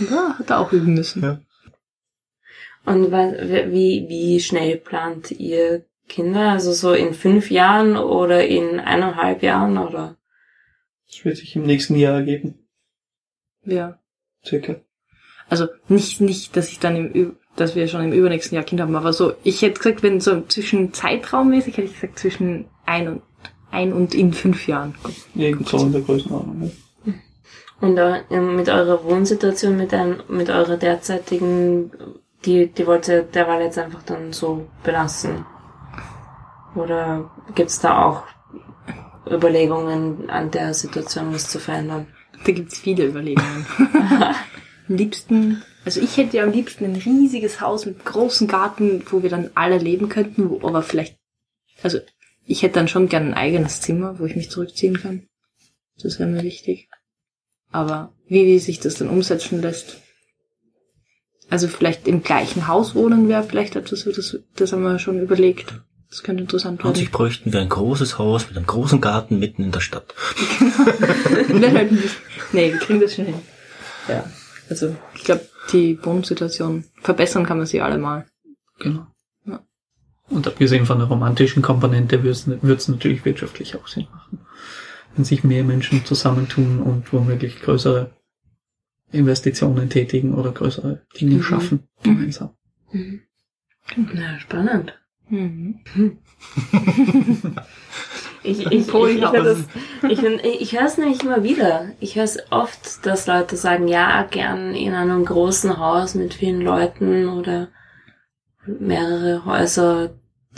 Ja, 0.10 0.36
hat 0.40 0.50
er 0.50 0.60
auch 0.60 0.72
üben 0.72 0.94
müssen. 0.94 1.22
Ja. 1.22 1.42
Und 2.86 3.12
wie, 3.12 4.06
wie 4.08 4.40
schnell 4.40 4.78
plant 4.78 5.32
ihr 5.32 5.86
Kinder? 6.08 6.52
Also 6.52 6.74
so 6.74 6.94
in 6.94 7.14
fünf 7.14 7.50
Jahren 7.50 7.98
oder 7.98 8.46
in 8.46 8.80
eineinhalb 8.80 9.42
Jahren 9.42 9.78
oder? 9.78 10.18
Das 11.08 11.24
wird 11.24 11.38
sich 11.38 11.56
im 11.56 11.64
nächsten 11.64 11.96
Jahr 11.96 12.16
ergeben. 12.16 12.68
Ja. 13.66 14.00
Circa. 14.46 14.76
Also 15.48 15.68
nicht, 15.88 16.22
nicht, 16.22 16.56
dass 16.56 16.70
ich 16.70 16.80
dann 16.80 16.96
im, 17.14 17.38
dass 17.56 17.76
wir 17.76 17.88
schon 17.88 18.04
im 18.04 18.14
übernächsten 18.14 18.56
Jahr 18.56 18.66
Kind 18.66 18.82
haben, 18.82 18.96
aber 18.96 19.14
so, 19.14 19.34
ich 19.44 19.62
hätte 19.62 19.80
gesagt, 19.80 20.04
wenn 20.04 20.20
so 20.20 20.42
zwischen 20.42 20.94
Zeitraummäßig 20.94 21.78
hätte 21.78 21.88
ich 21.88 21.94
gesagt 21.94 22.20
zwischen 22.20 22.66
ein 22.86 23.08
und, 23.08 23.22
ein 23.74 23.92
und 23.92 24.14
in 24.14 24.34
fünf 24.34 24.68
Jahren. 24.68 24.96
Irgend 25.36 25.68
so 25.68 25.78
in 25.78 25.92
der 25.92 26.02
Größenordnung. 26.02 26.72
Ja. 27.06 27.14
Und 27.82 27.98
äh, 27.98 28.40
mit 28.40 28.70
eurer 28.70 29.04
Wohnsituation, 29.04 29.76
mit, 29.76 29.94
ein, 29.94 30.22
mit 30.30 30.50
eurer 30.50 30.78
derzeitigen, 30.78 31.92
die, 32.46 32.68
die 32.68 32.88
wollt 32.88 33.08
ihr 33.08 33.24
derweil 33.24 33.64
jetzt 33.64 33.78
einfach 33.78 34.04
dann 34.04 34.32
so 34.32 34.68
belassen? 34.84 35.46
Oder 36.76 37.32
gibt's 37.56 37.80
da 37.80 38.06
auch 38.06 38.24
Überlegungen 39.30 40.30
an 40.30 40.52
der 40.52 40.74
Situation, 40.74 41.34
was 41.34 41.50
zu 41.50 41.60
verändern? 41.60 42.08
Da 42.46 42.52
gibt's 42.52 42.78
viele 42.78 43.06
Überlegungen. 43.06 43.66
am 44.90 44.96
liebsten, 44.96 45.64
also 45.86 46.02
ich 46.02 46.18
hätte 46.18 46.38
ja 46.38 46.44
am 46.44 46.52
liebsten 46.52 46.86
ein 46.86 46.96
riesiges 46.96 47.62
Haus 47.62 47.86
mit 47.86 48.04
großem 48.06 48.48
Garten, 48.48 49.04
wo 49.10 49.24
wir 49.24 49.30
dann 49.30 49.52
alle 49.56 49.78
leben 49.78 50.10
könnten, 50.10 50.50
wo 50.50 50.68
aber 50.68 50.82
vielleicht, 50.82 51.18
also 51.82 52.00
ich 52.46 52.62
hätte 52.62 52.76
dann 52.76 52.88
schon 52.88 53.10
gern 53.10 53.28
ein 53.28 53.34
eigenes 53.34 53.82
Zimmer, 53.82 54.20
wo 54.20 54.26
ich 54.26 54.36
mich 54.36 54.50
zurückziehen 54.50 55.00
kann. 55.00 55.28
Das 56.02 56.20
wäre 56.20 56.30
mir 56.30 56.44
wichtig. 56.44 56.90
Aber 57.72 58.14
wie, 58.28 58.46
wie 58.46 58.60
sich 58.60 58.80
das 58.80 58.96
dann 58.96 59.10
umsetzen 59.10 59.62
lässt. 59.62 59.98
Also 61.50 61.68
vielleicht 61.68 62.08
im 62.08 62.24
gleichen 62.24 62.68
Haus 62.68 62.96
wohnen 62.96 63.28
wäre 63.28 63.44
vielleicht 63.44 63.76
etwas, 63.76 64.06
das, 64.06 64.38
das 64.56 64.74
haben 64.74 64.84
wir 64.84 65.00
schon 65.00 65.20
überlegt. 65.22 65.74
Das 66.10 66.22
könnte 66.22 66.44
interessant 66.44 66.80
An 66.82 66.86
werden. 66.86 66.96
sich 66.96 67.12
bräuchten 67.12 67.54
wir 67.54 67.60
ein 67.60 67.70
großes 67.70 68.20
Haus 68.20 68.48
mit 68.48 68.56
einem 68.56 68.68
großen 68.68 69.02
Garten 69.02 69.40
mitten 69.40 69.64
in 69.64 69.72
der 69.72 69.80
Stadt. 69.80 70.14
Nein, 71.50 71.76
halt 71.76 71.92
nee, 72.52 72.72
wir 72.72 72.78
kriegen 72.78 73.02
das 73.02 73.16
schon 73.16 73.26
hin. 73.26 73.40
Ja. 74.08 74.24
Also, 74.70 74.96
ich 75.16 75.24
glaube, 75.24 75.48
die 75.72 75.98
Wohnsituation 76.04 76.84
verbessern 77.02 77.46
kann 77.46 77.58
man 77.58 77.66
sie 77.66 77.82
allemal. 77.82 78.26
Genau. 78.80 79.08
Und 80.34 80.48
abgesehen 80.48 80.86
von 80.86 80.98
der 81.00 81.08
romantischen 81.08 81.62
Komponente 81.62 82.24
wird 82.24 82.80
es 82.80 82.88
natürlich 82.88 83.24
wirtschaftlich 83.26 83.76
auch 83.76 83.88
Sinn 83.88 84.08
machen. 84.12 84.40
Wenn 85.16 85.26
sich 85.26 85.44
mehr 85.44 85.64
Menschen 85.64 86.04
zusammentun 86.06 86.82
und 86.82 87.14
womöglich 87.14 87.62
größere 87.62 88.12
Investitionen 89.12 89.90
tätigen 89.90 90.34
oder 90.34 90.52
größere 90.52 91.02
Dinge 91.20 91.36
Mhm. 91.36 91.44
schaffen 91.44 91.88
gemeinsam. 92.02 92.50
Na, 93.96 94.40
spannend. 94.40 94.98
Mhm. 95.30 95.80
Ich, 98.44 98.60
ich, 98.66 98.72
ich, 98.72 98.88
ich, 98.94 99.22
das- 99.22 99.66
ich, 100.10 100.24
ich 100.24 100.74
höre 100.80 100.86
es 100.86 100.98
nämlich 100.98 101.24
immer 101.24 101.44
wieder. 101.44 101.92
Ich 102.00 102.16
höre 102.16 102.24
es 102.24 102.40
oft, 102.52 103.06
dass 103.06 103.28
Leute 103.28 103.56
sagen, 103.56 103.88
ja, 103.88 104.24
gern 104.24 104.74
in 104.74 104.94
einem 104.94 105.26
großen 105.26 105.78
Haus 105.78 106.16
mit 106.16 106.34
vielen 106.34 106.62
Leuten 106.62 107.30
oder 107.30 107.70
mehrere 108.66 109.46
Häuser, 109.46 110.12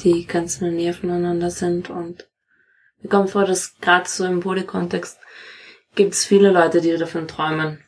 die 0.03 0.25
ganz 0.25 0.61
in 0.61 0.65
der 0.65 0.75
Nähe 0.75 0.93
voneinander 0.93 1.49
sind. 1.49 1.89
Und 1.89 2.27
mir 3.01 3.09
kommt 3.09 3.29
vor, 3.29 3.45
dass 3.45 3.77
gerade 3.79 4.07
so 4.07 4.25
im 4.25 4.39
Poly-Kontext 4.39 5.19
gibt 5.95 6.13
es 6.13 6.25
viele 6.25 6.51
Leute, 6.51 6.81
die 6.81 6.95
davon 6.97 7.27
träumen. 7.27 7.83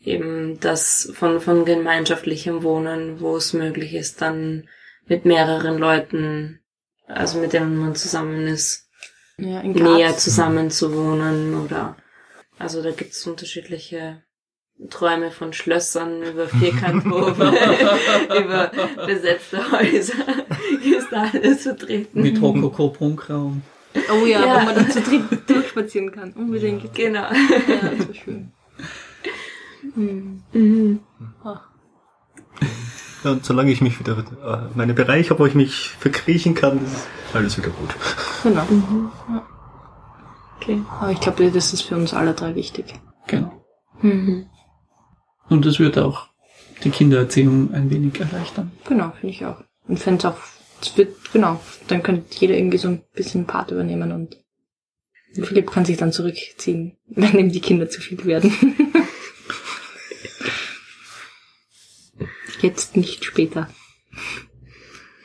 Eben 0.00 0.60
das 0.60 1.10
von, 1.14 1.40
von 1.40 1.64
gemeinschaftlichem 1.64 2.62
Wohnen, 2.62 3.20
wo 3.20 3.36
es 3.36 3.52
möglich 3.52 3.94
ist, 3.94 4.22
dann 4.22 4.68
mit 5.06 5.24
mehreren 5.24 5.78
Leuten, 5.78 6.60
also 7.06 7.38
mit 7.38 7.52
denen 7.52 7.76
man 7.78 7.94
zusammen 7.94 8.46
ist, 8.46 8.88
Ja, 9.38 9.62
näher 9.62 10.16
zusammen 10.16 10.70
zu 10.70 10.94
wohnen 10.94 11.54
oder 11.54 11.96
also 12.58 12.82
da 12.82 12.90
gibt's 12.90 13.26
unterschiedliche 13.26 14.22
Träume 14.90 15.30
von 15.30 15.52
Schlössern 15.52 16.22
über 16.22 16.48
Vierkanthofe, 16.60 17.52
über 18.38 18.70
besetzte 19.06 19.72
Häuser. 19.72 20.46
Ist 20.98 21.08
da 21.10 21.30
alles 21.32 21.62
vertreten. 21.62 22.22
Mit 22.22 22.40
Rokoko-Prunkraum. 22.40 23.62
Oh 24.12 24.26
ja, 24.26 24.44
Ja. 24.44 24.60
wo 24.60 24.64
man 24.66 24.74
dann 24.74 24.90
zu 24.90 25.00
dritt 25.00 25.24
durchspazieren 25.48 26.12
kann. 26.12 26.32
Unbedingt. 26.32 26.94
Genau. 26.94 27.22
Ja, 27.22 27.90
das 27.96 28.08
war 28.08 28.14
schön. 28.14 28.52
Mhm. 29.94 30.42
Mhm. 30.52 31.00
Ah. 31.42 31.60
Ja, 33.24 33.32
und 33.32 33.44
solange 33.44 33.72
ich 33.72 33.80
mich 33.80 33.98
wieder, 33.98 34.18
äh, 34.18 34.76
meine 34.76 34.94
Bereiche, 34.94 35.36
wo 35.38 35.46
ich 35.46 35.54
mich 35.54 35.88
verkriechen 35.98 36.54
kann, 36.54 36.78
ist 36.84 37.06
alles 37.34 37.58
wieder 37.58 37.70
gut. 37.70 37.90
Genau. 38.44 38.62
Okay. 40.60 40.80
Aber 41.00 41.10
ich 41.10 41.20
glaube, 41.20 41.50
das 41.50 41.72
ist 41.72 41.82
für 41.82 41.96
uns 41.96 42.14
alle 42.14 42.34
drei 42.34 42.54
wichtig. 42.54 42.94
Genau. 43.26 43.52
Mhm. 44.02 44.46
Und 45.48 45.66
es 45.66 45.78
wird 45.80 45.98
auch 45.98 46.28
die 46.84 46.90
Kindererziehung 46.90 47.72
ein 47.74 47.90
wenig 47.90 48.20
erleichtern. 48.20 48.70
Genau, 48.86 49.10
finde 49.20 49.34
ich 49.34 49.44
auch. 49.46 49.62
Und 49.88 49.98
fände 49.98 50.18
es 50.18 50.24
auch, 50.26 50.38
es 50.80 50.96
wird, 50.96 51.32
genau, 51.32 51.60
dann 51.88 52.02
könnte 52.02 52.24
jeder 52.38 52.56
irgendwie 52.56 52.78
so 52.78 52.88
ein 52.88 53.02
bisschen 53.14 53.46
Part 53.46 53.70
übernehmen 53.70 54.12
und 54.12 54.36
Philipp 55.34 55.70
kann 55.70 55.84
sich 55.84 55.96
dann 55.96 56.12
zurückziehen, 56.12 56.96
wenn 57.06 57.38
ihm 57.38 57.52
die 57.52 57.60
Kinder 57.60 57.88
zu 57.88 58.00
viel 58.00 58.24
werden. 58.24 58.52
Jetzt 62.60 62.96
nicht 62.96 63.24
später. 63.24 63.70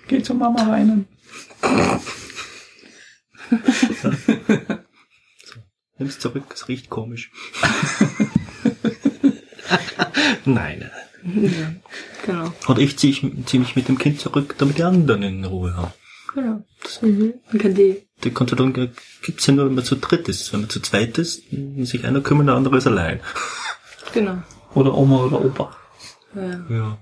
Geh 0.07 0.21
zur 0.21 0.35
Mama 0.35 0.67
weinen. 0.67 1.07
Nimm's 5.97 6.19
zurück, 6.19 6.45
es 6.53 6.67
riecht 6.67 6.89
komisch. 6.89 7.31
Nein. 10.45 10.91
Ja, 11.25 11.73
genau. 12.25 12.53
Und 12.67 12.79
ich 12.79 12.97
ziehe 12.97 13.13
zieh 13.45 13.59
mich 13.59 13.75
mit 13.75 13.87
dem 13.87 13.97
Kind 13.97 14.19
zurück, 14.19 14.55
damit 14.57 14.77
die 14.77 14.83
anderen 14.83 15.23
in 15.23 15.45
Ruhe 15.45 15.75
haben. 15.75 15.93
Genau. 16.33 16.63
Mhm. 17.01 17.33
Dann 17.51 17.61
kann 17.61 17.75
die, 17.75 18.03
Die 18.23 18.31
Kontrollung 18.31 18.73
gibt's 18.73 19.45
ja 19.47 19.53
nur, 19.53 19.67
wenn 19.67 19.75
man 19.75 19.83
zu 19.85 19.95
dritt 19.95 20.27
ist. 20.29 20.51
Wenn 20.51 20.61
man 20.61 20.69
zu 20.69 20.81
zweit 20.81 21.17
ist, 21.17 21.43
muss 21.53 21.89
sich 21.89 22.05
einer 22.05 22.21
kümmern, 22.21 22.47
der 22.47 22.55
andere 22.55 22.77
ist 22.77 22.87
allein. 22.87 23.19
genau. 24.13 24.37
Oder 24.73 24.93
Oma 24.95 25.23
oder 25.25 25.43
Opa. 25.45 25.75
Ja, 26.35 26.65
Ja. 26.69 26.97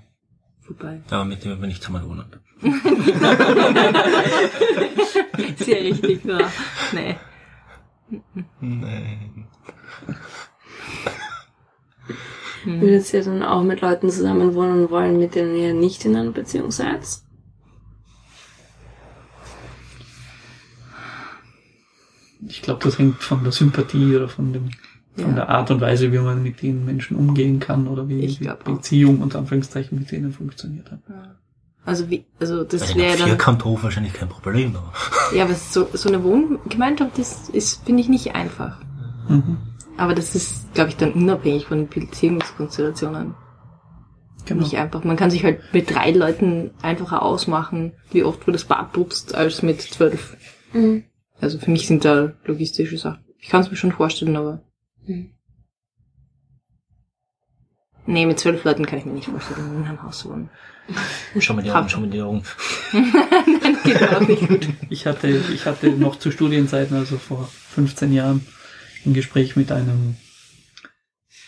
vorbei. 0.60 1.00
Aber 1.10 1.24
mit 1.24 1.44
dem 1.44 1.60
wir 1.60 1.66
nicht 1.66 1.82
zusammen 1.82 2.08
wohnen. 2.08 2.24
Sehr 5.58 5.82
richtig, 5.82 6.24
ja. 6.24 6.38
Nee. 6.92 7.16
Nein. 8.60 9.46
Würdet 12.64 13.12
ihr 13.12 13.24
dann 13.24 13.42
auch 13.42 13.62
mit 13.62 13.80
Leuten 13.80 14.10
zusammenwohnen 14.10 14.90
wollen, 14.90 15.18
mit 15.18 15.34
denen 15.34 15.56
ihr 15.56 15.74
nicht 15.74 16.04
in 16.04 16.16
einer 16.16 16.30
Beziehung 16.30 16.70
seid? 16.70 17.00
Ich 22.46 22.62
glaube, 22.62 22.80
das 22.82 22.98
hängt 22.98 23.22
von 23.22 23.42
der 23.42 23.52
Sympathie 23.52 24.16
oder 24.16 24.28
von 24.28 24.52
dem 24.52 24.70
von 25.14 25.28
Ja. 25.28 25.32
der 25.34 25.48
Art 25.50 25.70
und 25.70 25.80
Weise, 25.82 26.10
wie 26.10 26.18
man 26.18 26.42
mit 26.42 26.62
den 26.62 26.86
Menschen 26.86 27.18
umgehen 27.18 27.60
kann 27.60 27.86
oder 27.86 28.08
wie 28.08 28.20
Ich 28.20 28.38
die. 28.38 28.48
Beziehung 28.64 29.20
unter 29.20 29.40
Anführungszeichen 29.40 29.98
mit 29.98 30.10
denen 30.10 30.32
funktioniert 30.32 30.90
hat. 30.90 31.00
Ja. 31.06 31.34
Also 31.84 32.08
wie, 32.08 32.24
also 32.40 32.64
das 32.64 32.92
Bei 32.94 33.00
wäre 33.00 33.18
dann, 33.18 33.26
Vierkanthof 33.28 33.82
wahrscheinlich 33.82 34.14
kein 34.14 34.30
Problem, 34.30 34.74
aber. 34.74 34.92
ja, 35.36 35.44
aber 35.44 35.54
so, 35.54 35.86
so 35.92 36.08
eine 36.08 36.24
Wohngemeinschaft 36.24 37.18
ist, 37.18 37.50
ist 37.50 37.84
finde 37.84 38.00
ich, 38.00 38.08
nicht 38.08 38.34
einfach. 38.34 38.78
Mhm. 39.28 39.58
Aber 39.96 40.14
das 40.14 40.34
ist, 40.34 40.72
glaube 40.74 40.90
ich, 40.90 40.96
dann 40.96 41.12
unabhängig 41.12 41.66
von 41.66 41.88
den 41.88 41.88
Beziehungskonstellationen. 41.88 43.34
Genau. 44.46 44.62
Nicht 44.62 44.76
einfach. 44.76 45.04
Man 45.04 45.16
kann 45.16 45.30
sich 45.30 45.44
halt 45.44 45.60
mit 45.72 45.94
drei 45.94 46.10
Leuten 46.10 46.72
einfacher 46.82 47.22
ausmachen, 47.22 47.92
wie 48.10 48.24
oft 48.24 48.46
du 48.46 48.50
das 48.50 48.64
Bad 48.64 48.92
putzt, 48.92 49.34
als 49.34 49.62
mit 49.62 49.80
zwölf. 49.80 50.36
Mhm. 50.72 51.04
Also 51.40 51.58
für 51.58 51.70
mich 51.70 51.86
sind 51.86 52.04
da 52.04 52.32
logistische 52.44 52.98
Sachen. 52.98 53.24
Ich 53.38 53.48
kann 53.48 53.60
es 53.60 53.70
mir 53.70 53.76
schon 53.76 53.92
vorstellen, 53.92 54.36
aber. 54.36 54.62
Mhm. 55.06 55.34
Nee, 58.06 58.26
mit 58.26 58.40
zwölf 58.40 58.64
Leuten 58.64 58.84
kann 58.84 58.98
ich 58.98 59.04
mir 59.04 59.12
nicht 59.12 59.28
vorstellen, 59.28 59.76
in 59.76 59.84
einem 59.84 60.02
Haus 60.02 60.20
zu 60.20 60.30
wohnen. 60.30 60.50
Schau 61.38 61.54
mal 61.54 61.62
die 61.62 61.70
Augen, 61.70 61.88
schau 61.88 62.00
mal 62.00 62.10
die 62.10 62.20
Augen. 62.20 62.42
Geht 63.84 64.02
auch 64.02 64.20
nicht 64.20 64.48
gut. 64.48 64.68
Ich 64.90 65.06
hatte, 65.06 65.28
ich 65.28 65.66
hatte 65.66 65.90
noch 65.90 66.16
zu 66.16 66.30
Studienzeiten, 66.30 66.96
also 66.96 67.16
vor 67.16 67.48
15 67.70 68.12
Jahren, 68.12 68.46
ein 69.06 69.14
Gespräch 69.14 69.56
mit 69.56 69.72
einem, 69.72 70.16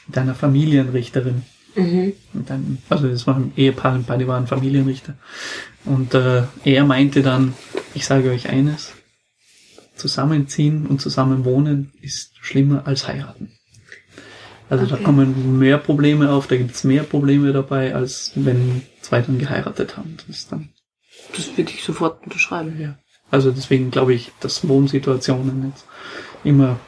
mit 0.07 0.19
einer 0.19 0.35
Familienrichterin. 0.35 1.43
Mhm. 1.77 2.13
Mit 2.33 2.51
einem, 2.51 2.79
also 2.89 3.09
das 3.09 3.27
war 3.27 3.37
ein 3.37 3.53
Ehepaar, 3.57 3.99
beide 4.07 4.27
waren 4.29 4.47
Familienrichter. 4.47 5.15
Und 5.85 6.15
äh, 6.15 6.45
er 6.65 6.85
meinte 6.85 7.23
dann, 7.23 7.55
ich 7.95 8.07
sage 8.07 8.31
euch 8.31 8.49
eines, 8.49 8.93
zusammenziehen 9.97 10.87
und 10.87 11.01
zusammen 11.01 11.45
wohnen 11.45 11.93
ist 12.01 12.33
schlimmer 12.41 12.87
als 12.87 13.07
heiraten. 13.09 13.53
Also 14.71 14.87
da 14.87 14.95
Okay. 14.95 15.05
kommen 15.05 15.59
mehr 15.59 15.79
Probleme 15.79 16.31
auf, 16.31 16.47
da 16.47 16.57
gibt's 16.57 16.85
mehr 16.85 17.03
Probleme 17.03 17.53
dabei, 17.53 17.95
als 17.95 18.33
wenn 18.35 18.83
zwei 19.03 19.21
dann 19.21 19.39
geheiratet 19.39 19.97
haben. 19.97 20.17
Das 20.17 20.37
ist 20.37 20.51
dann 20.53 20.71
Das 21.37 21.57
würde 21.57 21.71
ich 21.71 21.85
sofort 21.85 22.25
unterschreiben. 22.25 22.81
ja. 22.81 22.99
Also 23.31 23.51
deswegen 23.51 23.91
glaube 23.91 24.15
ich, 24.15 24.33
dass 24.41 24.67
Wohnsituationen 24.67 25.71
jetzt 25.71 25.85
immer 26.45 26.79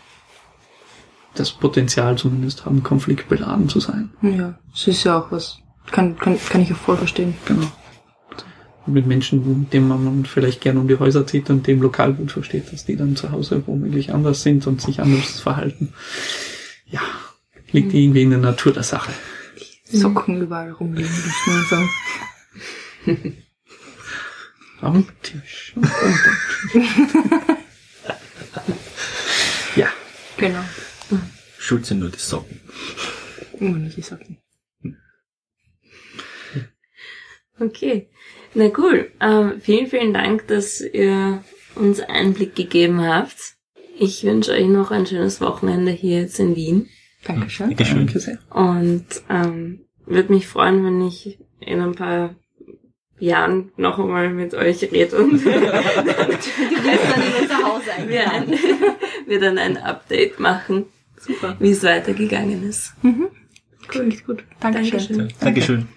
das 1.39 1.53
Potenzial 1.53 2.17
zumindest 2.17 2.65
haben, 2.65 2.83
konfliktbeladen 2.83 3.69
zu 3.69 3.81
sein. 3.81 4.11
Ja, 4.23 4.59
es 4.75 4.87
ist 4.87 5.05
ja 5.05 5.19
auch 5.19 5.31
was. 5.31 5.59
Kann, 5.91 6.19
kann, 6.19 6.39
kann 6.49 6.61
ich 6.63 6.71
ja 6.71 6.75
voll 6.75 6.97
verstehen. 6.97 7.35
Genau. 7.45 7.67
Mit 8.87 9.07
Menschen, 9.07 9.61
mit 9.61 9.73
denen 9.73 9.89
man 9.89 10.25
vielleicht 10.25 10.61
gerne 10.61 10.79
um 10.81 10.89
die 10.89 10.99
Häuser 10.99 11.27
zieht 11.27 11.51
und 11.51 11.67
dem 11.67 11.83
lokal 11.83 12.13
gut 12.15 12.31
versteht, 12.31 12.73
dass 12.73 12.85
die 12.85 12.97
dann 12.97 13.17
zu 13.17 13.33
Hause 13.33 13.63
womöglich 13.67 14.13
anders 14.13 14.43
sind 14.43 14.67
und 14.67 14.81
sich 14.81 15.01
anders 15.01 15.41
verhalten. 15.41 15.93
Ja, 16.87 17.01
liegt 17.73 17.93
irgendwie 17.95 18.23
in 18.23 18.31
der 18.31 18.39
Natur 18.39 18.73
der 18.73 18.85
Sache. 18.85 19.13
Socken 19.85 20.41
überall 20.41 20.71
rumliegen, 20.71 21.11
das 21.47 21.69
so. 21.71 23.13
Am 24.83 25.07
Tisch 25.23 25.73
und 25.75 25.85
unter 25.85 26.31
dem 26.75 26.83
Tisch. 26.83 26.89
ja, 29.77 29.89
Genau. 30.37 30.61
Schuld 31.67 31.85
sind 31.85 31.99
nur 31.99 32.11
die 32.11 32.19
Socken. 32.21 32.61
Nicht 33.59 33.97
die 33.97 34.03
Socken. 34.03 34.39
Okay. 37.59 38.09
Na 38.55 38.71
cool. 38.79 39.11
Ähm, 39.21 39.61
vielen, 39.61 39.89
vielen 39.89 40.15
Dank, 40.15 40.47
dass 40.47 40.81
ihr 40.81 41.43
uns 41.75 41.99
Einblick 41.99 42.55
gegeben 42.55 43.01
habt. 43.01 43.57
Ich 43.99 44.23
wünsche 44.23 44.53
euch 44.53 44.69
noch 44.69 44.93
ein 44.93 45.07
schönes 45.07 45.41
Wochenende 45.41 45.91
hier 45.91 46.21
jetzt 46.21 46.39
in 46.39 46.55
Wien. 46.55 46.89
Dankeschön. 47.25 47.71
Dankeschön. 47.71 47.97
danke 47.97 48.21
sehr. 48.21 48.39
Und 48.51 49.07
ähm, 49.29 49.81
würde 50.05 50.33
mich 50.33 50.47
freuen, 50.47 50.85
wenn 50.85 51.05
ich 51.05 51.41
in 51.59 51.81
ein 51.81 51.97
paar 51.97 52.37
Jahren 53.19 53.73
noch 53.77 53.99
einmal 53.99 54.29
mit 54.29 54.55
euch 54.55 54.83
rede 54.93 55.17
und 55.17 55.33
Du 55.45 55.51
wirst 55.51 55.57
dann 57.11 57.23
in 57.23 57.43
unser 57.43 57.65
Haus 57.65 57.83
wir, 58.07 58.31
eingeladen. 58.31 58.53
ein, 58.53 58.97
wir 59.27 59.41
dann 59.41 59.59
ein 59.59 59.77
Update 59.79 60.39
machen, 60.39 60.87
Super. 61.19 61.57
wie 61.59 61.71
es 61.71 61.83
weitergegangen 61.83 62.69
ist. 62.69 62.95
Cool, 63.95 64.13
gut. 64.27 64.45
Dankeschön. 64.61 64.91
Dankeschön. 64.91 65.33
Dankeschön. 65.41 65.89